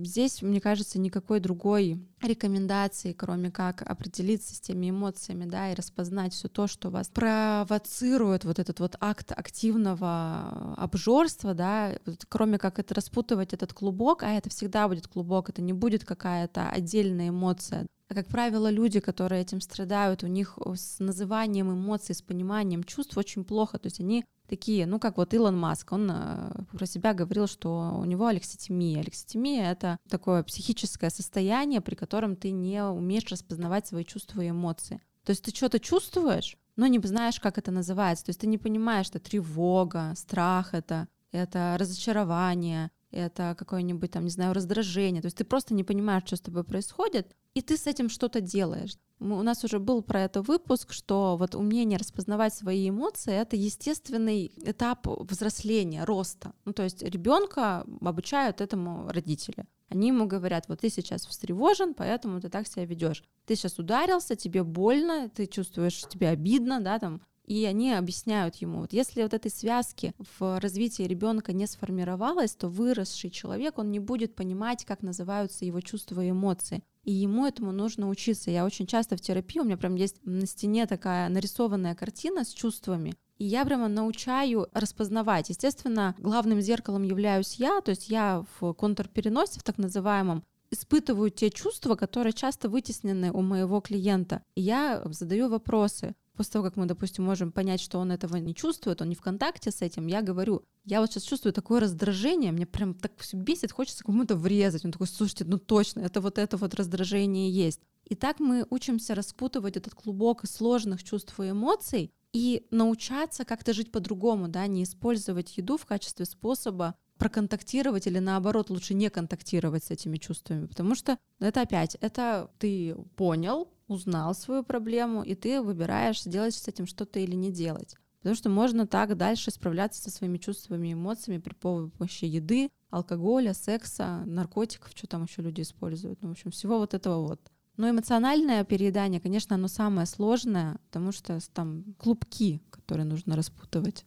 здесь, 0.04 0.44
мне 0.44 0.62
кажется, 0.62 1.00
никакой 1.00 1.40
другой 1.40 2.06
рекомендации, 2.22 3.14
кроме 3.14 3.50
как 3.50 3.82
определиться 3.82 4.54
с 4.54 4.60
теми 4.60 4.92
эмоциями, 4.92 5.46
да, 5.46 5.72
и 5.72 5.76
распознать 5.76 6.34
все 6.34 6.50
то, 6.50 6.68
что 6.68 6.92
вас 6.92 7.08
провоцирует 7.08 8.46
вот 8.46 8.60
этот 8.60 8.80
вот 8.80 8.96
акт 9.00 9.32
активного 9.32 10.76
обжорства, 10.78 11.56
да, 11.56 11.94
вот, 12.06 12.26
кроме 12.30 12.60
как 12.60 12.78
это 12.78 12.94
распутывать 12.94 13.54
этот 13.54 13.74
клубок, 13.74 14.22
а 14.22 14.30
это 14.30 14.52
всегда 14.52 14.88
будет 14.88 15.08
клубок, 15.08 15.50
это 15.50 15.64
не 15.64 15.74
будет 15.74 16.06
какая-то 16.06 16.70
отдельная 16.70 17.30
эмоция. 17.30 17.88
А 18.08 18.14
как 18.14 18.28
правило, 18.28 18.70
люди, 18.70 19.00
которые 19.00 19.42
этим 19.42 19.62
страдают, 19.62 20.24
у 20.24 20.28
них 20.28 20.60
с 20.76 21.00
называнием 21.00 21.72
эмоций, 21.72 22.14
с 22.14 22.22
пониманием 22.22 22.84
чувств 22.84 23.18
очень 23.18 23.44
плохо. 23.44 23.80
То 23.80 23.88
есть 23.88 24.00
они 24.00 24.26
такие, 24.48 24.86
ну 24.86 25.00
как 25.00 25.18
вот 25.18 25.34
Илон 25.34 25.58
Маск, 25.58 25.92
он 25.92 26.10
э, 26.12 26.52
про 26.72 26.86
себя 26.86 27.14
говорил, 27.14 27.48
что 27.48 27.98
у 28.00 28.06
него 28.06 28.28
алекситимия. 28.28 29.02
Алекситимия— 29.02 29.72
это 29.72 29.98
такое 30.10 30.44
психическое 30.44 31.10
состояние, 31.10 31.82
при 31.82 31.96
котором 31.96 32.36
ты 32.36 32.52
не 32.52 32.84
умеешь 32.84 33.30
распознавать 33.30 33.88
свои 33.88 34.04
чувства 34.04 34.42
и 34.42 34.50
эмоции. 34.50 35.02
То 35.24 35.32
есть 35.32 35.44
ты 35.44 35.56
что-то 35.56 35.80
чувствуешь, 35.80 36.58
но 36.76 36.88
не 36.88 37.00
знаешь, 37.00 37.40
как 37.40 37.58
это 37.58 37.72
называется. 37.72 38.26
То 38.26 38.30
есть 38.30 38.42
ты 38.42 38.48
не 38.48 38.58
понимаешь, 38.58 39.08
что 39.08 39.20
тревога, 39.20 40.14
страх 40.16 40.74
это, 40.74 41.08
это 41.32 41.76
разочарование, 41.80 42.92
это 43.12 43.56
какое-нибудь 43.58 44.12
там, 44.12 44.26
не 44.26 44.30
знаю, 44.30 44.54
раздражение. 44.54 45.22
То 45.22 45.28
есть 45.28 45.38
ты 45.38 45.46
просто 45.46 45.74
не 45.74 45.84
понимаешь, 45.84 46.24
что 46.26 46.36
с 46.36 46.42
тобой 46.42 46.64
происходит, 46.64 47.36
и 47.54 47.62
ты 47.62 47.78
с 47.78 47.88
этим 47.88 48.10
что-то 48.10 48.42
делаешь. 48.42 48.98
У 49.20 49.42
нас 49.42 49.64
уже 49.64 49.80
был 49.80 50.02
про 50.02 50.24
это 50.24 50.42
выпуск, 50.42 50.92
что 50.92 51.38
вот 51.38 51.56
умение 51.56 51.98
распознавать 51.98 52.54
свои 52.54 52.90
эмоции— 52.90 53.34
это 53.34 53.56
естественный 53.56 54.52
этап 54.58 55.08
взросления, 55.08 56.04
роста. 56.04 56.54
Ну, 56.66 56.74
то 56.74 56.84
есть 56.84 57.02
ребенка 57.02 57.86
обучают 58.02 58.60
этому 58.60 59.10
родители. 59.10 59.66
Они 59.88 60.08
ему 60.08 60.26
говорят, 60.26 60.66
вот 60.68 60.82
ты 60.82 60.90
сейчас 60.90 61.26
встревожен, 61.26 61.94
поэтому 61.94 62.42
ты 62.42 62.50
так 62.50 62.68
себя 62.68 62.86
ведешь. 62.86 63.24
Ты 63.46 63.56
сейчас 63.56 63.80
ударился, 63.80 64.36
тебе 64.36 64.64
больно, 64.64 65.30
ты 65.30 65.46
чувствуешь, 65.46 66.02
тебе 66.10 66.30
обидно, 66.30 66.82
да, 66.82 67.00
там, 67.00 67.22
и 67.46 67.66
они 67.66 67.94
объясняют 67.94 68.56
ему, 68.56 68.80
вот 68.80 68.94
если 68.94 69.24
вот 69.24 69.34
этой 69.34 69.52
связки 69.52 70.14
в 70.40 70.60
развитии 70.60 71.04
ребенка 71.04 71.54
не 71.54 71.68
сформировалась, 71.68 72.56
то 72.56 72.68
выросший 72.68 73.30
человек, 73.30 73.78
он 73.78 73.92
не 73.92 74.00
будет 74.00 74.36
понимать, 74.36 74.86
как 74.86 75.02
называются 75.02 75.66
его 75.66 75.82
чувства 75.82 76.24
и 76.24 76.32
эмоции 76.32 76.84
и 77.06 77.12
ему 77.12 77.46
этому 77.46 77.72
нужно 77.72 78.10
учиться. 78.10 78.52
Я 78.52 78.66
очень 78.66 78.88
часто 78.88 79.16
в 79.16 79.22
терапии, 79.22 79.60
у 79.60 79.64
меня 79.64 79.78
прям 79.78 79.96
есть 79.96 80.18
на 80.26 80.46
стене 80.46 80.88
такая 80.88 81.30
нарисованная 81.30 81.96
картина 81.96 82.44
с 82.44 82.50
чувствами, 82.50 83.14
и 83.38 83.46
я 83.46 83.64
прямо 83.64 83.88
научаю 83.88 84.68
распознавать. 84.74 85.50
Естественно, 85.50 86.16
главным 86.18 86.62
зеркалом 86.62 87.04
являюсь 87.04 87.56
я, 87.56 87.80
то 87.82 87.92
есть 87.92 88.10
я 88.10 88.44
в 88.60 88.74
контрпереносе, 88.74 89.60
в 89.60 89.64
так 89.64 89.78
называемом, 89.78 90.44
испытываю 90.72 91.30
те 91.30 91.52
чувства, 91.52 91.96
которые 91.96 92.34
часто 92.34 92.70
вытеснены 92.70 93.32
у 93.32 93.42
моего 93.42 93.82
клиента. 93.82 94.42
И 94.56 94.62
я 94.62 95.04
задаю 95.06 95.50
вопросы 95.50 96.16
после 96.36 96.54
того, 96.54 96.66
как 96.66 96.76
мы, 96.76 96.86
допустим, 96.86 97.24
можем 97.24 97.52
понять, 97.52 97.82
что 97.82 98.00
он 98.00 98.12
этого 98.12 98.38
не 98.38 98.54
чувствует, 98.54 99.02
он 99.02 99.10
не 99.10 99.16
в 99.16 99.22
контакте 99.22 99.72
с 99.72 99.82
этим, 99.82 100.08
я 100.08 100.22
говорю, 100.22 100.64
я 100.86 101.02
вот 101.02 101.12
сейчас 101.12 101.24
чувствую 101.24 101.54
такое 101.54 101.80
раздражение, 101.80 102.52
мне 102.52 102.66
прям 102.66 102.94
так 102.94 103.12
все 103.18 103.38
бесит, 103.38 103.72
хочется 103.72 104.04
кому-то 104.04 104.36
врезать. 104.36 104.86
Он 104.86 104.92
такой, 104.92 105.08
слушайте, 105.08 105.46
ну 105.46 105.58
точно, 105.58 106.02
это 106.02 106.22
вот 106.22 106.38
это 106.38 106.58
вот 106.58 106.76
раздражение 106.76 107.50
есть. 107.50 107.82
И 108.06 108.16
так 108.16 108.40
мы 108.40 108.66
учимся 108.70 109.16
распутывать 109.16 109.78
этот 109.78 109.96
клубок 109.96 110.48
сложных 110.48 111.04
чувств 111.04 111.40
и 111.40 111.50
эмоций 111.50 112.12
и 112.34 112.68
научаться 112.70 113.46
как-то 113.46 113.74
жить 113.74 113.92
по-другому, 113.92 114.48
да, 114.48 114.68
не 114.68 114.84
использовать 114.84 115.58
еду 115.58 115.78
в 115.78 115.86
качестве 115.86 116.26
способа 116.26 116.96
проконтактировать 117.18 118.08
или 118.08 118.20
наоборот 118.20 118.70
лучше 118.70 118.94
не 118.94 119.10
контактировать 119.10 119.84
с 119.84 119.92
этими 119.92 120.18
чувствами, 120.18 120.66
потому 120.66 120.96
что 120.96 121.18
это 121.40 121.62
опять, 121.62 121.96
это 122.02 122.52
ты 122.60 122.96
понял, 123.16 123.70
узнал 123.88 124.34
свою 124.34 124.64
проблему, 124.64 125.24
и 125.24 125.36
ты 125.36 125.62
выбираешь, 125.62 126.24
делать 126.24 126.56
с 126.56 126.68
этим 126.68 126.88
что-то 126.88 127.20
или 127.20 127.36
не 127.36 127.52
делать. 127.52 127.96
Потому 128.20 128.36
что 128.36 128.50
можно 128.50 128.88
так 128.88 129.16
дальше 129.18 129.52
справляться 129.52 130.02
со 130.02 130.10
своими 130.10 130.40
чувствами 130.40 130.88
и 130.88 130.94
эмоциями 130.94 131.40
при 131.40 131.54
помощи 131.54 132.26
еды, 132.26 132.70
алкоголя, 132.90 133.54
секса, 133.54 134.24
наркотиков, 134.26 134.92
что 134.96 135.06
там 135.06 135.26
еще 135.26 135.44
люди 135.44 135.62
используют. 135.62 136.22
Ну, 136.24 136.30
в 136.30 136.32
общем, 136.32 136.50
всего 136.50 136.80
вот 136.80 136.96
этого 136.96 137.22
вот. 137.28 137.40
Но 137.78 137.90
эмоциональное 137.90 138.64
переедание, 138.64 139.22
конечно, 139.22 139.56
оно 139.56 139.68
самое 139.68 140.08
сложное, 140.08 140.80
потому 140.88 141.12
что 141.12 141.40
там 141.54 141.84
клубки, 142.00 142.62
которые 142.72 143.06
нужно 143.06 143.36
распутывать. 143.36 144.06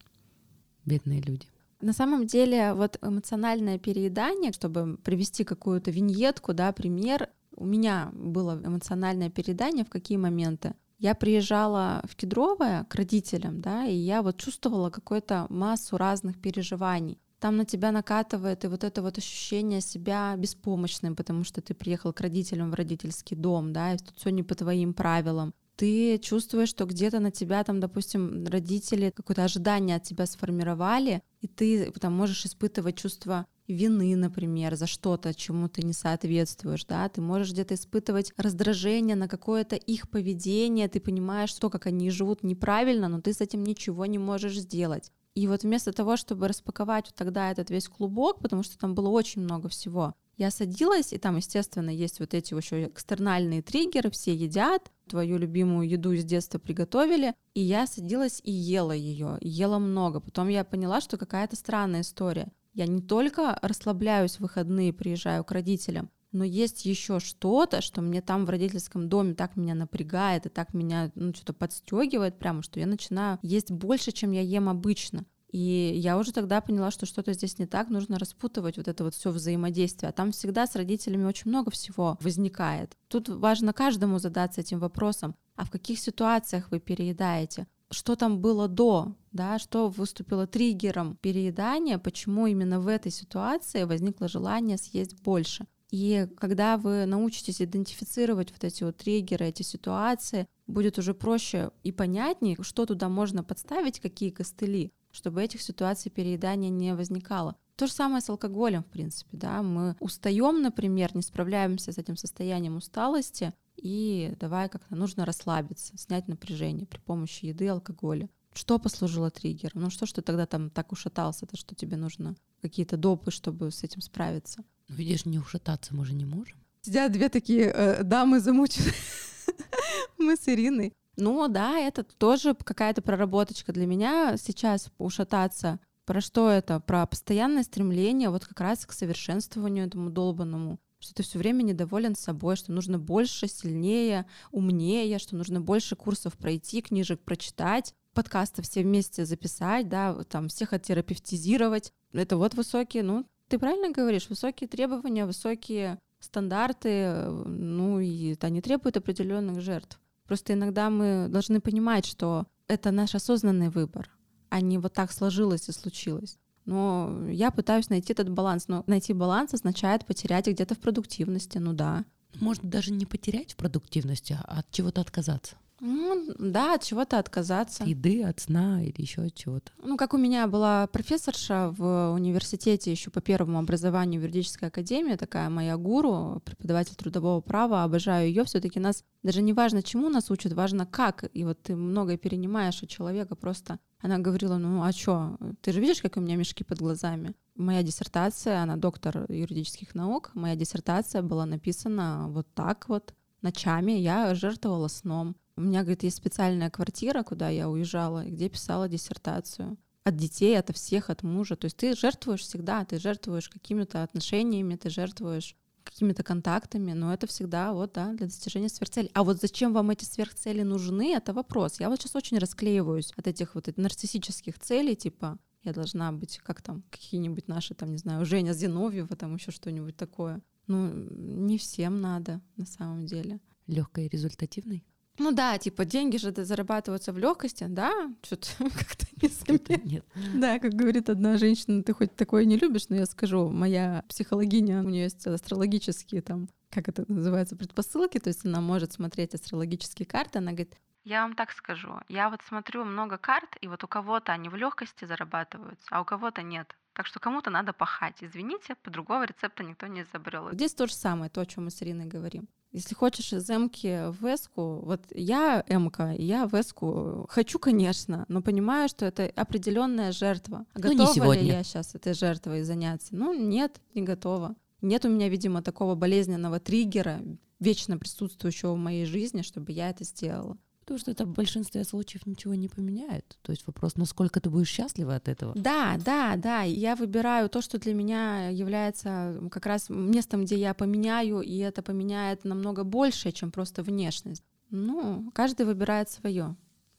Бедные 0.85 1.21
люди. 1.21 1.47
На 1.81 1.93
самом 1.93 2.27
деле, 2.27 2.75
вот 2.75 2.99
эмоциональное 3.03 3.79
переедание, 3.79 4.53
чтобы 4.53 4.97
привести 4.99 5.45
какую-то 5.45 5.91
виньетку, 5.93 6.53
да, 6.53 6.73
пример, 6.73 7.29
у 7.55 7.65
меня 7.65 8.11
было 8.13 8.61
эмоциональное 8.65 9.31
переедание 9.31 9.85
в 9.85 9.89
какие 9.89 10.19
моменты? 10.19 10.75
Я 10.99 11.15
приезжала 11.15 12.03
в 12.09 12.17
Кедровое 12.17 12.85
к 12.85 12.95
родителям, 12.97 13.61
да, 13.61 13.87
и 13.87 13.95
я 13.95 14.23
вот 14.23 14.39
чувствовала 14.39 14.91
какую-то 14.91 15.47
массу 15.49 15.97
разных 15.97 16.41
переживаний. 16.41 17.21
Там 17.39 17.57
на 17.57 17.65
тебя 17.65 17.93
накатывает 17.93 18.65
и 18.65 18.69
вот 18.69 18.83
это 18.83 19.01
вот 19.01 19.17
ощущение 19.17 19.81
себя 19.81 20.35
беспомощным, 20.37 21.15
потому 21.15 21.45
что 21.45 21.61
ты 21.61 21.75
приехал 21.75 22.13
к 22.13 22.21
родителям 22.21 22.73
в 22.73 22.75
родительский 22.75 23.37
дом, 23.37 23.73
да, 23.73 23.95
и 23.95 23.99
тут 23.99 24.17
все 24.17 24.31
не 24.31 24.43
по 24.43 24.57
твоим 24.57 24.95
правилам 24.95 25.55
ты 25.79 26.19
чувствуешь, 26.19 26.71
что 26.71 26.87
где-то 26.87 27.21
на 27.21 27.31
тебя 27.31 27.63
там, 27.63 27.79
допустим, 27.79 28.45
родители 28.49 29.13
какое-то 29.15 29.45
ожидание 29.45 29.95
от 29.97 30.03
тебя 30.03 30.27
сформировали, 30.27 31.23
и 31.41 31.47
ты 31.47 31.91
там 31.93 32.15
можешь 32.15 32.45
испытывать 32.45 32.97
чувство 32.97 33.47
вины, 33.69 34.17
например, 34.17 34.75
за 34.77 34.87
что-то, 34.87 35.35
чему 35.35 35.69
ты 35.69 35.83
не 35.83 35.93
соответствуешь, 35.93 36.85
да, 36.85 37.09
ты 37.09 37.21
можешь 37.21 37.53
где-то 37.53 37.75
испытывать 37.75 38.33
раздражение 38.37 39.15
на 39.15 39.29
какое-то 39.29 39.77
их 39.77 40.09
поведение, 40.09 40.89
ты 40.89 41.01
понимаешь, 41.01 41.51
что 41.51 41.71
как 41.71 41.87
они 41.87 42.11
живут 42.11 42.43
неправильно, 42.43 43.09
но 43.09 43.21
ты 43.21 43.33
с 43.33 43.41
этим 43.41 43.63
ничего 43.63 44.07
не 44.07 44.19
можешь 44.19 44.59
сделать. 44.59 45.13
И 45.35 45.47
вот 45.47 45.63
вместо 45.63 45.93
того, 45.93 46.17
чтобы 46.17 46.49
распаковать 46.49 47.07
вот 47.07 47.15
тогда 47.15 47.51
этот 47.51 47.71
весь 47.71 47.89
клубок, 47.89 48.41
потому 48.41 48.63
что 48.63 48.79
там 48.79 48.95
было 48.95 49.09
очень 49.09 49.43
много 49.43 49.69
всего, 49.69 50.15
я 50.39 50.53
садилась, 50.53 51.13
и 51.13 51.19
там, 51.19 51.37
естественно, 51.37 51.91
есть 51.91 52.21
вот 52.21 52.33
эти 52.33 52.55
еще 52.55 52.87
экстернальные 52.87 53.61
триггеры, 53.61 54.11
все 54.11 54.33
едят, 54.33 54.91
твою 55.09 55.37
любимую 55.37 55.89
еду 55.89 56.13
из 56.13 56.25
детства 56.25 56.61
приготовили, 56.61 57.35
и 57.55 57.61
я 57.61 57.89
садилась 57.89 58.41
и 58.45 58.53
ела 58.53 58.93
ее, 58.93 59.39
ела 59.41 59.79
много. 59.79 60.21
Потом 60.21 60.49
я 60.49 60.65
поняла, 60.65 61.01
что 61.01 61.17
какая-то 61.17 61.57
странная 61.57 62.03
история. 62.03 62.53
Я 62.73 62.87
не 62.87 63.03
только 63.03 63.59
расслабляюсь 63.63 64.37
в 64.37 64.41
выходные, 64.41 64.93
приезжаю 64.93 65.43
к 65.43 65.51
родителям, 65.51 66.09
но 66.31 66.45
есть 66.45 66.85
еще 66.85 67.19
что-то, 67.19 67.81
что 67.81 68.01
мне 68.01 68.23
там 68.23 68.47
в 68.47 68.51
родительском 68.51 69.09
доме 69.09 69.35
так 69.35 69.57
меня 69.57 69.75
напрягает 69.75 70.47
и 70.47 70.51
так 70.51 70.73
меня 70.73 71.11
ну, 71.17 71.35
что-то 71.35 71.53
подстегивает 71.53 72.39
прямо, 72.39 72.63
что 72.63 72.79
я 72.79 72.87
начинаю 72.87 73.41
есть 73.43 73.73
больше, 73.73 74.13
чем 74.13 74.31
я 74.31 74.43
ем 74.43 74.69
обычно. 74.69 75.25
И 75.51 75.93
я 75.97 76.19
уже 76.19 76.33
тогда 76.33 76.61
поняла, 76.61 76.91
что 76.91 77.07
что-то 77.07 77.33
здесь 77.33 77.59
не 77.59 77.67
так, 77.67 77.89
нужно 77.89 78.19
распутывать 78.19 78.77
вот 78.77 78.87
это 78.87 79.05
вот 79.05 79.15
все 79.15 79.31
взаимодействие. 79.31 80.11
А 80.11 80.13
там 80.13 80.33
всегда 80.33 80.67
с 80.67 80.77
родителями 80.77 81.25
очень 81.25 81.51
много 81.51 81.71
всего 81.71 82.19
возникает. 82.21 82.97
Тут 83.09 83.29
важно 83.29 83.73
каждому 83.73 84.19
задаться 84.19 84.61
этим 84.61 84.79
вопросом, 84.79 85.35
а 85.57 85.65
в 85.65 85.71
каких 85.71 85.99
ситуациях 85.99 86.71
вы 86.71 86.81
переедаете? 86.81 87.67
Что 87.91 88.17
там 88.17 88.41
было 88.41 88.69
до, 88.69 89.15
да, 89.33 89.59
что 89.59 89.89
выступило 89.89 90.47
триггером 90.47 91.17
переедания, 91.17 91.99
почему 91.99 92.47
именно 92.47 92.81
в 92.81 92.87
этой 92.87 93.11
ситуации 93.11 93.85
возникло 93.85 94.29
желание 94.29 94.77
съесть 94.77 95.21
больше. 95.23 95.67
И 95.91 96.29
когда 96.37 96.77
вы 96.77 97.07
научитесь 97.07 97.63
идентифицировать 97.63 98.53
вот 98.53 98.63
эти 98.63 98.85
вот 98.85 98.99
триггеры, 98.99 99.47
эти 99.47 99.63
ситуации, 99.63 100.47
будет 100.67 100.99
уже 100.99 101.15
проще 101.15 101.71
и 101.83 101.93
понятнее, 101.93 102.59
что 102.61 102.85
туда 102.85 103.09
можно 103.09 103.43
подставить, 103.43 104.01
какие 104.01 104.29
костыли, 104.29 104.93
чтобы 105.19 105.43
этих 105.43 105.61
ситуаций 105.61 106.11
переедания 106.11 106.71
не 106.71 106.95
возникало. 106.95 107.57
То 107.75 107.87
же 107.87 107.93
самое 107.93 108.21
с 108.21 108.31
алкоголем, 108.31 108.83
в 108.83 108.87
принципе, 108.87 109.37
да, 109.37 109.63
мы 109.63 109.97
устаем, 110.01 110.63
например, 110.63 111.15
не 111.15 111.23
справляемся 111.23 111.93
с 111.93 111.99
этим 111.99 112.17
состоянием 112.17 112.77
усталости, 112.77 113.53
и 113.77 114.33
давай 114.39 114.69
как-то 114.69 114.95
нужно 114.95 115.25
расслабиться, 115.25 115.97
снять 115.99 116.29
напряжение 116.29 116.87
при 116.87 116.99
помощи 116.99 117.47
еды 117.47 117.65
и 117.65 117.69
алкоголя. 117.69 118.29
Что 118.55 118.79
послужило 118.79 119.31
триггером? 119.31 119.83
Ну 119.83 119.91
что 119.91 120.07
ж 120.07 120.13
ты 120.13 120.23
тогда 120.23 120.47
там 120.47 120.71
так 120.71 120.93
ушатался, 120.93 121.47
это 121.47 121.57
что 121.57 121.75
тебе 121.75 121.97
нужно 121.97 122.37
какие-то 122.63 122.97
допы, 122.97 123.31
чтобы 123.31 123.71
с 123.71 123.83
этим 123.83 124.01
справиться? 124.01 124.65
Ну, 124.89 124.95
видишь, 124.95 125.27
не 125.27 125.39
ушататься 125.39 125.95
мы 125.95 126.05
же 126.05 126.15
не 126.15 126.25
можем. 126.25 126.57
Сидят 126.83 127.13
две 127.13 127.29
такие 127.29 127.65
э, 127.67 128.03
дамы 128.05 128.41
замученные. 128.41 128.95
Мы 130.19 130.37
с 130.37 130.49
Ириной. 130.49 130.93
Ну 131.21 131.49
да, 131.49 131.79
это 131.79 132.05
тоже 132.05 132.55
какая-то 132.55 133.03
проработочка 133.03 133.73
для 133.73 133.87
меня 133.87 134.37
сейчас 134.37 134.89
ушататься. 134.99 135.81
Про 136.05 136.21
что 136.21 136.49
это? 136.49 136.79
Про 136.79 137.05
постоянное 137.07 137.65
стремление 137.65 138.31
вот 138.31 138.47
как 138.47 138.61
раз 138.61 138.87
к 138.87 138.93
совершенствованию 138.93 139.87
этому 139.87 140.11
долбанному 140.11 140.79
что 141.01 141.15
ты 141.15 141.23
все 141.23 141.39
время 141.39 141.63
недоволен 141.63 142.17
собой, 142.17 142.57
что 142.57 142.73
нужно 142.73 142.99
больше, 142.99 143.47
сильнее, 143.47 144.27
умнее, 144.51 145.19
что 145.19 145.37
нужно 145.37 145.61
больше 145.61 145.95
курсов 145.95 146.37
пройти, 146.37 146.83
книжек 146.83 147.21
прочитать, 147.21 147.95
подкастов 148.15 148.65
все 148.65 148.83
вместе 148.83 149.25
записать, 149.25 149.89
да, 149.89 150.25
там 150.25 150.49
всех 150.49 150.73
оттерапевтизировать. 150.73 151.93
Это 152.13 152.37
вот 152.37 152.55
высокие, 152.55 153.03
ну, 153.03 153.25
ты 153.49 153.59
правильно 153.59 153.91
говоришь, 153.91 154.29
высокие 154.29 154.67
требования, 154.67 155.25
высокие 155.25 156.01
стандарты, 156.19 157.29
ну 157.29 158.01
и 158.01 158.33
это 158.33 158.51
не 158.51 158.61
требует 158.61 158.97
определенных 158.97 159.61
жертв. 159.61 160.01
Просто 160.29 160.53
иногда 160.53 160.91
мы 160.91 161.27
должны 161.29 161.61
понимать, 161.61 162.07
что 162.07 162.47
это 162.69 162.93
наш 162.93 163.15
осознанный 163.15 163.71
выбор, 163.71 164.11
а 164.51 164.61
не 164.61 164.79
вот 164.79 164.93
так 164.93 165.11
сложилось 165.11 165.69
и 165.69 165.73
случилось. 165.73 166.39
Но 166.67 167.27
я 167.31 167.51
пытаюсь 167.51 167.89
найти 167.89 168.13
этот 168.13 168.29
баланс. 168.29 168.69
Но 168.69 168.85
найти 168.87 169.15
баланс 169.15 169.55
означает 169.55 170.05
потерять 170.05 170.47
где-то 170.47 170.75
в 170.75 170.79
продуктивности, 170.79 171.57
ну 171.57 171.73
да. 171.73 172.05
Можно 172.35 172.69
даже 172.69 172.93
не 172.93 173.07
потерять 173.07 173.53
в 173.53 173.57
продуктивности, 173.57 174.39
а 174.47 174.61
от 174.61 174.71
чего-то 174.71 175.01
отказаться. 175.01 175.57
Ну, 175.81 176.35
да, 176.39 176.75
от 176.75 176.83
чего-то 176.83 177.19
отказаться. 177.19 177.85
От 177.85 177.89
еды, 177.89 178.25
от 178.25 178.41
сна 178.41 178.83
или 178.83 179.01
еще 179.01 179.23
от 179.23 179.35
чего-то. 179.35 179.71
Ну, 179.83 179.97
как 179.97 180.13
у 180.13 180.19
меня 180.19 180.49
была 180.49 180.89
профессорша 180.89 181.73
в 181.77 182.13
университете 182.13 182.91
еще 182.91 183.11
по 183.11 183.21
первому 183.21 183.59
образованию 183.59 184.21
в 184.21 184.25
юридической 184.25 184.71
академии, 184.71 185.15
такая 185.15 185.49
моя 185.51 185.77
гуру, 185.77 186.43
преподаватель 186.45 186.97
трудового 186.97 187.41
права, 187.41 187.85
обожаю 187.85 188.29
ее. 188.29 188.45
Все-таки 188.45 188.81
нас 188.81 189.05
даже 189.23 189.41
не 189.41 189.53
важно, 189.53 189.83
чему 189.83 190.09
нас 190.09 190.31
учат, 190.31 190.53
важно 190.53 190.85
как. 190.85 191.25
И 191.33 191.45
вот 191.45 191.63
ты 191.63 191.77
многое 191.77 192.17
перенимаешь 192.17 192.83
от 192.83 192.89
человека 192.89 193.37
просто. 193.37 193.79
Она 194.01 194.19
говорила, 194.19 194.57
ну 194.57 194.83
а 194.83 194.93
что, 194.93 195.37
ты 195.61 195.73
же 195.73 195.81
видишь, 195.81 196.03
как 196.03 196.17
у 196.17 196.21
меня 196.21 196.37
мешки 196.37 196.65
под 196.65 196.79
глазами? 196.79 197.35
Моя 197.59 197.83
диссертация, 197.83 198.63
она 198.63 198.77
доктор 198.77 199.27
юридических 199.29 199.97
наук, 199.97 200.31
моя 200.35 200.55
диссертация 200.55 201.23
была 201.23 201.45
написана 201.45 202.27
вот 202.29 202.47
так 202.55 202.89
вот, 202.89 203.15
ночами 203.43 203.91
я 203.91 204.33
жертвовала 204.37 204.87
сном. 204.87 205.35
У 205.57 205.63
меня, 205.63 205.81
говорит, 205.81 206.05
есть 206.05 206.19
специальная 206.19 206.71
квартира, 206.71 207.25
куда 207.25 207.49
я 207.49 207.69
уезжала, 207.69 208.25
где 208.25 208.49
писала 208.49 208.89
диссертацию. 208.89 209.77
От 210.05 210.17
детей, 210.17 210.57
от 210.57 210.71
всех, 210.73 211.11
от 211.11 211.25
мужа. 211.25 211.57
То 211.57 211.65
есть 211.65 211.77
ты 211.77 211.97
жертвуешь 211.97 212.43
всегда, 212.43 212.85
ты 212.85 213.01
жертвуешь 213.01 213.49
какими-то 213.49 214.05
отношениями, 214.05 214.77
ты 214.77 214.89
жертвуешь 214.89 215.57
какими-то 215.83 216.23
контактами, 216.23 216.93
но 216.93 217.13
это 217.13 217.27
всегда 217.27 217.73
вот, 217.73 217.95
да, 217.95 218.13
для 218.13 218.27
достижения 218.27 218.69
сверхцелей. 218.69 219.11
А 219.15 219.25
вот 219.25 219.41
зачем 219.41 219.73
вам 219.73 219.91
эти 219.91 220.05
сверхцели 220.05 220.63
нужны, 220.63 221.13
это 221.13 221.33
вопрос. 221.33 221.81
Я 221.81 221.89
вот 221.89 222.01
сейчас 222.01 222.15
очень 222.15 222.39
расклеиваюсь 222.39 223.13
от 223.17 223.27
этих 223.27 223.57
вот 223.57 223.69
нарциссических 223.77 224.61
целей, 224.61 224.95
типа 224.95 225.39
я 225.63 225.73
должна 225.73 226.13
быть, 226.13 226.39
как 226.39 226.63
там, 226.63 226.83
какие-нибудь 226.91 227.49
наши, 227.49 227.75
там, 227.75 227.93
не 227.93 227.99
знаю, 227.99 228.25
Женя 228.25 228.53
Зиновьева, 228.53 229.17
там 229.17 229.35
еще 229.35 229.51
что-нибудь 229.51 229.97
такое. 229.97 230.41
Ну, 230.67 230.93
не 230.93 231.59
всем 231.59 232.01
надо, 232.01 232.41
на 232.57 232.67
самом 232.67 233.07
деле. 233.07 233.41
Легкой 233.67 234.07
и 234.07 234.09
результативной? 234.09 234.85
Ну 235.19 235.33
да, 235.33 235.59
типа 235.59 235.85
деньги 235.85 236.17
же 236.17 236.33
зарабатываются 236.33 237.13
в 237.13 237.19
легкости, 237.19 237.67
да? 237.69 238.15
Что-то 238.23 238.49
как-то 238.59 239.07
не 239.21 239.93
Нет. 239.93 240.05
Да, 240.35 240.59
как 240.59 240.75
говорит 240.75 241.11
одна 241.11 241.37
женщина, 241.39 241.83
ты 241.83 241.93
хоть 241.93 242.15
такое 242.15 242.45
не 242.45 242.57
любишь, 242.57 242.89
но 242.89 242.97
я 242.97 243.07
скажу, 243.07 243.51
моя 243.51 244.05
психологиня, 244.09 244.81
у 244.81 244.89
нее 244.89 245.05
есть 245.05 245.27
астрологические 245.27 246.23
там, 246.23 246.49
как 246.71 246.89
это 246.89 247.05
называется, 247.11 247.57
предпосылки, 247.57 248.19
то 248.19 248.29
есть 248.29 248.45
она 248.45 248.61
может 248.61 248.93
смотреть 248.93 249.35
астрологические 249.35 250.07
карты, 250.07 250.39
она 250.39 250.53
говорит, 250.53 250.77
я 251.05 251.23
вам 251.23 251.35
так 251.35 251.53
скажу, 251.53 252.01
я 252.09 252.31
вот 252.31 252.41
смотрю 252.43 252.85
много 252.85 253.19
карт, 253.19 253.57
и 253.61 253.69
вот 253.69 253.85
у 253.85 253.89
кого-то 253.89 254.33
они 254.33 254.49
в 254.49 254.55
легкости 254.55 255.05
зарабатываются, 255.05 255.87
а 255.91 256.01
у 256.01 256.05
кого-то 256.05 256.43
нет. 256.43 256.77
Так 256.93 257.07
что 257.07 257.21
кому-то 257.21 257.51
надо 257.51 257.73
пахать. 257.73 258.17
Извините, 258.21 258.75
по 258.75 258.91
другого 258.91 259.25
рецепта 259.25 259.63
никто 259.63 259.87
не 259.87 260.03
изобрел. 260.03 260.51
Здесь 260.53 260.75
то 260.75 260.87
же 260.89 260.95
самое, 260.95 261.31
то, 261.31 261.41
о 261.41 261.47
чем 261.47 261.67
мы 261.67 261.71
с 261.71 261.81
Ириной 261.81 262.07
говорим. 262.07 262.49
Если 262.73 262.95
хочешь 262.95 263.33
из 263.33 263.49
Эмки 263.49 264.11
в 264.11 264.27
Эску, 264.27 264.81
вот 264.85 265.01
я 265.15 265.65
Эмка, 265.69 266.13
я 266.19 266.47
в 266.47 266.55
Эску 266.55 267.27
хочу, 267.31 267.59
конечно, 267.59 268.27
но 268.29 268.43
понимаю, 268.43 268.89
что 268.89 269.07
это 269.07 269.33
определенная 269.37 270.13
жертва. 270.13 270.67
А 270.75 270.79
ну, 270.79 270.83
готова 270.83 271.09
не 271.09 271.15
сегодня. 271.15 271.43
ли 271.43 271.49
я 271.49 271.63
сейчас 271.63 271.95
этой 271.95 272.13
жертвой 272.13 272.63
заняться? 272.65 273.15
Ну, 273.15 273.33
нет, 273.33 273.81
не 273.95 274.03
готова. 274.03 274.55
Нет 274.83 275.05
у 275.07 275.09
меня, 275.09 275.29
видимо, 275.29 275.63
такого 275.63 275.95
болезненного 275.95 276.61
триггера, 276.61 277.21
вечно 277.59 277.97
присутствующего 277.97 278.75
в 278.75 278.79
моей 278.79 279.07
жизни, 279.07 279.43
чтобы 279.43 279.73
я 279.73 279.89
это 279.91 280.05
сделала. 280.05 280.59
Потому 280.89 281.01
что 281.01 281.11
это 281.11 281.27
в 281.27 281.35
большинстве 281.35 281.85
случаев 281.85 282.25
ничего 282.25 282.55
не 282.55 282.67
поменяет. 282.71 283.37
То 283.43 283.53
есть 283.53 283.67
вопрос, 283.67 283.97
насколько 283.97 284.41
ты 284.41 284.49
будешь 284.49 284.71
счастлива 284.71 285.17
от 285.17 285.29
этого. 285.29 285.53
Да, 285.55 285.99
да, 286.03 286.37
да. 286.37 286.63
Я 286.63 286.97
выбираю 286.97 287.51
то, 287.51 287.61
что 287.61 287.79
для 287.79 287.93
меня 287.93 288.49
является 288.49 289.39
как 289.51 289.67
раз 289.67 289.91
местом, 289.91 290.47
где 290.47 290.57
я 290.57 290.73
поменяю, 290.73 291.43
и 291.43 291.59
это 291.59 291.83
поменяет 291.83 292.45
намного 292.45 292.85
больше, 292.85 293.33
чем 293.33 293.51
просто 293.51 293.83
внешность. 293.83 294.43
Ну, 294.71 295.31
каждый 295.35 295.67
выбирает 295.67 296.09
свое 296.09 296.57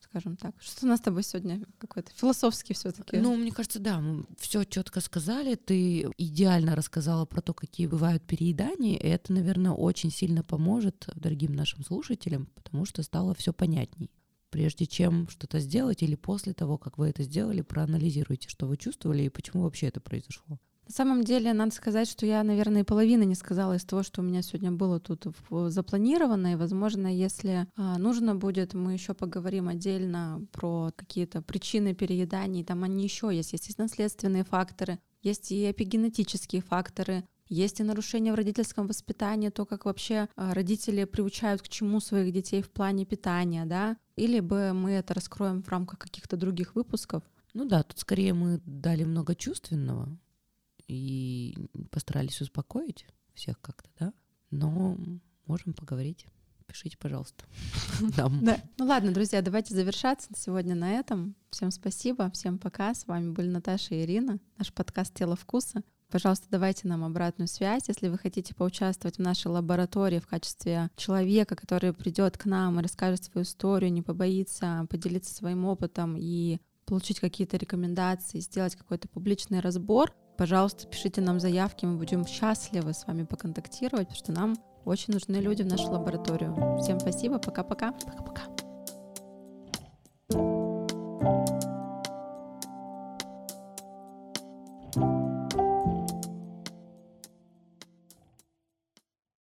скажем 0.09 0.37
так. 0.37 0.55
Что 0.59 0.85
у 0.85 0.89
нас 0.89 0.99
с 0.99 1.03
тобой 1.03 1.23
сегодня 1.23 1.61
какой-то 1.77 2.11
философский 2.15 2.73
все-таки? 2.73 3.17
Ну, 3.17 3.35
мне 3.35 3.51
кажется, 3.51 3.79
да, 3.79 3.99
мы 3.99 4.25
все 4.37 4.63
четко 4.63 5.01
сказали. 5.01 5.55
Ты 5.55 6.09
идеально 6.17 6.75
рассказала 6.75 7.25
про 7.25 7.41
то, 7.41 7.53
какие 7.53 7.87
бывают 7.87 8.23
переедания. 8.25 8.97
И 8.97 9.07
это, 9.07 9.33
наверное, 9.33 9.71
очень 9.71 10.11
сильно 10.11 10.43
поможет 10.43 11.07
дорогим 11.15 11.53
нашим 11.53 11.83
слушателям, 11.83 12.47
потому 12.55 12.85
что 12.85 13.03
стало 13.03 13.35
все 13.35 13.53
понятней. 13.53 14.11
Прежде 14.49 14.87
чем 14.87 15.29
что-то 15.29 15.59
сделать 15.59 16.01
или 16.01 16.15
после 16.15 16.53
того, 16.53 16.79
как 16.79 16.97
вы 16.97 17.09
это 17.09 17.21
сделали, 17.21 17.61
проанализируйте, 17.61 18.49
что 18.49 18.65
вы 18.65 18.77
чувствовали 18.77 19.23
и 19.23 19.29
почему 19.29 19.61
вообще 19.63 19.87
это 19.87 20.01
произошло. 20.01 20.59
На 20.89 20.95
самом 20.95 21.23
деле, 21.23 21.53
надо 21.53 21.71
сказать, 21.71 22.09
что 22.09 22.25
я, 22.25 22.41
наверное, 22.41 22.83
половины 22.83 23.23
не 23.23 23.35
сказала 23.35 23.75
из 23.75 23.83
того, 23.83 24.01
что 24.01 24.21
у 24.21 24.23
меня 24.23 24.41
сегодня 24.41 24.71
было 24.71 24.99
тут 24.99 25.27
запланировано. 25.67 26.53
И, 26.53 26.55
возможно, 26.55 27.05
если 27.05 27.67
а, 27.75 27.99
нужно 27.99 28.33
будет, 28.33 28.73
мы 28.73 28.93
еще 28.93 29.13
поговорим 29.13 29.67
отдельно 29.67 30.43
про 30.51 30.91
какие-то 30.95 31.43
причины 31.43 31.93
перееданий. 31.93 32.63
Там 32.63 32.83
они 32.83 33.03
еще 33.03 33.29
есть. 33.31 33.53
Есть 33.53 33.69
и 33.69 33.73
наследственные 33.77 34.43
факторы, 34.43 34.97
есть 35.21 35.51
и 35.51 35.69
эпигенетические 35.69 36.63
факторы, 36.63 37.23
есть 37.49 37.79
и 37.79 37.83
нарушения 37.83 38.31
в 38.31 38.35
родительском 38.35 38.87
воспитании, 38.87 39.49
то, 39.49 39.67
как 39.67 39.85
вообще 39.85 40.27
а, 40.35 40.55
родители 40.55 41.03
приучают 41.03 41.61
к 41.61 41.67
чему 41.67 41.99
своих 41.99 42.33
детей 42.33 42.63
в 42.63 42.71
плане 42.71 43.05
питания, 43.05 43.65
да, 43.65 43.95
или 44.15 44.39
бы 44.39 44.73
мы 44.73 44.93
это 44.93 45.13
раскроем 45.13 45.61
в 45.61 45.69
рамках 45.69 45.99
каких-то 45.99 46.35
других 46.35 46.73
выпусков. 46.73 47.21
Ну 47.53 47.65
да, 47.65 47.83
тут 47.83 47.99
скорее 47.99 48.33
мы 48.33 48.59
дали 48.65 49.03
много 49.03 49.35
чувственного, 49.35 50.17
и 50.89 51.55
постарались 51.91 52.41
успокоить 52.41 53.05
всех 53.33 53.61
как-то, 53.61 53.89
да. 53.99 54.13
Но 54.51 54.97
можем 55.45 55.73
поговорить. 55.73 56.25
Пишите, 56.65 56.97
пожалуйста. 56.97 57.45
Да. 58.15 58.29
Ну 58.77 58.85
ладно, 58.85 59.11
друзья, 59.11 59.41
давайте 59.41 59.73
завершаться 59.73 60.29
сегодня 60.35 60.75
на 60.75 60.93
этом. 60.93 61.35
Всем 61.49 61.71
спасибо, 61.71 62.31
всем 62.31 62.57
пока. 62.57 62.93
С 62.93 63.07
вами 63.07 63.31
были 63.31 63.47
Наташа 63.47 63.95
и 63.95 64.03
Ирина, 64.03 64.39
наш 64.57 64.73
подкаст 64.73 65.13
«Тело 65.13 65.35
вкуса». 65.35 65.83
Пожалуйста, 66.09 66.47
давайте 66.49 66.87
нам 66.87 67.03
обратную 67.03 67.47
связь, 67.47 67.83
если 67.87 68.07
вы 68.07 68.17
хотите 68.17 68.55
поучаствовать 68.55 69.17
в 69.17 69.21
нашей 69.21 69.47
лаборатории 69.47 70.19
в 70.19 70.27
качестве 70.27 70.89
человека, 70.95 71.55
который 71.55 71.93
придет 71.93 72.35
к 72.37 72.45
нам 72.45 72.79
и 72.79 72.83
расскажет 72.83 73.25
свою 73.25 73.43
историю, 73.43 73.91
не 73.91 74.01
побоится 74.01 74.87
поделиться 74.89 75.35
своим 75.35 75.65
опытом 75.65 76.15
и 76.17 76.59
получить 76.85 77.19
какие-то 77.19 77.57
рекомендации, 77.57 78.39
сделать 78.39 78.75
какой-то 78.75 79.07
публичный 79.07 79.59
разбор, 79.59 80.15
пожалуйста, 80.39 80.87
пишите 80.87 81.19
нам 81.19 81.41
заявки, 81.41 81.85
мы 81.85 81.97
будем 81.97 82.25
счастливы 82.25 82.93
с 82.93 83.05
вами 83.05 83.23
поконтактировать, 83.23 84.07
потому 84.07 84.15
что 84.15 84.31
нам 84.31 84.57
очень 84.85 85.13
нужны 85.13 85.35
люди 85.35 85.63
в 85.63 85.67
нашу 85.67 85.91
лабораторию. 85.91 86.79
Всем 86.81 86.97
спасибо, 86.97 87.39
пока-пока. 87.39 87.91
Пока-пока. 87.91 88.43